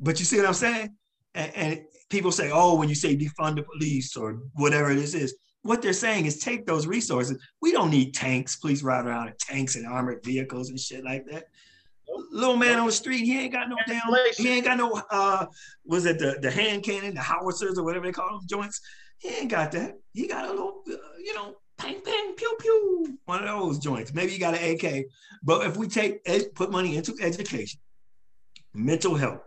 But 0.00 0.18
you 0.18 0.24
see 0.24 0.36
what 0.36 0.46
I'm 0.46 0.54
saying? 0.54 0.96
And, 1.34 1.56
and, 1.56 1.84
people 2.10 2.30
say, 2.30 2.50
oh, 2.52 2.76
when 2.76 2.88
you 2.88 2.94
say 2.94 3.16
defund 3.16 3.56
the 3.56 3.62
police 3.62 4.14
or 4.16 4.38
whatever 4.54 4.94
this 4.94 5.14
is, 5.14 5.34
what 5.62 5.80
they're 5.80 5.92
saying 5.92 6.26
is 6.26 6.38
take 6.38 6.66
those 6.66 6.86
resources. 6.86 7.42
We 7.60 7.72
don't 7.72 7.90
need 7.90 8.14
tanks, 8.14 8.56
police 8.56 8.82
ride 8.82 9.06
around 9.06 9.28
in 9.28 9.34
tanks 9.40 9.74
and 9.74 9.86
armored 9.86 10.22
vehicles 10.22 10.68
and 10.68 10.78
shit 10.78 11.02
like 11.02 11.24
that. 11.30 11.46
Little 12.30 12.58
man 12.58 12.78
on 12.78 12.86
the 12.86 12.92
street, 12.92 13.24
he 13.24 13.40
ain't 13.40 13.52
got 13.52 13.68
no 13.68 13.76
damn, 13.86 14.02
he 14.36 14.50
ain't 14.50 14.66
got 14.66 14.76
no, 14.76 15.02
uh, 15.10 15.46
was 15.86 16.04
it 16.04 16.18
the, 16.18 16.38
the 16.40 16.50
hand 16.50 16.84
cannon, 16.84 17.14
the 17.14 17.20
howitzers 17.22 17.78
or 17.78 17.84
whatever 17.84 18.06
they 18.06 18.12
call 18.12 18.28
them 18.28 18.46
joints? 18.46 18.80
He 19.18 19.30
ain't 19.30 19.50
got 19.50 19.72
that. 19.72 19.94
He 20.12 20.28
got 20.28 20.44
a 20.44 20.50
little, 20.50 20.82
uh, 20.86 20.96
you 21.18 21.34
know, 21.34 21.56
pang, 21.78 22.00
pang, 22.04 22.34
pew, 22.36 22.56
pew, 22.60 23.18
one 23.24 23.42
of 23.42 23.48
those 23.48 23.78
joints. 23.78 24.12
Maybe 24.12 24.32
you 24.32 24.38
got 24.38 24.54
an 24.54 24.74
AK. 24.74 25.06
But 25.42 25.66
if 25.66 25.76
we 25.76 25.88
take, 25.88 26.22
put 26.54 26.70
money 26.70 26.96
into 26.96 27.16
education, 27.20 27.80
mental 28.74 29.14
health, 29.14 29.42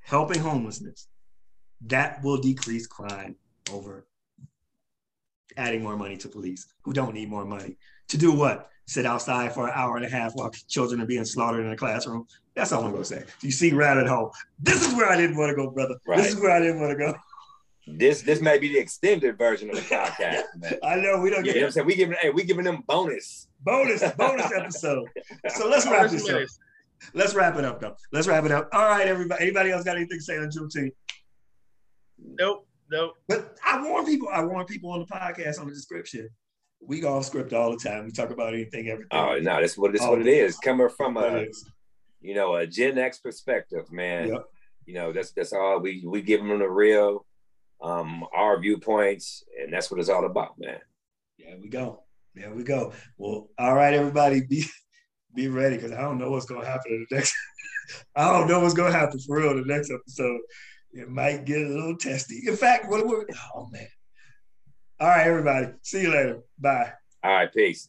helping 0.00 0.40
homelessness, 0.40 1.08
that 1.86 2.22
will 2.22 2.38
decrease 2.38 2.86
crime 2.86 3.36
over 3.72 4.06
adding 5.56 5.82
more 5.82 5.96
money 5.96 6.16
to 6.16 6.28
police 6.28 6.66
who 6.82 6.92
don't 6.92 7.14
need 7.14 7.28
more 7.28 7.44
money. 7.44 7.76
To 8.08 8.18
do 8.18 8.32
what? 8.32 8.70
Sit 8.86 9.06
outside 9.06 9.52
for 9.54 9.66
an 9.66 9.72
hour 9.74 9.96
and 9.96 10.04
a 10.04 10.08
half 10.08 10.34
while 10.34 10.50
children 10.68 11.00
are 11.00 11.06
being 11.06 11.24
slaughtered 11.24 11.64
in 11.64 11.72
a 11.72 11.76
classroom. 11.76 12.26
That's 12.54 12.70
all 12.70 12.84
I'm 12.84 12.92
gonna 12.92 13.04
say. 13.04 13.24
You 13.40 13.50
see 13.50 13.72
right 13.72 13.96
at 13.96 14.06
home. 14.06 14.30
This 14.58 14.86
is 14.86 14.94
where 14.94 15.10
I 15.10 15.16
didn't 15.16 15.36
want 15.36 15.50
to 15.50 15.56
go, 15.56 15.70
brother. 15.70 15.96
Right. 16.06 16.18
This 16.18 16.34
is 16.34 16.40
where 16.40 16.50
I 16.50 16.60
didn't 16.60 16.80
want 16.80 16.92
to 16.92 16.98
go. 16.98 17.14
This 17.86 18.22
this 18.22 18.40
may 18.40 18.58
be 18.58 18.68
the 18.68 18.78
extended 18.78 19.38
version 19.38 19.70
of 19.70 19.76
the 19.76 19.82
podcast. 19.82 20.44
I 20.82 20.96
know 20.96 21.20
we 21.20 21.30
don't 21.30 21.44
get. 21.44 21.54
You 21.54 21.62
know 21.62 21.66
what 21.66 21.68
I'm 21.68 21.72
saying? 21.72 21.86
We 21.86 21.96
giving 21.96 22.16
hey, 22.20 22.30
we 22.30 22.44
giving 22.44 22.64
them 22.64 22.82
bonus. 22.86 23.48
Bonus, 23.60 24.02
bonus 24.12 24.52
episode. 24.56 25.08
So 25.48 25.68
let's 25.68 25.86
wrap 25.86 26.10
this 26.10 26.28
up. 26.28 26.42
Let's 27.12 27.34
wrap 27.34 27.56
it 27.56 27.64
up, 27.64 27.80
though. 27.80 27.96
Let's 28.12 28.26
wrap 28.26 28.44
it 28.44 28.52
up. 28.52 28.68
All 28.72 28.88
right, 28.88 29.06
everybody. 29.06 29.42
Anybody 29.42 29.70
else 29.70 29.84
got 29.84 29.96
anything 29.96 30.18
to 30.18 30.24
say 30.24 30.38
on 30.38 30.50
Juneteenth? 30.50 30.92
Nope, 32.18 32.66
nope. 32.90 33.14
But 33.28 33.56
I 33.64 33.82
warn 33.82 34.06
people. 34.06 34.28
I 34.32 34.44
warn 34.44 34.64
people 34.66 34.90
on 34.90 35.00
the 35.00 35.06
podcast 35.06 35.60
on 35.60 35.66
the 35.66 35.74
description. 35.74 36.28
We 36.80 37.00
go 37.00 37.16
off 37.16 37.24
script 37.24 37.52
all 37.52 37.70
the 37.70 37.76
time. 37.76 38.04
We 38.04 38.12
talk 38.12 38.30
about 38.30 38.54
anything, 38.54 38.88
everything. 38.88 39.08
Oh 39.12 39.38
no, 39.38 39.60
that's 39.60 39.76
what 39.76 39.92
that's 39.92 40.04
what 40.04 40.20
it 40.20 40.26
is. 40.26 40.58
Coming 40.58 40.88
from 40.88 41.16
a, 41.16 41.46
you 42.20 42.34
know, 42.34 42.56
a 42.56 42.66
Gen 42.66 42.98
X 42.98 43.18
perspective, 43.18 43.90
man. 43.90 44.28
Yep. 44.28 44.44
You 44.86 44.94
know, 44.94 45.12
that's 45.12 45.32
that's 45.32 45.52
all 45.52 45.80
we 45.80 46.04
we 46.06 46.22
give 46.22 46.40
them 46.40 46.58
the 46.58 46.68
real, 46.68 47.26
um, 47.82 48.24
our 48.34 48.58
viewpoints, 48.60 49.44
and 49.60 49.72
that's 49.72 49.90
what 49.90 49.98
it's 49.98 50.10
all 50.10 50.26
about, 50.26 50.58
man. 50.58 50.78
There 51.38 51.56
we 51.60 51.68
go. 51.68 52.02
There 52.34 52.52
we 52.52 52.64
go. 52.64 52.92
Well, 53.16 53.48
all 53.58 53.74
right, 53.74 53.94
everybody. 53.94 54.42
Be 54.42 54.64
be 55.34 55.48
ready 55.48 55.76
because 55.76 55.92
I 55.92 56.00
don't 56.00 56.18
know 56.18 56.30
what's 56.30 56.46
gonna 56.46 56.66
happen 56.66 56.92
in 56.92 57.06
the 57.08 57.16
next. 57.16 57.34
I 58.16 58.32
don't 58.32 58.48
know 58.48 58.60
what's 58.60 58.74
gonna 58.74 58.92
happen 58.92 59.18
for 59.20 59.38
real. 59.38 59.52
In 59.52 59.66
the 59.66 59.74
next 59.74 59.90
episode, 59.90 60.40
it 60.92 61.08
might 61.08 61.44
get 61.44 61.62
a 61.62 61.68
little 61.68 61.96
testy. 61.96 62.42
In 62.46 62.56
fact, 62.56 62.88
what? 62.88 63.04
oh 63.54 63.68
man! 63.70 63.88
All 65.00 65.08
right, 65.08 65.26
everybody. 65.26 65.68
See 65.82 66.02
you 66.02 66.10
later. 66.10 66.40
Bye. 66.58 66.92
All 67.22 67.32
right, 67.32 67.52
peace. 67.52 67.86